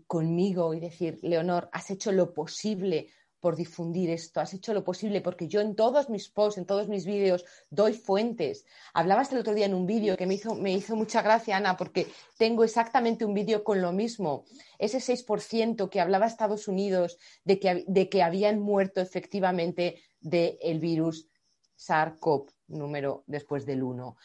[0.06, 3.08] conmigo y decir, Leonor, has hecho lo posible
[3.42, 6.86] por difundir esto, has hecho lo posible, porque yo en todos mis posts, en todos
[6.86, 8.64] mis vídeos, doy fuentes.
[8.94, 11.76] Hablabas el otro día en un vídeo que me hizo, me hizo mucha gracia, Ana,
[11.76, 12.06] porque
[12.38, 14.44] tengo exactamente un vídeo con lo mismo.
[14.78, 21.26] Ese 6% que hablaba Estados Unidos de que, de que habían muerto efectivamente del virus
[21.76, 24.16] SARS-CoV, número después del 1.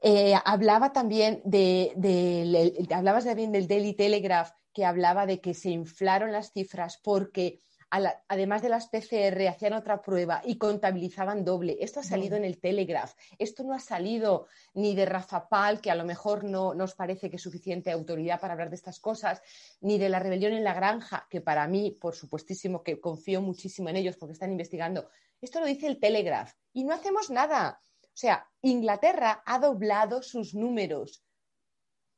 [0.00, 5.68] Eh, hablaba también de, de, hablabas también del Daily Telegraph, que hablaba de que se
[5.68, 11.76] inflaron las cifras porque además de las PCR, hacían otra prueba y contabilizaban doble.
[11.80, 13.14] Esto ha salido en el Telegraph.
[13.38, 17.30] Esto no ha salido ni de Rafa Pal, que a lo mejor no nos parece
[17.30, 19.42] que es suficiente autoridad para hablar de estas cosas,
[19.80, 23.88] ni de la rebelión en la granja, que para mí, por supuestísimo, que confío muchísimo
[23.88, 25.08] en ellos porque están investigando.
[25.40, 27.80] Esto lo dice el Telegraph y no hacemos nada.
[28.02, 31.22] O sea, Inglaterra ha doblado sus números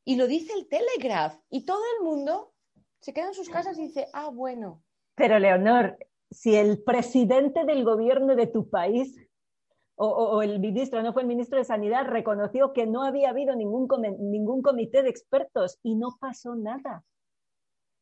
[0.05, 2.55] y lo dice el Telegraph y todo el mundo
[3.01, 4.83] se queda en sus casas y dice, ah, bueno,
[5.19, 5.99] pero Leonor,
[6.31, 9.17] si el presidente del gobierno de tu país
[10.01, 13.89] o, el ministro, no fue el ministro de Sanidad, reconoció que no había habido ningún,
[14.21, 17.05] ningún comité de expertos y no pasó nada.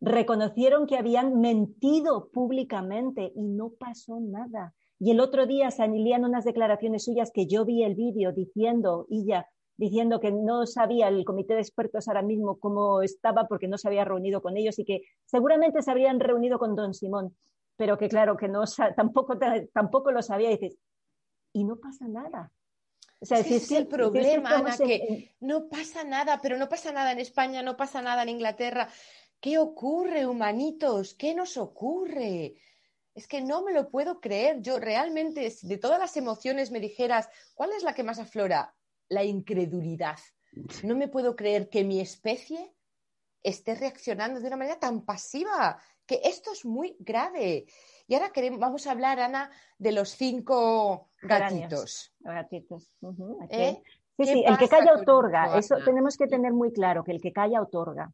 [0.03, 4.75] Reconocieron que habían mentido públicamente y no pasó nada.
[4.99, 9.49] Y el otro día salían unas declaraciones suyas que yo vi el vídeo diciendo, ya,
[9.77, 13.89] diciendo que no sabía el comité de expertos ahora mismo cómo estaba porque no se
[13.89, 17.37] había reunido con ellos y que seguramente se habrían reunido con don Simón,
[17.77, 18.65] pero que claro, que no
[18.97, 19.39] tampoco,
[19.73, 20.51] tampoco lo sabía.
[20.51, 20.79] Y dices,
[21.53, 22.53] y no pasa nada.
[23.19, 27.19] O sea, es el problema, Ana, que no pasa nada, pero no pasa nada en
[27.19, 28.89] España, no pasa nada en Inglaterra.
[29.41, 31.15] ¿Qué ocurre, humanitos?
[31.15, 32.57] ¿Qué nos ocurre?
[33.15, 34.61] Es que no me lo puedo creer.
[34.61, 38.76] Yo realmente, de todas las emociones me dijeras, ¿cuál es la que más aflora?
[39.09, 40.19] La incredulidad.
[40.83, 42.75] No me puedo creer que mi especie
[43.43, 47.67] esté reaccionando de una manera tan pasiva, que esto es muy grave.
[48.07, 52.13] Y ahora queremos, vamos a hablar, Ana, de los cinco gatitos.
[52.21, 52.91] Gatitos.
[53.51, 53.83] ¿Eh?
[54.17, 55.59] Sí, sí, el que calla otorga.
[55.59, 58.13] Eso tenemos que tener muy claro, que el que calla otorga.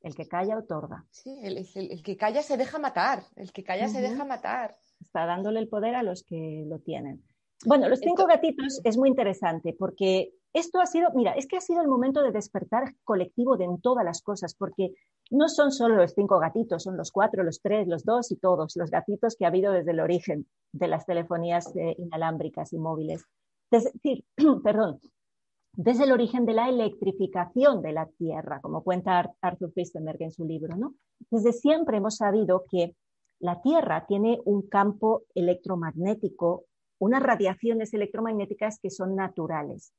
[0.00, 1.04] El que calla otorga.
[1.10, 3.24] Sí, el, que calla se deja matar.
[3.34, 4.76] El que calla se deja matar.
[5.00, 7.24] Está dándole el poder a los que lo tienen.
[7.66, 11.60] Bueno, los cinco gatitos es muy interesante porque esto ha sido, mira, es que ha
[11.60, 14.94] sido el momento de despertar colectivo de en todas las cosas, porque
[15.30, 18.76] no son solo los cinco gatitos, son los cuatro, los tres, los dos y todos
[18.76, 23.24] los gatitos que ha habido desde el origen de las telefonías eh, inalámbricas y móviles.
[23.70, 24.24] Es decir,
[24.64, 25.00] perdón,
[25.74, 30.44] desde el origen de la electrificación de la Tierra, como cuenta Arthur Fistenberg en su
[30.44, 30.94] libro, ¿no?
[31.30, 32.96] Desde siempre hemos sabido que
[33.40, 36.64] la Tierra tiene un campo electromagnético
[36.98, 39.92] unas radiaciones electromagnéticas que son naturales.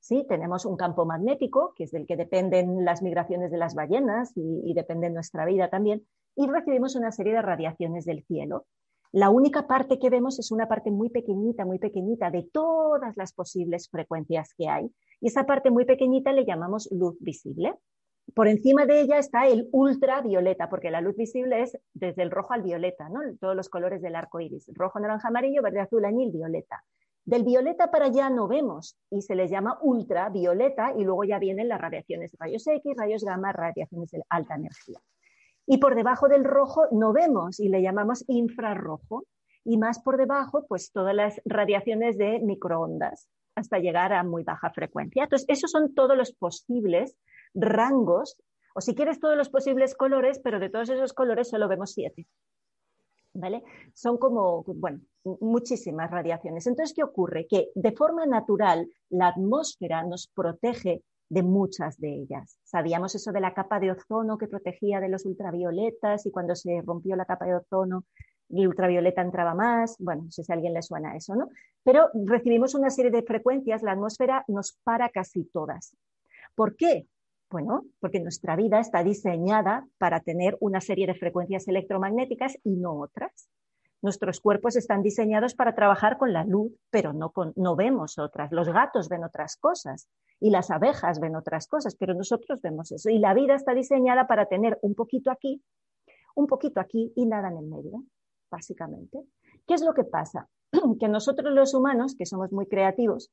[0.00, 4.32] Sí, tenemos un campo magnético, que es del que dependen las migraciones de las ballenas
[4.36, 6.06] y, depende nuestra vida también,
[6.36, 8.66] y recibimos una serie de radiaciones del cielo.
[9.10, 13.32] La única parte que vemos es una parte muy pequeñita, muy pequeñita de todas las
[13.32, 14.90] posibles frecuencias que hay.
[15.20, 17.74] Y esa parte muy pequeñita le llamamos luz visible.
[18.34, 22.52] Por encima de ella está el ultravioleta, porque la luz visible es desde el rojo
[22.52, 23.20] al violeta, ¿no?
[23.40, 26.84] todos los colores del arco iris: rojo, naranja, amarillo, verde, azul, añil, violeta.
[27.24, 31.68] Del violeta para allá no vemos y se les llama ultravioleta y luego ya vienen
[31.68, 34.98] las radiaciones rayos X, rayos gamma, radiaciones de alta energía.
[35.66, 39.26] Y por debajo del rojo no vemos y le llamamos infrarrojo.
[39.64, 44.70] Y más por debajo, pues todas las radiaciones de microondas hasta llegar a muy baja
[44.70, 45.24] frecuencia.
[45.24, 47.14] Entonces, esos son todos los posibles
[47.54, 48.40] rangos,
[48.74, 52.26] o si quieres todos los posibles colores, pero de todos esos colores solo vemos siete.
[53.34, 53.62] ¿Vale?
[53.94, 55.00] Son como, bueno,
[55.40, 56.66] muchísimas radiaciones.
[56.66, 57.46] Entonces, ¿qué ocurre?
[57.46, 62.58] Que de forma natural la atmósfera nos protege de muchas de ellas.
[62.64, 66.80] Sabíamos eso de la capa de ozono que protegía de los ultravioletas y cuando se
[66.82, 68.04] rompió la capa de ozono
[68.50, 71.50] el ultravioleta entraba más, bueno, no sé si a alguien le suena eso, ¿no?
[71.82, 75.94] Pero recibimos una serie de frecuencias, la atmósfera nos para casi todas.
[76.54, 77.06] ¿Por qué?
[77.50, 83.00] Bueno, porque nuestra vida está diseñada para tener una serie de frecuencias electromagnéticas y no
[83.00, 83.48] otras.
[84.02, 88.52] Nuestros cuerpos están diseñados para trabajar con la luz, pero no, no vemos otras.
[88.52, 90.08] Los gatos ven otras cosas
[90.40, 93.10] y las abejas ven otras cosas, pero nosotros vemos eso.
[93.10, 95.62] Y la vida está diseñada para tener un poquito aquí,
[96.36, 98.04] un poquito aquí y nada en el medio,
[98.50, 99.24] básicamente.
[99.66, 100.48] ¿Qué es lo que pasa?
[101.00, 103.32] que nosotros los humanos, que somos muy creativos,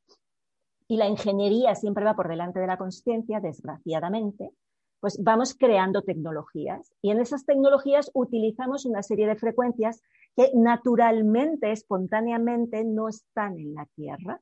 [0.88, 4.52] y la ingeniería siempre va por delante de la conciencia, desgraciadamente,
[5.00, 6.94] pues vamos creando tecnologías.
[7.02, 10.02] Y en esas tecnologías utilizamos una serie de frecuencias
[10.36, 14.42] que naturalmente, espontáneamente no están en la Tierra.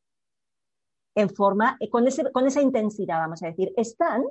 [1.15, 4.23] En forma, eh, con, con esa intensidad, vamos a decir, están,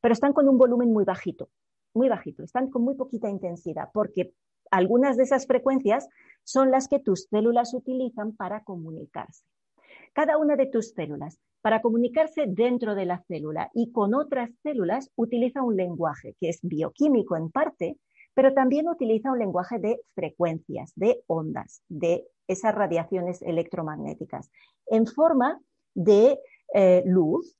[0.00, 1.48] pero están con un volumen muy bajito,
[1.94, 4.34] muy bajito, están con muy poquita intensidad, porque
[4.70, 6.08] algunas de esas frecuencias
[6.42, 9.44] son las que tus células utilizan para comunicarse.
[10.14, 15.10] Cada una de tus células para comunicarse dentro de la célula y con otras células
[15.16, 17.98] utiliza un lenguaje que es bioquímico en parte,
[18.32, 24.50] pero también utiliza un lenguaje de frecuencias, de ondas, de esas radiaciones electromagnéticas,
[24.86, 25.60] en forma
[25.94, 26.38] de
[26.74, 27.58] eh, luz.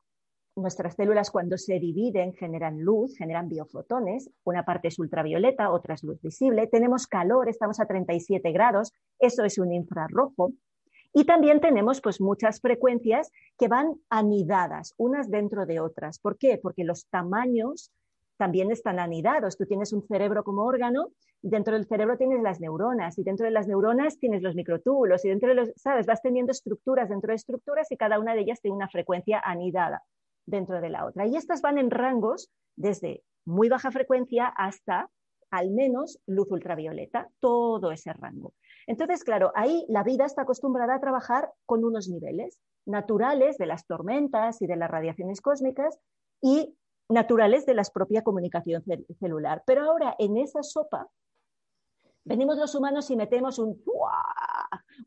[0.57, 6.05] Nuestras células cuando se dividen generan luz, generan biofotones, una parte es ultravioleta, otra es
[6.05, 10.53] luz visible, tenemos calor, estamos a 37 grados, eso es un infrarrojo,
[11.15, 16.19] y también tenemos pues muchas frecuencias que van anidadas, unas dentro de otras.
[16.19, 16.59] ¿Por qué?
[16.61, 17.93] Porque los tamaños
[18.37, 19.57] también están anidados.
[19.57, 23.53] Tú tienes un cerebro como órgano, dentro del cerebro tienes las neuronas, y dentro de
[23.53, 26.05] las neuronas tienes los microtúbulos, y dentro de los, ¿sabes?
[26.05, 30.03] Vas teniendo estructuras dentro de estructuras y cada una de ellas tiene una frecuencia anidada
[30.47, 31.27] dentro de la otra.
[31.27, 35.09] Y estas van en rangos desde muy baja frecuencia hasta
[35.51, 38.53] al menos luz ultravioleta, todo ese rango.
[38.87, 43.87] Entonces, claro, ahí la vida está acostumbrada a trabajar con unos niveles naturales de las
[43.87, 45.99] tormentas y de las radiaciones cósmicas
[46.41, 46.77] y
[47.09, 48.83] naturales de la propia comunicación
[49.19, 49.63] celular.
[49.67, 51.09] Pero ahora en esa sopa
[52.25, 53.83] venimos los humanos y metemos un,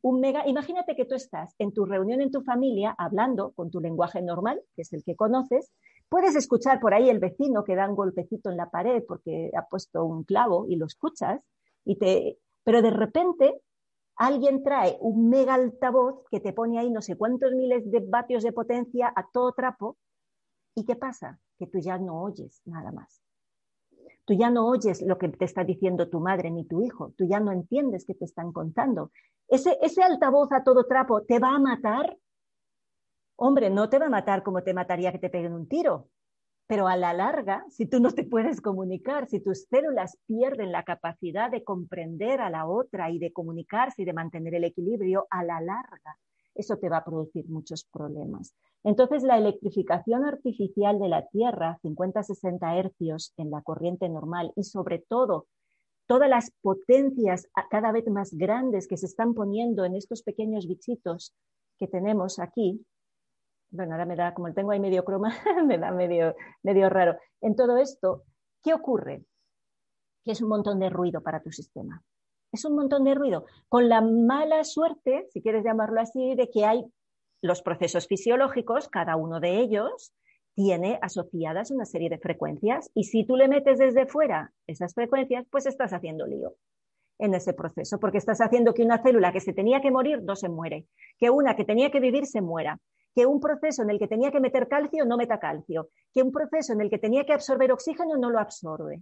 [0.01, 0.47] un mega...
[0.47, 4.61] Imagínate que tú estás en tu reunión en tu familia hablando con tu lenguaje normal,
[4.75, 5.71] que es el que conoces,
[6.09, 9.65] puedes escuchar por ahí el vecino que da un golpecito en la pared porque ha
[9.67, 11.41] puesto un clavo y lo escuchas,
[11.83, 12.37] y te...
[12.63, 13.61] pero de repente
[14.17, 18.43] alguien trae un mega altavoz que te pone ahí no sé cuántos miles de vatios
[18.43, 19.97] de potencia a todo trapo.
[20.75, 21.39] ¿Y qué pasa?
[21.57, 23.21] Que tú ya no oyes nada más.
[24.25, 27.13] Tú ya no oyes lo que te está diciendo tu madre ni tu hijo.
[27.17, 29.11] Tú ya no entiendes qué te están contando.
[29.47, 32.17] Ese, ese altavoz a todo trapo te va a matar.
[33.37, 36.09] Hombre, no te va a matar como te mataría que te peguen un tiro.
[36.67, 40.83] Pero a la larga, si tú no te puedes comunicar, si tus células pierden la
[40.83, 45.43] capacidad de comprender a la otra y de comunicarse y de mantener el equilibrio, a
[45.43, 46.17] la larga,
[46.55, 48.53] eso te va a producir muchos problemas.
[48.83, 54.99] Entonces, la electrificación artificial de la Tierra, 50-60 hercios en la corriente normal y sobre
[54.99, 55.47] todo
[56.07, 61.33] todas las potencias cada vez más grandes que se están poniendo en estos pequeños bichitos
[61.77, 62.83] que tenemos aquí,
[63.69, 65.33] bueno, ahora me da, como tengo ahí medio croma,
[65.65, 67.17] me da medio, medio raro.
[67.41, 68.23] En todo esto,
[68.63, 69.23] ¿qué ocurre?
[70.23, 72.03] Que es un montón de ruido para tu sistema.
[72.51, 73.45] Es un montón de ruido.
[73.67, 76.85] Con la mala suerte, si quieres llamarlo así, de que hay
[77.41, 80.13] los procesos fisiológicos, cada uno de ellos
[80.55, 85.45] tiene asociadas una serie de frecuencias y si tú le metes desde fuera esas frecuencias,
[85.51, 86.55] pues estás haciendo lío
[87.19, 90.35] en ese proceso, porque estás haciendo que una célula que se tenía que morir no
[90.35, 90.87] se muere,
[91.19, 92.79] que una que tenía que vivir se muera,
[93.17, 96.31] que un proceso en el que tenía que meter calcio no meta calcio, que un
[96.31, 99.01] proceso en el que tenía que absorber oxígeno no lo absorbe.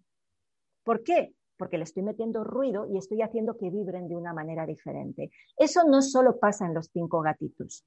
[0.86, 1.34] ¿Por qué?
[1.58, 5.32] Porque le estoy metiendo ruido y estoy haciendo que vibren de una manera diferente.
[5.58, 7.84] Eso no solo pasa en los cinco gatitos.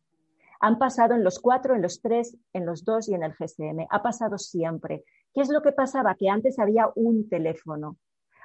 [0.61, 3.87] Han pasado en los cuatro, en los tres, en los dos y en el GSM.
[3.89, 5.05] Ha pasado siempre.
[5.33, 6.15] ¿Qué es lo que pasaba?
[6.15, 7.97] Que antes había un teléfono.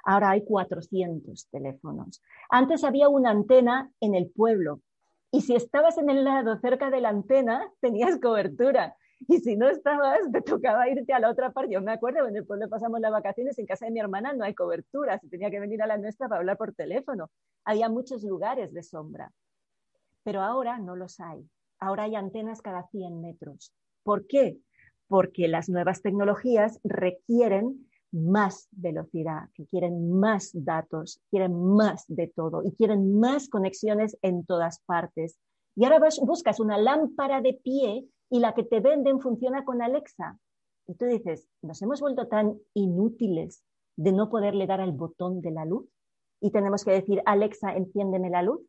[0.06, 2.22] Ahora hay 400 teléfonos.
[2.50, 4.80] Antes había una antena en el pueblo.
[5.34, 8.96] Y si estabas en el lado cerca de la antena, tenías cobertura.
[9.28, 11.74] Y si no estabas, te tocaba irte a la otra parte.
[11.74, 14.44] Yo me acuerdo, en el pueblo pasamos las vacaciones, en casa de mi hermana no
[14.44, 17.32] hay cobertura, se tenía que venir a la nuestra para hablar por teléfono.
[17.66, 19.32] Había muchos lugares de sombra.
[20.24, 21.50] Pero ahora no los hay.
[21.80, 23.74] Ahora hay antenas cada 100 metros.
[24.04, 24.60] ¿Por qué?
[25.08, 32.64] Porque las nuevas tecnologías requieren más velocidad, que quieren más datos, quieren más de todo
[32.64, 35.38] y quieren más conexiones en todas partes.
[35.76, 40.38] Y ahora buscas una lámpara de pie y la que te venden funciona con Alexa.
[40.88, 43.64] Y tú dices, nos hemos vuelto tan inútiles
[43.95, 45.88] de no poderle dar al botón de la luz
[46.44, 48.60] y tenemos que decir, Alexa, enciéndeme la luz.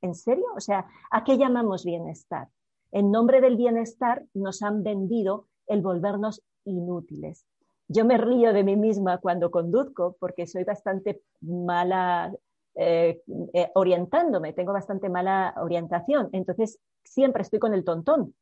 [0.00, 0.46] ¿En serio?
[0.56, 2.48] O sea, ¿a qué llamamos bienestar?
[2.92, 7.44] En nombre del bienestar nos han vendido el volvernos inútiles.
[7.88, 12.32] Yo me río de mí misma cuando conduzco porque soy bastante mala
[12.74, 13.22] eh,
[13.54, 16.28] eh, orientándome, tengo bastante mala orientación.
[16.32, 18.34] Entonces, siempre estoy con el tontón.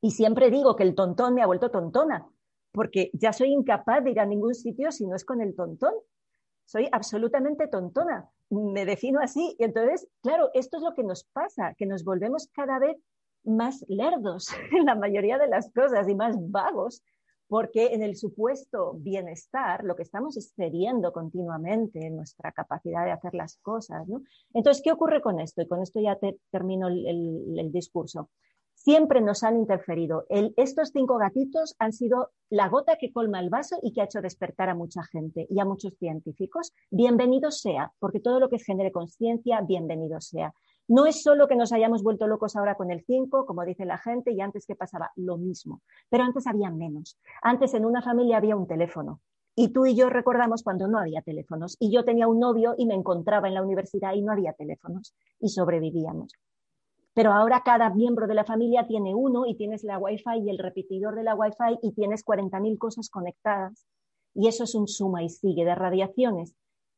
[0.00, 2.26] Y siempre digo que el tontón me ha vuelto tontona,
[2.72, 5.94] porque ya soy incapaz de ir a ningún sitio si no es con el tontón.
[6.64, 8.28] Soy absolutamente tontona.
[8.50, 9.54] Me defino así.
[9.58, 12.96] Y entonces, claro, esto es lo que nos pasa, que nos volvemos cada vez
[13.44, 17.02] más lerdos en la mayoría de las cosas y más vagos
[17.48, 23.34] porque en el supuesto bienestar lo que estamos es cediendo continuamente nuestra capacidad de hacer
[23.34, 24.06] las cosas.
[24.08, 24.22] ¿no?
[24.52, 25.62] Entonces, ¿qué ocurre con esto?
[25.62, 26.18] Y con esto ya
[26.50, 28.30] termino el, discurso.
[28.74, 30.26] Siempre nos han interferido.
[30.28, 34.20] estos cinco gatitos han sido la gota que colma el vaso y que ha hecho
[34.20, 36.72] despertar a mucha gente y a muchos científicos.
[36.90, 40.52] Bienvenido sea, porque todo lo que genere conciencia, bienvenido sea.
[40.88, 43.98] No es solo que nos hayamos vuelto locos ahora con el 5, como dice la
[43.98, 47.18] gente, y antes que pasaba lo mismo, pero antes había menos.
[47.42, 49.20] Antes en una familia había un teléfono.
[49.56, 51.76] Y tú y yo recordamos cuando no había teléfonos.
[51.78, 55.14] Y yo tenía un novio y me encontraba en la universidad y no había teléfonos.
[55.38, 56.32] Y sobrevivíamos.
[57.14, 60.58] Pero ahora cada miembro de la familia tiene uno y tienes la Wi-Fi y el
[60.58, 63.86] repetidor de la Wi-Fi y tienes 40.000 cosas conectadas.
[64.34, 66.56] Y eso es un suma y sigue de radiaciones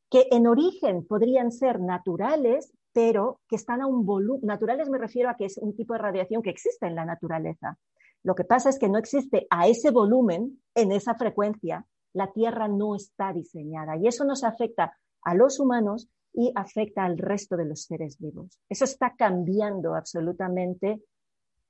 [0.09, 5.29] que en origen podrían ser naturales, pero que están a un volumen, naturales me refiero
[5.29, 7.77] a que es un tipo de radiación que existe en la naturaleza.
[8.23, 12.67] Lo que pasa es que no existe a ese volumen, en esa frecuencia, la Tierra
[12.67, 17.65] no está diseñada y eso nos afecta a los humanos y afecta al resto de
[17.65, 18.57] los seres vivos.
[18.67, 21.03] Eso está cambiando absolutamente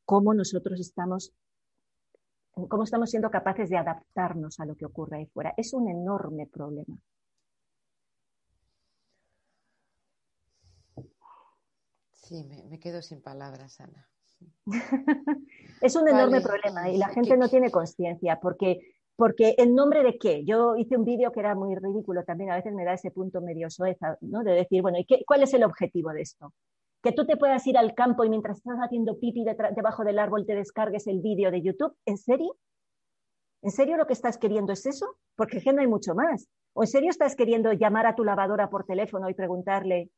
[0.06, 1.34] cómo nosotros estamos,
[2.54, 5.54] cómo estamos siendo capaces de adaptarnos a lo que ocurre ahí fuera.
[5.58, 6.98] Es un enorme problema.
[12.28, 14.06] Sí, me, quedo sin palabras, Ana.
[15.82, 18.82] es un enorme problema y la gente no tiene conciencia porque,
[19.16, 20.44] porque en nombre de qué?
[20.44, 23.40] Yo hice un vídeo que era muy ridículo también, a veces me da ese punto
[23.40, 24.44] medio soeza, ¿no?
[24.44, 26.54] De decir, bueno, ¿y qué, cuál es el objetivo de esto?
[27.02, 30.46] Que tú te puedas ir al campo y mientras estás haciendo pipi debajo del árbol
[30.46, 31.96] te descargues el vídeo de YouTube.
[32.06, 32.58] ¿En serio?
[33.62, 35.16] ¿En serio lo que estás queriendo es eso?
[35.38, 36.50] Porque no hay mucho más.
[36.74, 40.12] ¿O en serio estás queriendo llamar a tu lavadora por teléfono y preguntarle,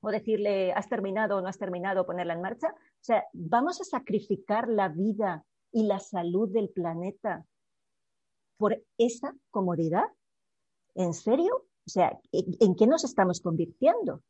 [0.00, 2.68] o decirle, has terminado o no has terminado, ponerla en marcha.
[2.68, 7.44] O sea, vamos a sacrificar la vida y la salud del planeta
[8.56, 10.06] por esa comodidad.
[10.94, 11.66] ¿En serio?
[11.86, 14.22] O sea, ¿en qué nos estamos convirtiendo?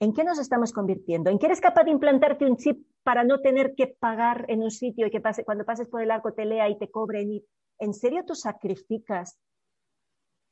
[0.00, 1.30] ¿En qué nos estamos convirtiendo?
[1.30, 4.70] ¿En qué eres capaz de implantarte un chip para no tener que pagar en un
[4.70, 7.42] sitio y que pase, cuando pases por el arco te lea y te cobren?
[7.78, 9.38] ¿En serio tú sacrificas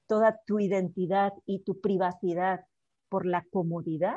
[0.07, 2.65] toda tu identidad y tu privacidad
[3.09, 4.17] por la comodidad?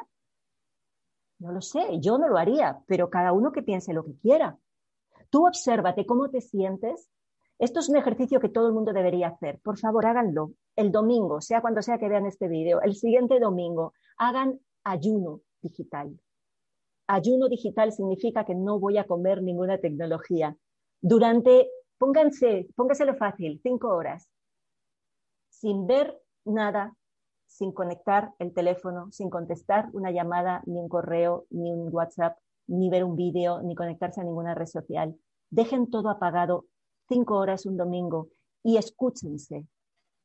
[1.39, 4.57] No lo sé, yo no lo haría, pero cada uno que piense lo que quiera.
[5.29, 7.09] Tú obsérvate cómo te sientes.
[7.57, 9.59] Esto es un ejercicio que todo el mundo debería hacer.
[9.59, 10.53] Por favor, háganlo.
[10.75, 16.19] El domingo, sea cuando sea que vean este vídeo, el siguiente domingo, hagan ayuno digital.
[17.07, 20.55] Ayuno digital significa que no voy a comer ninguna tecnología.
[21.01, 24.29] Durante, pónganse, póngaselo fácil, cinco horas,
[25.49, 26.95] sin ver nada,
[27.51, 32.37] sin conectar el teléfono, sin contestar una llamada, ni un correo, ni un WhatsApp,
[32.67, 35.15] ni ver un vídeo, ni conectarse a ninguna red social.
[35.49, 36.65] Dejen todo apagado
[37.09, 38.29] cinco horas un domingo
[38.63, 39.67] y escúchense.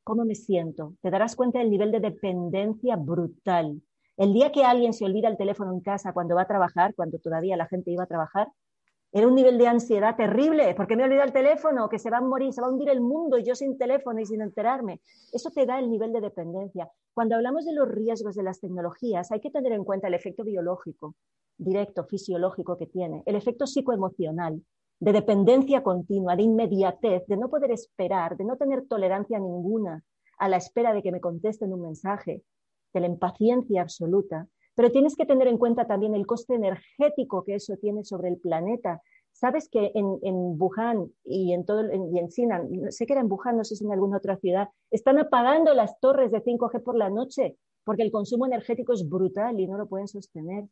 [0.05, 0.93] ¿Cómo me siento?
[1.01, 3.81] Te darás cuenta del nivel de dependencia brutal.
[4.15, 7.19] El día que alguien se olvida el teléfono en casa cuando va a trabajar, cuando
[7.19, 8.47] todavía la gente iba a trabajar,
[9.17, 12.17] era un nivel de ansiedad terrible, porque me he olvidado el teléfono, que se va
[12.17, 15.01] a morir, se va a hundir el mundo y yo sin teléfono y sin enterarme.
[15.33, 16.89] Eso te da el nivel de dependencia.
[17.13, 20.43] Cuando hablamos de los riesgos de las tecnologías, hay que tener en cuenta el efecto
[20.43, 21.15] biológico,
[21.57, 24.61] directo, fisiológico que tiene, el efecto psicoemocional,
[24.99, 30.03] de dependencia continua, de inmediatez, de no poder esperar, de no tener tolerancia ninguna
[30.37, 32.43] a la espera de que me contesten un mensaje,
[32.93, 34.47] de la impaciencia absoluta,
[34.77, 38.37] pero tienes que tener en cuenta también el coste energético que eso tiene sobre el
[38.37, 39.01] planeta.
[39.31, 40.05] Sabes que en,
[40.59, 43.85] Wuhan y en, todo, y en China, sé que era en Wuhan, no sé si
[43.85, 48.11] en alguna otra ciudad, están apagando las torres de 5G por la noche porque el
[48.11, 50.65] consumo energético es brutal y no lo pueden sostener.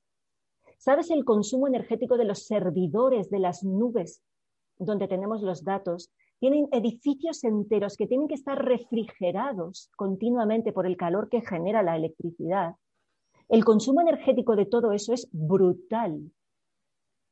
[0.77, 4.22] ¿Sabes el consumo energético de los servidores de las nubes
[4.77, 6.11] donde tenemos los datos?
[6.40, 11.95] Tienen edificios enteros que tienen que estar refrigerados continuamente por el calor que genera la
[11.95, 12.76] electricidad
[13.49, 16.31] el consumo energético de todo eso es brutal.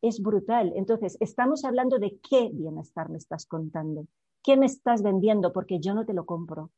[0.01, 0.73] Es brutal.
[0.75, 4.05] Entonces, estamos hablando de qué bienestar me estás contando.
[4.43, 5.53] ¿Qué me estás vendiendo?
[5.53, 6.71] Porque yo no te lo compro.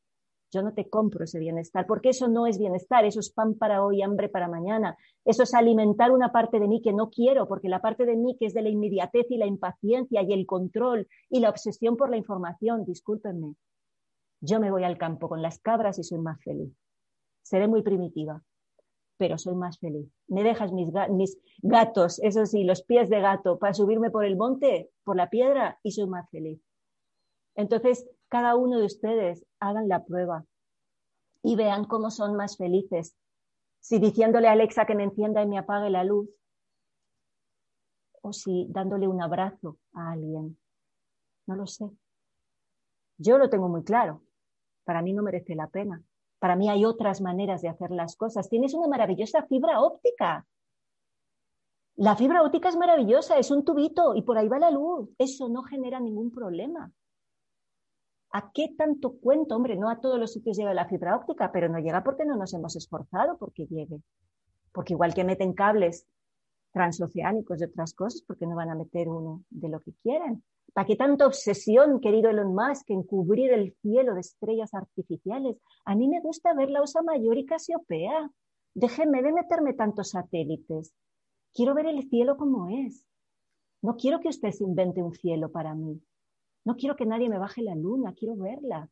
[0.52, 3.84] Yo no te compro ese bienestar, porque eso no es bienestar, eso es pan para
[3.84, 4.96] hoy, hambre para mañana.
[5.26, 8.38] Eso es alimentar una parte de mí que no quiero, porque la parte de mí
[8.40, 12.10] que es de la inmediatez y la impaciencia y el control y la obsesión por
[12.10, 13.56] la información, discúlpenme,
[14.40, 16.72] yo me voy al campo con las cabras y soy más feliz.
[17.42, 18.42] Seré muy primitiva,
[19.18, 20.08] pero soy más feliz.
[20.28, 20.92] ¿Me dejas mis,
[21.62, 25.80] gatos, eso sí, los pies de gato, para subirme por el monte, por la piedra
[25.84, 26.62] y soy más feliz?
[27.56, 30.46] Entonces, cada uno de ustedes hagan la prueba
[31.44, 33.16] y vean cómo son más felices.
[33.80, 36.30] Si diciéndole a Alexa que me encienda y me apague la luz,
[38.22, 40.58] o si dándole un abrazo a alguien.
[41.46, 41.86] No lo sé.
[43.18, 44.24] Yo lo tengo muy claro.
[44.84, 46.02] Para mí no merece la pena.
[46.46, 48.50] Para mí hay otras maneras de hacer las cosas.
[48.50, 50.46] Tienes una maravillosa fibra óptica.
[51.96, 55.10] La fibra óptica es maravillosa, es un tubito y por ahí va la luz.
[55.18, 56.92] Eso no genera ningún problema.
[58.30, 59.56] ¿A qué tanto cuento?
[59.56, 62.38] Hombre, no a todos los sitios llega la fibra óptica, pero no llega porque no
[62.38, 64.04] nos hemos esforzado porque llegue.
[64.72, 66.06] Porque igual que meten cables
[66.76, 70.44] transoceánicos de otras cosas, porque no van a meter uno de lo que quieren?
[70.74, 75.56] ¿Para qué tanta obsesión, querido Elon Musk, en cubrir el cielo de estrellas artificiales?
[75.86, 78.30] A mí me gusta ver la Osa Mayor y Casiopea.
[78.74, 80.94] Déjenme de meterme tantos satélites.
[81.54, 83.06] Quiero ver el cielo como es.
[83.82, 86.02] No quiero que usted se invente un cielo para mí.
[86.66, 88.90] No quiero que nadie me baje la luna, quiero verla.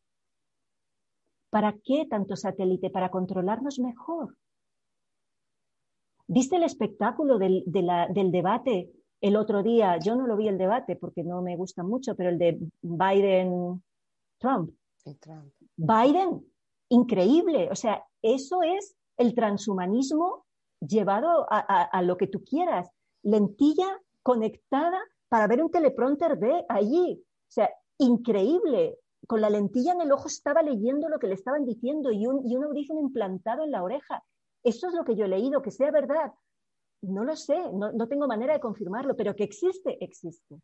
[1.50, 2.88] ¿Para qué tanto satélite?
[2.88, 4.38] Para controlarnos mejor.
[6.26, 8.90] ¿Viste el espectáculo del, debate
[9.20, 9.98] el otro día?
[9.98, 14.70] Yo no lo vi el debate porque no me gusta mucho, pero el de Biden-Trump.
[15.76, 16.46] Biden,
[16.88, 17.68] increíble.
[17.70, 20.46] O sea, eso es el transhumanismo
[20.80, 22.90] llevado a, a, lo que tú quieras.
[23.22, 24.98] Lentilla conectada
[25.28, 27.22] para ver un teleprompter de allí.
[27.22, 28.98] O sea, increíble.
[29.26, 32.46] Con la lentilla en el ojo estaba leyendo lo que le estaban diciendo y un,
[32.46, 34.22] y un audífono implantado en la oreja.
[34.64, 36.32] Eso es lo que yo he leído, que sea verdad.
[37.02, 40.56] No lo sé, no, no tengo manera de confirmarlo, pero que existe, existe.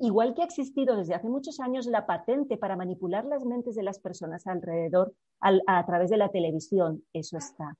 [0.00, 3.82] Igual que ha existido desde hace muchos años la patente para manipular las mentes de
[3.82, 7.76] las personas alrededor a través de la televisión, eso está.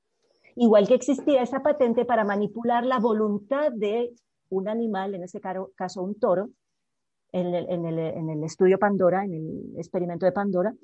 [0.57, 4.13] Igual que existía esa patente para manipular la voluntad de
[4.49, 6.51] un animal, en ese caso un toro,
[7.31, 10.75] en el, estudio Pandora, en el experimento de Pandora,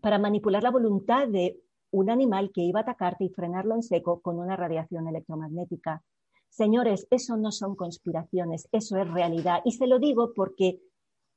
[0.00, 1.58] para manipular la voluntad de
[1.96, 6.02] un animal que iba a atacarte y frenarlo en seco con una radiación electromagnética.
[6.50, 9.60] Señores, eso no son conspiraciones, eso es realidad.
[9.64, 10.80] Y se lo digo porque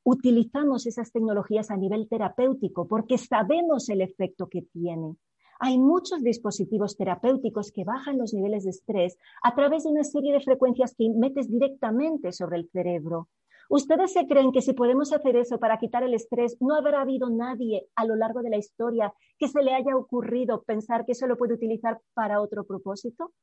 [0.03, 5.15] utilizamos esas tecnologías a nivel terapéutico, porque sabemos el efecto que tiene.
[5.61, 10.31] Hay muchos dispositivos terapéuticos que bajan los niveles de estrés a través de una serie
[10.31, 13.27] de frecuencias que metes directamente sobre el cerebro.
[13.69, 17.29] ¿Ustedes se creen que si podemos hacer eso para quitar el estrés, no habrá habido
[17.29, 21.27] nadie a lo largo de la historia que se le haya ocurrido pensar que eso
[21.27, 23.33] lo puede utilizar para otro propósito?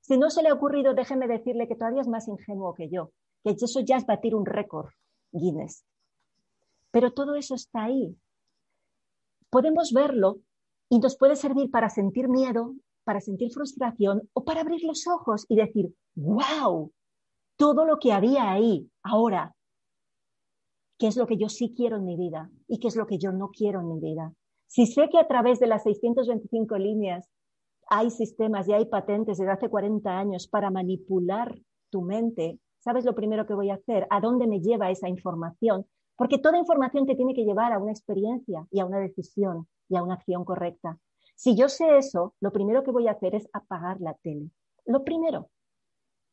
[0.00, 3.10] Si no se le ha ocurrido, déjeme decirle que todavía es más ingenuo que yo,
[3.42, 4.90] que eso ya es batir un récord
[5.32, 5.84] Guinness.
[6.92, 8.16] Pero todo eso está ahí.
[9.50, 10.38] Podemos verlo
[10.94, 12.72] y nos puede servir para sentir miedo,
[13.02, 16.92] para sentir frustración o para abrir los ojos y decir, wow,
[17.56, 19.56] todo lo que había ahí ahora
[20.96, 23.18] qué es lo que yo sí quiero en mi vida y qué es lo que
[23.18, 24.34] yo no quiero en mi vida.
[24.68, 27.28] Si sé que a través de las 625 líneas
[27.88, 31.58] hay sistemas y hay patentes desde hace 40 años para manipular
[31.90, 34.06] tu mente, ¿sabes lo primero que voy a hacer?
[34.10, 35.86] ¿A dónde me lleva esa información?
[36.14, 39.96] Porque toda información te tiene que llevar a una experiencia y a una decisión y
[39.96, 40.98] a una acción correcta.
[41.34, 44.50] Si yo sé eso, lo primero que voy a hacer es apagar la tele.
[44.86, 45.50] Lo primero.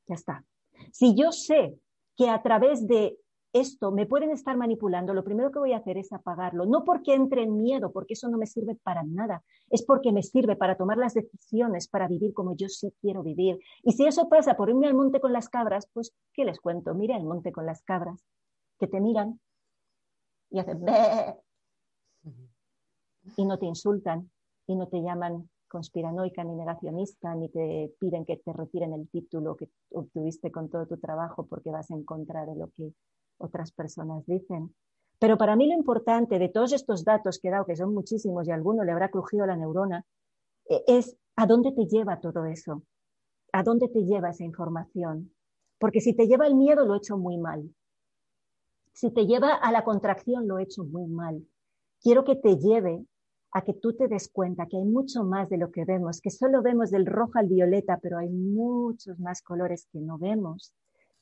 [0.08, 0.46] Ya está.
[0.92, 1.80] Si yo sé
[2.16, 3.18] que a través de
[3.54, 6.66] esto me pueden estar manipulando, lo primero que voy a hacer es apagarlo.
[6.66, 9.44] No porque entre en miedo, porque eso no me sirve para nada.
[9.70, 13.60] Es porque me sirve para tomar las decisiones, para vivir como yo sí quiero vivir.
[13.84, 16.94] Y si eso pasa por irme al monte con las cabras, pues, ¿qué les cuento?
[16.94, 18.24] Mira el monte con las cabras,
[18.80, 19.40] que te miran
[20.50, 20.84] y hacen
[23.38, 24.30] y no te insultan
[24.68, 29.56] y no te llaman conspiranoica ni negacionista, ni te piden que te retiren el título
[29.56, 32.94] que obtuviste con todo tu trabajo porque vas en contra de lo que
[33.38, 34.76] otras personas dicen.
[35.18, 38.48] Pero para mí lo importante de todos estos datos que he dado, que son muchísimos
[38.48, 40.06] y a alguno le habrá crujido la neurona,
[40.68, 42.84] e, es a dónde te lleva todo eso,
[43.54, 45.34] a dónde te lleva esa información.
[45.80, 47.74] Porque si te lleva el miedo, lo he hecho muy mal.
[48.94, 51.48] Si te lleva a la contracción, lo he hecho muy mal.
[52.02, 53.06] Quiero que te lleve
[53.54, 56.30] a que tú te des cuenta que hay mucho más de lo que vemos, que
[56.30, 60.74] solo vemos del rojo al violeta, pero hay muchos más colores que no vemos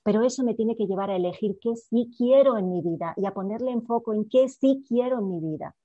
[0.03, 3.25] pero eso me tiene que llevar a elegir qué sí quiero en mi vida y
[3.25, 5.75] a ponerle enfoque en qué sí quiero en mi vida.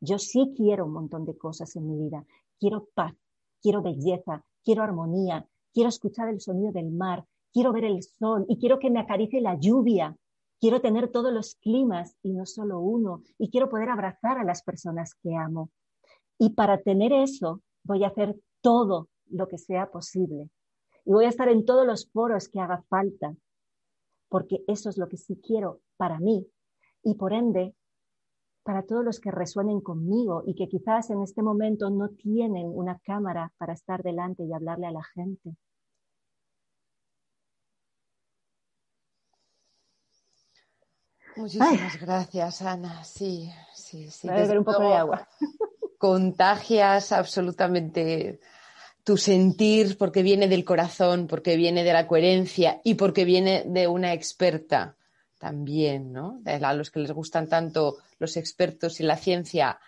[0.00, 2.24] Yo sí quiero un montón de cosas en mi vida.
[2.58, 3.14] Quiero paz,
[3.60, 8.58] quiero belleza, quiero armonía, quiero escuchar el sonido del mar, quiero ver el sol y
[8.58, 10.16] quiero que me acaricie la lluvia.
[10.60, 13.22] Quiero tener todos los climas y no solo uno.
[13.38, 15.70] Y quiero poder abrazar a las personas que amo.
[16.38, 20.50] Y para tener eso voy a hacer todo lo que sea posible.
[21.04, 23.34] Y voy a estar en todos los foros que haga falta.
[24.28, 26.46] Porque eso es lo que sí quiero para mí.
[27.02, 27.74] Y por ende,
[28.68, 32.98] para todos los que resuenen conmigo y que quizás en este momento no tienen una
[32.98, 35.56] cámara para estar delante y hablarle a la gente.
[41.38, 43.04] Muchísimas gracias, Ana.
[43.04, 44.26] Sí, sí, sí.
[44.26, 45.28] Voy a beber un poco de agua.
[45.96, 48.40] Contagias absolutamente
[49.04, 53.86] tu sentir porque viene del corazón, porque viene de la coherencia y porque viene de
[53.86, 54.96] una experta
[55.38, 56.42] también, ¿no?
[56.44, 59.78] A los que les gustan tanto los expertos y la ciencia.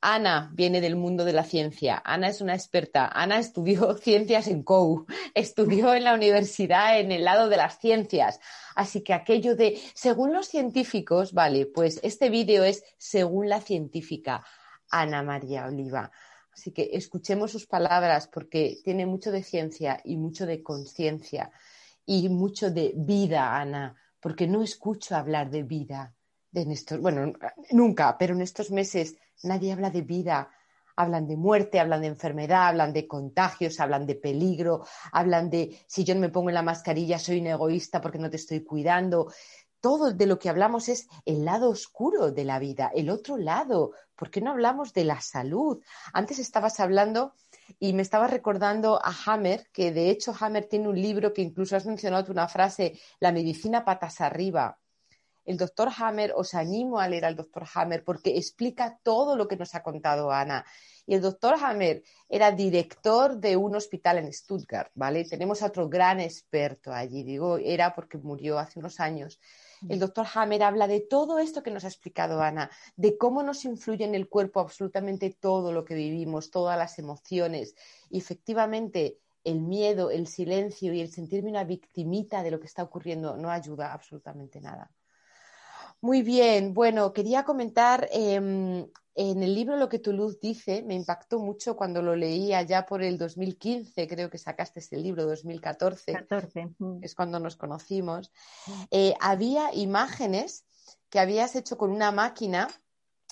[0.00, 2.02] Ana viene del mundo de la ciencia.
[2.04, 3.06] Ana es una experta.
[3.06, 8.40] Ana estudió ciencias en COU, estudió en la universidad en el lado de las ciencias.
[8.74, 14.44] Así que aquello de, según los científicos, vale, pues este vídeo es según la científica
[14.90, 16.10] Ana María Oliva.
[16.52, 21.50] Así que escuchemos sus palabras porque tiene mucho de ciencia y mucho de conciencia
[22.04, 26.14] y mucho de vida, Ana porque no escucho hablar de vida.
[26.52, 27.32] De estos, bueno,
[27.70, 30.50] nunca, pero en estos meses nadie habla de vida.
[30.96, 36.04] Hablan de muerte, hablan de enfermedad, hablan de contagios, hablan de peligro, hablan de si
[36.04, 39.32] yo no me pongo en la mascarilla soy un egoísta porque no te estoy cuidando.
[39.80, 43.92] Todo de lo que hablamos es el lado oscuro de la vida, el otro lado.
[44.14, 45.82] ¿Por qué no hablamos de la salud?
[46.12, 47.32] Antes estabas hablando
[47.78, 51.76] y me estaba recordando a Hammer, que de hecho Hammer tiene un libro que incluso
[51.76, 54.79] has mencionado una frase, La medicina patas arriba.
[55.50, 59.56] El doctor Hammer, os animo a leer al doctor Hammer porque explica todo lo que
[59.56, 60.64] nos ha contado Ana.
[61.06, 65.24] Y el doctor Hammer era director de un hospital en Stuttgart, ¿vale?
[65.24, 69.40] Tenemos a otro gran experto allí, digo, era porque murió hace unos años
[69.88, 73.64] el doctor Hammer habla de todo esto que nos ha explicado Ana, de cómo nos
[73.64, 77.74] influye en el cuerpo absolutamente todo lo que vivimos, todas las emociones.
[78.10, 82.82] Y efectivamente, el miedo, el silencio y el sentirme una victimita de lo que está
[82.82, 84.90] ocurriendo no ayuda absolutamente nada.
[86.02, 90.94] Muy bien, bueno, quería comentar em, en el libro Lo que tu luz dice, me
[90.94, 96.12] impactó mucho cuando lo leí allá por el 2015, creo que sacaste ese libro, 2014,
[96.12, 96.68] 14.
[96.78, 96.98] Mm.
[97.02, 98.32] es cuando nos conocimos.
[98.90, 100.64] Eh, había imágenes
[101.10, 102.68] que habías hecho con una máquina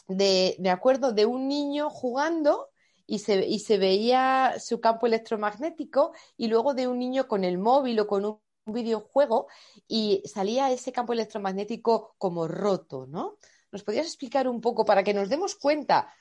[0.09, 2.69] de, me acuerdo, de un niño jugando
[3.07, 7.57] y se, y se veía su campo electromagnético y luego de un niño con el
[7.57, 8.41] móvil o con un
[8.73, 9.49] videojuego
[9.87, 13.37] y salía ese campo electromagnético como roto, ¿no?
[13.71, 16.13] ¿Nos podrías explicar un poco para que nos demos cuenta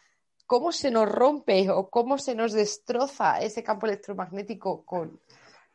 [0.45, 4.85] cómo se nos rompe o cómo se nos destroza ese campo electromagnético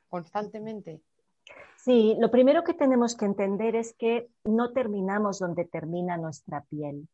[0.08, 1.00] constantemente?
[1.76, 7.08] Sí, lo primero que tenemos que entender es que no terminamos donde termina nuestra piel.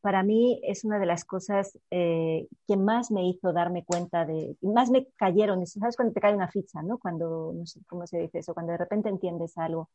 [0.00, 4.56] Para mí es una de las cosas eh, que más me hizo darme cuenta de,
[4.62, 6.98] más me cayeron, ¿sabes cuando te cae una ficha, ¿no?
[6.98, 9.90] Cuando, no sé cómo se dice eso, cuando de repente entiendes algo.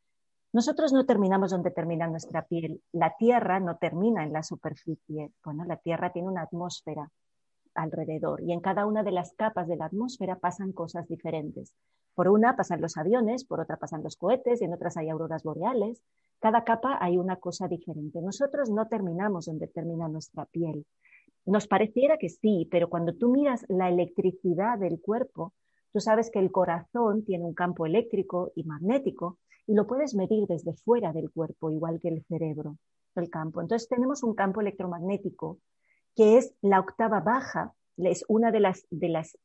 [0.53, 2.81] Nosotros no terminamos donde termina nuestra piel.
[2.93, 5.31] La Tierra no termina en la superficie.
[5.43, 7.09] Bueno, la Tierra tiene una atmósfera
[7.73, 11.73] alrededor y en cada una de las capas de la atmósfera pasan cosas diferentes.
[12.15, 15.43] Por una pasan los aviones, por otra pasan los cohetes y en otras hay auroras
[15.43, 16.01] boreales.
[16.39, 18.21] Cada capa hay una cosa diferente.
[18.21, 20.85] Nosotros no terminamos donde termina nuestra piel.
[21.45, 25.53] Nos pareciera que sí, pero cuando tú miras la electricidad del cuerpo,
[25.91, 29.37] tú sabes que el corazón tiene un campo eléctrico y magnético
[29.67, 32.77] y lo puedes medir desde fuera del cuerpo, igual que el cerebro,
[33.15, 33.61] el campo.
[33.61, 35.59] Entonces tenemos un campo electromagnético
[36.15, 39.37] que es la octava baja, es una de las de las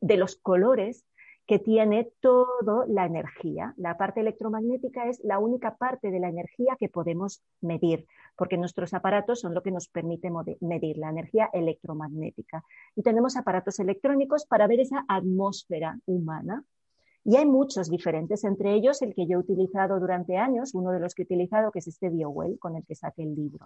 [0.00, 1.04] de los colores
[1.48, 3.72] que tiene toda la energía.
[3.78, 8.04] La parte electromagnética es la única parte de la energía que podemos medir,
[8.36, 10.30] porque nuestros aparatos son lo que nos permite
[10.60, 12.62] medir la energía electromagnética.
[12.94, 16.64] Y tenemos aparatos electrónicos para ver esa atmósfera humana.
[17.24, 21.00] Y hay muchos diferentes, entre ellos el que yo he utilizado durante años, uno de
[21.00, 23.64] los que he utilizado, que es este BioWell, con el que saqué el libro.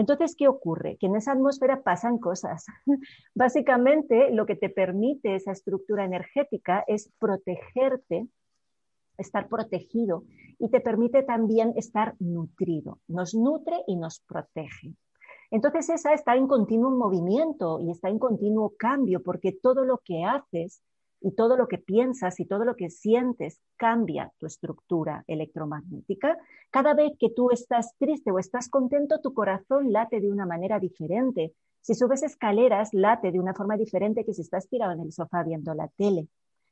[0.00, 0.96] Entonces, ¿qué ocurre?
[0.98, 2.64] Que en esa atmósfera pasan cosas.
[3.34, 8.26] Básicamente, lo que te permite esa estructura energética es protegerte,
[9.18, 10.24] estar protegido,
[10.58, 12.98] y te permite también estar nutrido.
[13.08, 14.94] Nos nutre y nos protege.
[15.50, 20.24] Entonces, esa está en continuo movimiento y está en continuo cambio, porque todo lo que
[20.24, 20.82] haces
[21.20, 26.38] y todo lo que piensas y todo lo que sientes cambia tu estructura electromagnética.
[26.70, 30.78] Cada vez que tú estás triste o estás contento, tu corazón late de una manera
[30.78, 31.54] diferente.
[31.82, 35.42] Si subes escaleras, late de una forma diferente que si estás tirado en el sofá
[35.42, 36.28] viendo la tele.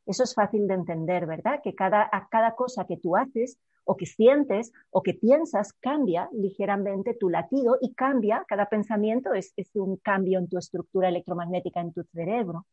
[0.07, 1.61] Eso es fácil de entender, ¿verdad?
[1.63, 6.29] Que cada, a cada cosa que tú haces o que sientes o que piensas cambia
[6.33, 11.81] ligeramente tu latido y cambia, cada pensamiento es, es un cambio en tu estructura electromagnética
[11.81, 12.67] en tu cerebro.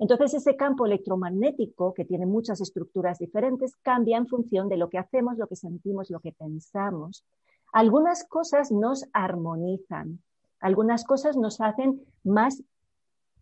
[0.00, 4.96] Entonces ese campo electromagnético, que tiene muchas estructuras diferentes, cambia en función de lo que
[4.96, 7.26] hacemos, lo que sentimos, lo que pensamos.
[7.70, 10.22] Algunas cosas nos armonizan,
[10.58, 12.62] algunas cosas nos hacen más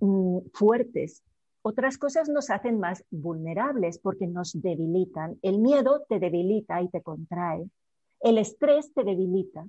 [0.01, 1.23] mm, fuertes,
[1.63, 5.39] otras cosas nos hacen más vulnerables porque nos debilitan.
[5.43, 7.71] El miedo te debilita y te contrae.
[8.19, 9.65] El estrés te debilita.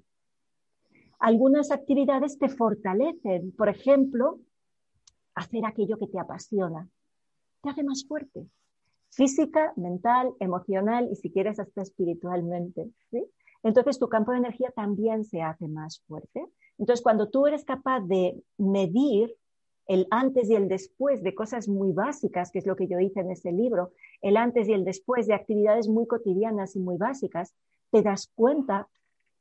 [1.20, 3.52] Algunas actividades te fortalecen.
[3.52, 4.40] Por ejemplo,
[5.36, 6.88] hacer aquello que te apasiona.
[7.62, 8.46] Te hace más fuerte.
[9.12, 12.90] Física, mental, emocional y si quieres hasta espiritualmente.
[13.64, 16.46] Entonces tu campo de energía también se hace más fuerte.
[16.78, 19.36] Entonces cuando tú eres capaz de medir
[19.88, 23.22] el antes y el después de cosas muy básicas, que es lo que yo hice
[23.22, 23.92] en ese libro,
[24.22, 27.56] el antes y el después de actividades muy cotidianas y muy básicas,
[27.90, 28.88] te das cuenta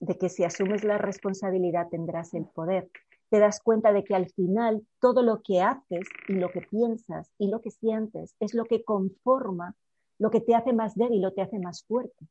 [0.01, 2.89] de que si asumes la responsabilidad tendrás el poder.
[3.31, 7.31] Te das cuenta de que al final todo lo que haces y lo que piensas
[7.39, 9.77] y lo que sientes es lo que conforma
[10.19, 12.27] lo que te hace más débil o te hace más fuerte.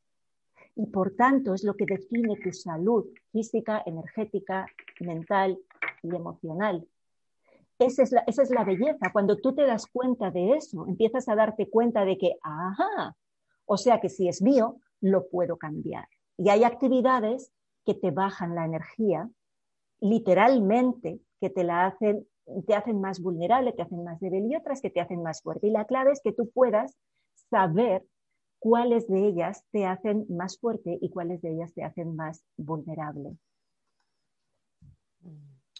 [0.76, 4.68] Y por tanto es lo que define tu salud física, energética,
[5.00, 5.58] mental
[6.04, 6.88] y emocional.
[7.80, 9.12] Esa es, la, belleza.
[9.14, 13.16] Cuando tú te das cuenta de eso, empiezas a darte cuenta de que, ajá,
[13.66, 16.08] o sea que si es mío, lo puedo cambiar.
[16.38, 17.52] Y hay actividades
[17.86, 19.30] que te bajan la energía,
[20.00, 22.28] literalmente, que te la hacen,
[22.66, 25.68] te hacen más vulnerable, te hacen más débil y otras que te hacen más fuerte.
[25.68, 26.98] Y la clave es que tú puedas
[27.50, 28.06] saber
[28.60, 33.38] cuáles de ellas te hacen más fuerte y cuáles de ellas te hacen más vulnerable.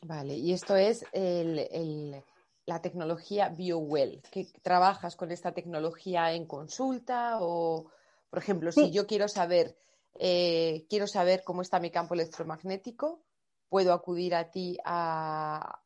[0.04, 4.22] Vale, y esto es la tecnología BioWell.
[4.30, 7.38] ¿Que trabajas con esta tecnología en consulta?
[7.42, 7.90] O,
[8.30, 9.76] por ejemplo, si yo quiero saber,
[10.20, 13.24] eh, quiero saber cómo está mi campo electromagnético,
[13.70, 15.82] puedo acudir a ti a,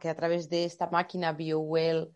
[0.00, 2.12] que a través de esta máquina BioWell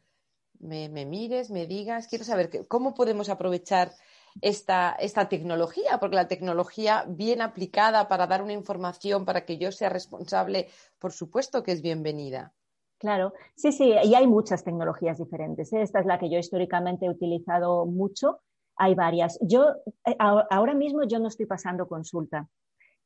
[0.58, 2.08] me, me mires, me digas.
[2.08, 3.92] Quiero saber cómo podemos aprovechar
[4.40, 9.72] esta, esta tecnología, porque la tecnología bien aplicada para dar una información, para que yo
[9.72, 10.68] sea responsable,
[10.98, 12.52] por supuesto que es bienvenida.
[12.98, 15.72] Claro, sí, sí, y hay muchas tecnologías diferentes.
[15.72, 15.80] ¿eh?
[15.80, 18.40] Esta es la que yo históricamente he utilizado mucho.
[18.76, 19.38] Hay varias.
[19.40, 19.68] Yo
[20.06, 22.48] eh, ahora mismo yo no estoy pasando consulta.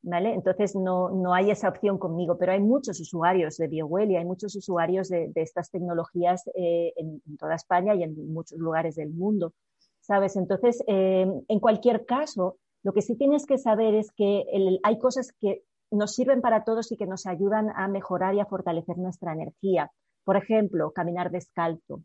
[0.07, 4.25] Entonces no, no, hay esa opción conmigo, pero hay muchos usuarios de BioWell y hay
[4.25, 9.53] muchos usuarios de, estas tecnologías eh, en, toda España y en muchos lugares del mundo.
[10.01, 10.37] ¿sabes?
[10.37, 14.45] Entonces, eh, en cualquier caso, lo que sí tienes que saber es que
[14.83, 18.47] hay cosas que nos sirven para todos y que nos ayudan a mejorar y a
[18.47, 19.91] fortalecer nuestra energía.
[20.25, 22.03] Por ejemplo, caminar descalzo.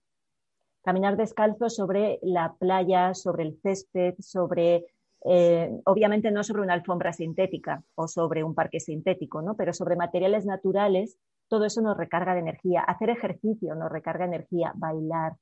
[0.84, 4.85] Caminar descalzo sobre la playa, sobre el césped, sobre,
[5.25, 9.55] eh, obviamente no sobre una alfombra sintética o sobre un parque sintético, ¿no?
[9.55, 11.17] pero sobre materiales naturales,
[11.47, 12.81] todo eso nos recarga de energía.
[12.81, 15.33] Hacer ejercicio nos recarga energía, bailar,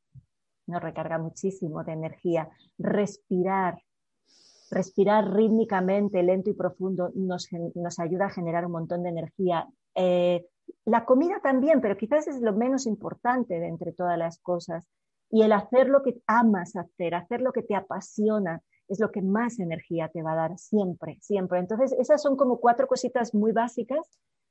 [0.65, 2.49] nos recarga muchísimo de energía.
[2.77, 3.81] Respirar,
[4.71, 7.49] respirar rítmicamente, lento y profundo, nos,
[7.99, 9.67] ayuda a generar un montón de energía.
[9.95, 10.45] Eh,
[10.85, 14.87] la comida también, pero quizás es lo menos importante de entre todas las cosas.
[15.29, 19.21] Y el hacer lo que amas hacer, hacer lo que te apasiona, es lo que
[19.21, 21.59] más energía te va a dar siempre, siempre.
[21.59, 24.07] Entonces, esas son como cuatro cositas muy básicas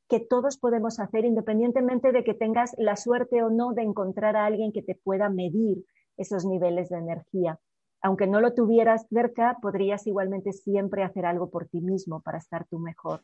[0.08, 4.46] que todos podemos hacer independientemente de que tengas la suerte o no de encontrar a
[4.46, 5.84] alguien que te pueda medir
[6.16, 7.58] esos niveles de energía.
[8.02, 12.66] Aunque no lo tuvieras cerca, podrías igualmente siempre hacer algo por ti mismo para estar
[12.68, 13.22] tú mejor.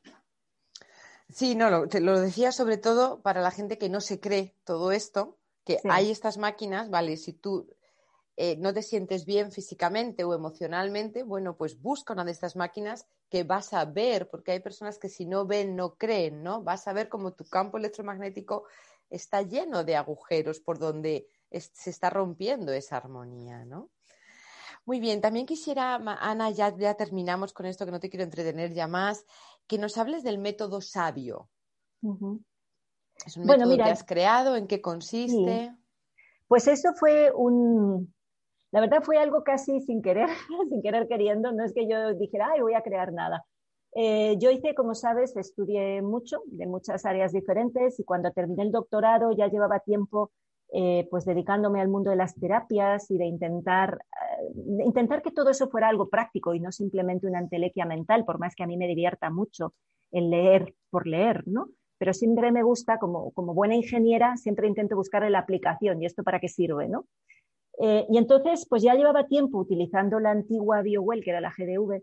[1.29, 4.57] Sí, no, lo, te lo decía sobre todo para la gente que no se cree
[4.65, 7.69] todo esto, que hay estas máquinas, vale, si tú
[8.37, 13.07] eh, no te sientes bien físicamente o emocionalmente, bueno, pues busca una de estas máquinas
[13.29, 16.63] que vas a ver, porque hay personas que si no ven, no creen, ¿no?
[16.63, 18.65] Vas a ver cómo tu campo electromagnético
[19.11, 23.91] está lleno de agujeros por donde se está rompiendo esa armonía, ¿no?
[24.87, 28.73] Muy bien, también quisiera, Ana, ya, ya terminamos con esto que no te quiero entretener
[28.73, 29.27] ya más,
[29.67, 31.49] que nos hables del método sabio.
[33.25, 35.77] Es un método que has creado, ¿en qué consiste?
[36.49, 38.13] Pues eso fue un,
[38.73, 40.29] la verdad fue algo casi sin querer,
[40.71, 43.45] sin querer queriendo, no es que yo dijera, ay, voy a crear nada.
[43.95, 48.73] Eh, yo hice, como sabes, estudié mucho de muchas áreas diferentes y cuando terminé el
[48.73, 50.33] doctorado ya llevaba tiempo
[50.73, 53.99] eh, pues dedicándome al mundo de las terapias y de intentar,
[54.41, 58.39] eh, intentar que todo eso fuera algo práctico y no simplemente una entelequia mental, por
[58.39, 59.75] más que a mí me divierta mucho
[60.11, 61.69] el leer por leer, ¿no?
[62.03, 66.25] pero siempre me gusta, como, como buena ingeniera, siempre intento buscar la aplicación y esto
[66.25, 67.07] para qué sirve, ¿no?
[67.79, 72.03] Eh, y entonces, pues ya llevaba tiempo utilizando la antigua BioWell, que era la GDV,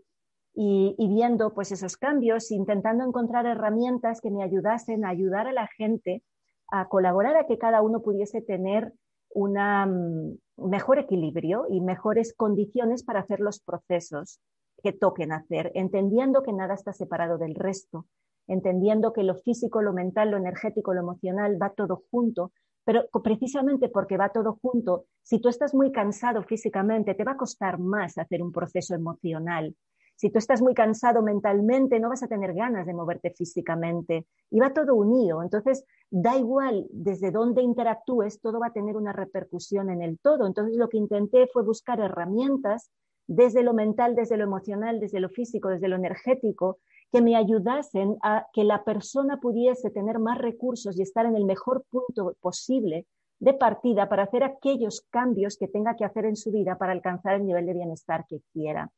[0.54, 5.52] y, y, viendo pues esos cambios, intentando encontrar herramientas que me ayudasen a ayudar a
[5.52, 6.24] la gente
[6.70, 8.92] a colaborar a que cada uno pudiese tener
[9.32, 14.40] un mm, mejor equilibrio y mejores condiciones para hacer los procesos
[14.82, 18.06] que toquen hacer, entendiendo que nada está separado del resto,
[18.46, 22.52] entendiendo que lo físico, lo mental, lo energético, lo emocional va todo junto,
[22.84, 27.36] pero precisamente porque va todo junto, si tú estás muy cansado físicamente, te va a
[27.36, 29.74] costar más hacer un proceso emocional.
[30.16, 34.26] Si tú estás muy cansado mentalmente, no vas a tener ganas de moverte físicamente.
[34.50, 35.42] Y va todo unido.
[35.42, 40.46] Entonces, da igual desde dónde interactúes, todo va a tener una repercusión en el todo.
[40.46, 42.90] Entonces, lo que intenté fue buscar herramientas
[43.26, 46.80] desde lo mental, desde lo emocional, desde lo físico, desde lo energético,
[47.12, 51.44] que me ayudasen a que la persona pudiese tener más recursos y estar en el
[51.44, 53.06] mejor punto posible
[53.40, 57.34] de partida para hacer aquellos cambios que tenga que hacer en su vida para alcanzar
[57.34, 58.90] el nivel de bienestar que quiera.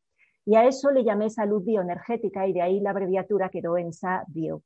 [0.45, 4.63] Y a eso le llamé salud bioenergética y de ahí la abreviatura quedó en SABIO,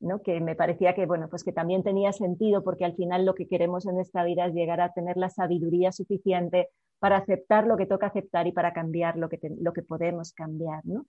[0.00, 0.20] ¿no?
[0.20, 3.48] que me parecía que, bueno, pues que también tenía sentido porque al final lo que
[3.48, 6.68] queremos en esta vida es llegar a tener la sabiduría suficiente
[6.98, 10.84] para aceptar lo que toca aceptar y para cambiar lo que, lo que podemos cambiar.
[10.84, 11.06] ¿no?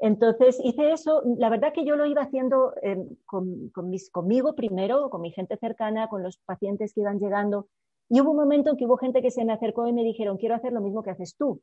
[0.00, 2.96] Entonces hice eso, la verdad que yo lo iba haciendo eh,
[3.26, 7.68] con, mis, conmigo primero, con mi gente cercana, con los pacientes que iban llegando.
[8.08, 10.38] Y hubo un momento en que hubo gente que se me acercó y me dijeron,
[10.38, 11.60] quiero hacer lo mismo que haces tú.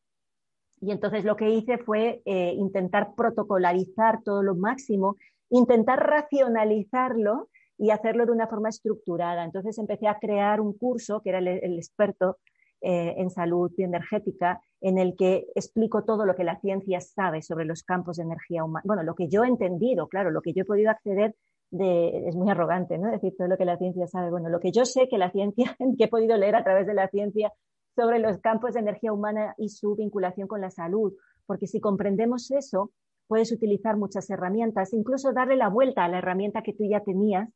[0.82, 5.18] Y entonces lo que hice fue eh, intentar protocolarizar todo lo máximo,
[5.50, 9.44] intentar racionalizarlo y hacerlo de una forma estructurada.
[9.44, 12.38] Entonces empecé a crear un curso que era el, experto
[12.82, 17.66] eh, en salud energética, en el que explico todo lo que la ciencia sabe sobre
[17.66, 18.84] los campos de energía humana.
[18.86, 21.36] Bueno, lo que yo he entendido, claro, lo que yo he podido acceder
[21.72, 23.12] de, es muy arrogante, ¿no?
[23.12, 24.30] Decir todo lo que la ciencia sabe.
[24.30, 26.94] Bueno, lo que yo sé que la ciencia, que he podido leer a través de
[26.94, 27.52] la ciencia
[27.96, 31.14] sobre los campos de energía humana y su vinculación con la salud,
[31.46, 32.92] porque si comprendemos eso,
[33.28, 37.50] puedes utilizar muchas herramientas, incluso darle la vuelta a la herramienta que tú ya tenías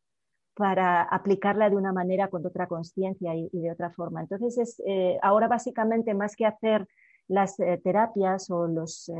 [0.55, 4.21] para aplicarla de una manera con otra conciencia y, de otra forma.
[4.21, 6.87] Entonces, es, eh, ahora básicamente más que hacer
[7.27, 9.13] las eh, terapias o los, eh,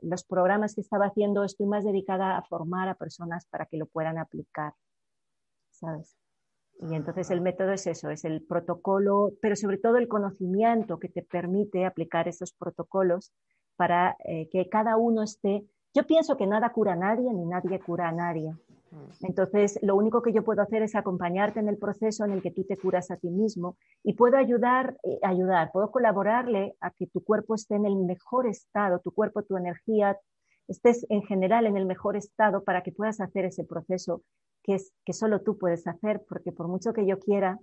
[0.00, 3.86] los programas que estaba haciendo, estoy más dedicada a formar a personas para que lo
[3.86, 4.72] puedan aplicar,
[5.70, 6.16] ¿sabes?
[6.80, 11.08] Y entonces el método es eso, es el protocolo, pero sobre todo el conocimiento que
[11.08, 13.32] te permite aplicar esos protocolos
[13.76, 14.14] para
[14.52, 15.64] que cada uno esté.
[15.94, 18.54] Yo pienso que nada cura a nadie ni nadie cura a nadie.
[19.20, 22.50] Entonces, lo único que yo puedo hacer es acompañarte en el proceso en el que
[22.50, 27.06] tú te curas a ti mismo y puedo ayudar, eh, ayudar, puedo colaborarle a que
[27.06, 30.18] tu cuerpo esté en el mejor estado, tu cuerpo, tu energía,
[30.68, 34.22] estés en general en el mejor estado para que puedas hacer ese proceso
[34.62, 37.58] que, es, que solo tú puedes hacer, porque por mucho que yo quiera,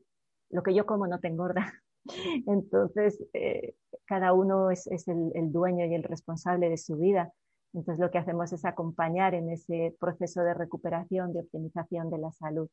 [0.50, 1.74] lo que yo como no te engorda.
[2.48, 7.32] Entonces, eh, cada uno es, el, dueño y el responsable de su vida.
[7.74, 12.32] Entonces, lo que hacemos es acompañar en ese proceso de recuperación, de optimización de la
[12.32, 12.70] salud.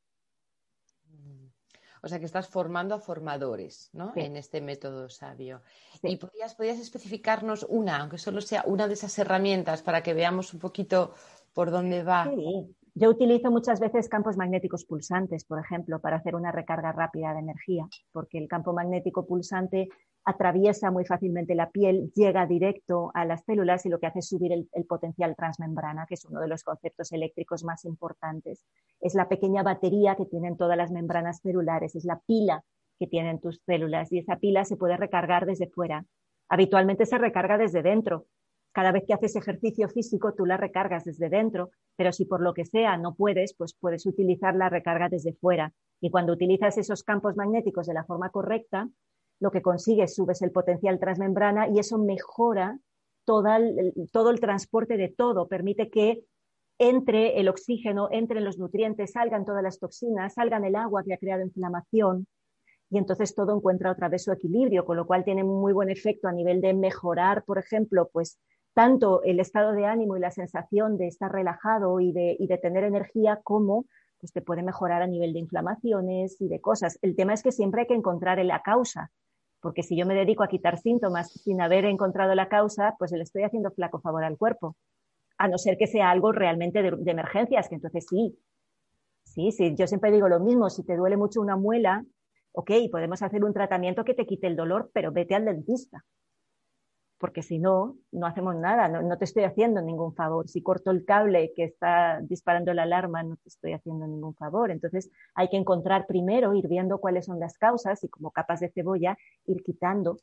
[2.03, 4.13] O sea que estás formando a formadores ¿no?
[4.17, 5.61] en este método sabio.
[6.03, 10.55] ¿Y podrías, podrías especificarnos una, aunque solo sea una de esas herramientas, para que veamos
[10.55, 11.15] un poquito
[11.53, 12.31] por dónde va?
[12.35, 12.75] Sí.
[12.95, 17.41] Yo utilizo muchas veces campos magnéticos pulsantes, por ejemplo, para hacer una recarga rápida de
[17.41, 19.89] energía, porque el campo magnético pulsante
[20.25, 24.29] atraviesa muy fácilmente la piel, llega directo a las células y lo que hace es
[24.29, 28.65] subir el, potencial transmembrana, que es uno de los conceptos eléctricos más importantes.
[29.01, 32.65] Es la pequeña batería que tienen todas las membranas celulares, es la pila
[32.99, 36.05] que tienen tus células y esa pila se puede recargar desde fuera.
[36.49, 38.27] Habitualmente se recarga desde dentro,
[38.73, 42.55] cada vez que haces ejercicio físico tú la recargas desde dentro, pero si por lo
[42.55, 45.73] que sea no puedes, pues puedes utilizar la recarga desde fuera.
[46.01, 48.89] Y cuando utilizas esos campos magnéticos de la forma correcta,
[49.41, 52.79] lo que consigues, subes el potencial transmembrana y eso mejora
[53.25, 56.25] todo el, transporte de todo, permite que
[56.79, 61.19] entre el oxígeno, entren los nutrientes, salgan todas las toxinas, salgan el agua que ha
[61.19, 62.27] creado inflamación,
[62.91, 66.27] y entonces todo encuentra otra vez su equilibrio, con lo cual tiene muy buen efecto
[66.27, 68.39] a nivel de mejorar, por ejemplo, pues
[68.75, 72.85] tanto el estado de ánimo y la sensación de estar relajado y de, de tener
[72.85, 73.85] energía como
[74.19, 76.99] pues te puede mejorar a nivel de inflamaciones y de cosas.
[77.01, 79.11] El tema es que siempre hay que encontrar la causa,
[79.61, 83.23] porque si yo me dedico a quitar síntomas sin haber encontrado la causa, pues le
[83.23, 84.77] estoy haciendo flaco favor al cuerpo,
[85.39, 88.39] a no ser que sea algo realmente de, emergencias, que entonces sí,
[89.25, 92.05] sí, sí, yo siempre digo lo mismo, si te duele mucho una muela,
[92.53, 96.05] ok, podemos hacer un tratamiento que te quite el dolor, pero vete al dentista
[97.21, 100.49] porque si no, no hacemos nada, no, te estoy haciendo ningún favor.
[100.49, 104.71] Si corto el cable que está disparando la alarma, no te estoy haciendo ningún favor.
[104.71, 108.71] Entonces hay que encontrar primero, ir viendo cuáles son las causas y como capas de
[108.71, 110.17] cebolla, ir quitando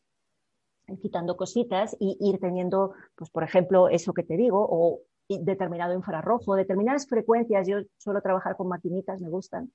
[0.87, 5.93] ir quitando cositas y ir teniendo, pues por ejemplo, eso que te digo, o determinado
[5.93, 7.67] infrarrojo, determinadas frecuencias.
[7.67, 9.71] Yo suelo trabajar con maquinitas, me gustan,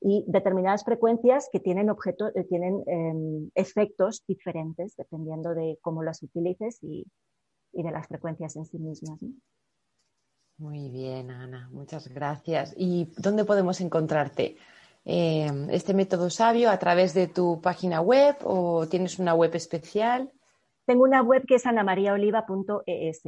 [0.00, 6.22] y determinadas frecuencias que tienen, objetos, eh, tienen em, efectos diferentes dependiendo de cómo las
[6.22, 7.06] utilices y,
[7.72, 9.20] de las frecuencias en sí mismas.
[10.58, 12.74] Muy bien, Ana, muchas gracias.
[12.78, 14.56] ¿Y dónde podemos encontrarte?
[15.04, 20.32] Em, ¿Este método sabio a través de tu página web o tienes una web especial?
[20.86, 23.22] Tengo una web que es anamariaoliva.es.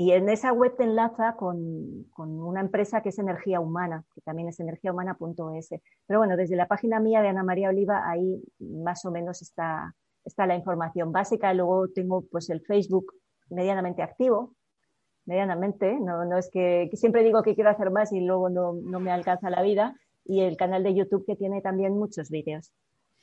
[0.00, 4.48] Y en esa web te enlaza con, una empresa que es Energía Humana, que también
[4.48, 5.70] es energiahumana.es.
[6.06, 9.96] Pero bueno, desde la página mía de Ana María Oliva, ahí más o menos está,
[10.24, 11.52] está la información básica.
[11.52, 13.12] Luego tengo pues el Facebook
[13.50, 14.54] medianamente activo,
[15.26, 19.00] medianamente, no, no es que, siempre digo que quiero hacer más y luego no, no
[19.00, 19.96] me alcanza la vida.
[20.24, 22.72] Y el canal de YouTube que tiene también muchos vídeos.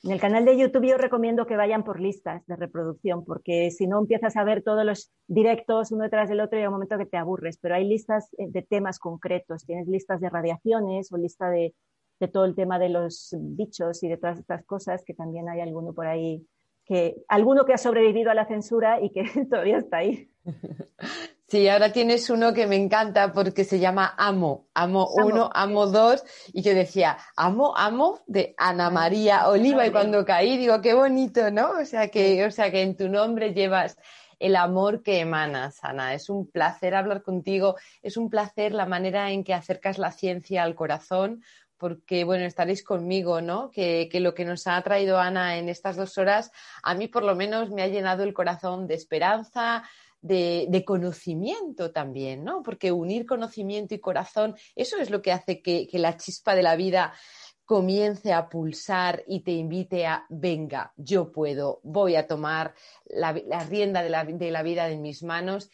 [0.06, 3.88] En el canal de YouTube yo recomiendo que vayan por listas de reproducción, porque si
[3.88, 7.00] no empiezas a ver todos los directos uno detrás del otro y hay un momento
[7.00, 11.18] que te aburres, pero hay listas eh, de temas concretos, tienes listas de radiaciones o
[11.18, 11.74] lista de,
[12.32, 15.92] todo el tema de los bichos y de todas estas cosas, que también hay alguno
[15.94, 16.46] por ahí,
[16.86, 20.30] que alguno que ha sobrevivido a la censura y que todavía está ahí.
[21.56, 26.22] Sí, ahora tienes uno que me encanta porque se llama Amo, Amo 1, Amo 2,
[26.52, 31.52] y yo decía, Amo, Amo de Ana María Oliva, y cuando caí digo, qué bonito,
[31.52, 31.80] ¿no?
[31.80, 33.98] O sea que, o sea que en tu nombre llevas
[34.38, 36.14] el amor que emanas, Ana.
[36.14, 40.62] Es un placer hablar contigo, es un placer la manera en que acercas la ciencia
[40.62, 41.42] al corazón,
[41.78, 43.72] porque, bueno, estaréis conmigo, ¿no?
[43.72, 46.52] Que, que, lo que nos ha traído Ana en estas dos horas,
[46.84, 49.84] a mí por lo menos me ha llenado el corazón de esperanza,
[50.26, 52.64] de, conocimiento también, ¿no?
[52.64, 56.76] Porque unir conocimiento y corazón, eso es lo que hace que, la chispa de la
[56.76, 57.14] vida
[57.64, 62.74] comience a pulsar y te invite a, venga, yo puedo, voy a tomar
[63.06, 63.34] la,
[63.68, 65.70] rienda de la, de vida en mis manos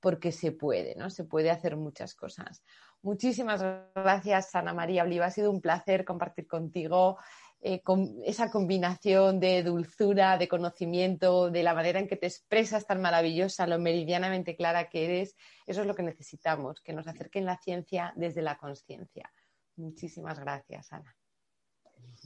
[0.00, 1.10] porque se puede, ¿no?
[1.10, 2.62] Se puede hacer muchas cosas.
[3.02, 3.62] Muchísimas
[3.94, 5.26] gracias, Ana María Oliva.
[5.26, 7.18] Ha sido un placer compartir contigo.
[7.62, 12.86] Eh, con esa combinación de dulzura, de conocimiento, de la manera en que te expresas
[12.86, 17.44] tan maravillosa, lo meridianamente clara que eres, eso es lo que necesitamos, que nos acerquen
[17.44, 19.30] la ciencia desde la conciencia.
[19.76, 21.14] Muchísimas gracias, Ana.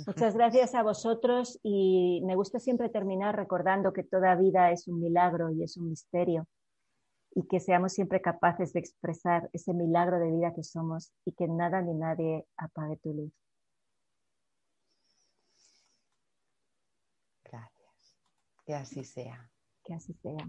[0.06, 5.00] Muchas gracias a vosotros y me gusta siempre terminar recordando que toda vida es un
[5.00, 6.46] milagro y es un misterio
[7.34, 11.48] y que seamos siempre capaces de expresar ese milagro de vida que somos y que
[11.48, 13.32] nada ni nadie apague tu luz.
[18.66, 19.50] Que así sea.
[19.84, 20.48] Que así sea.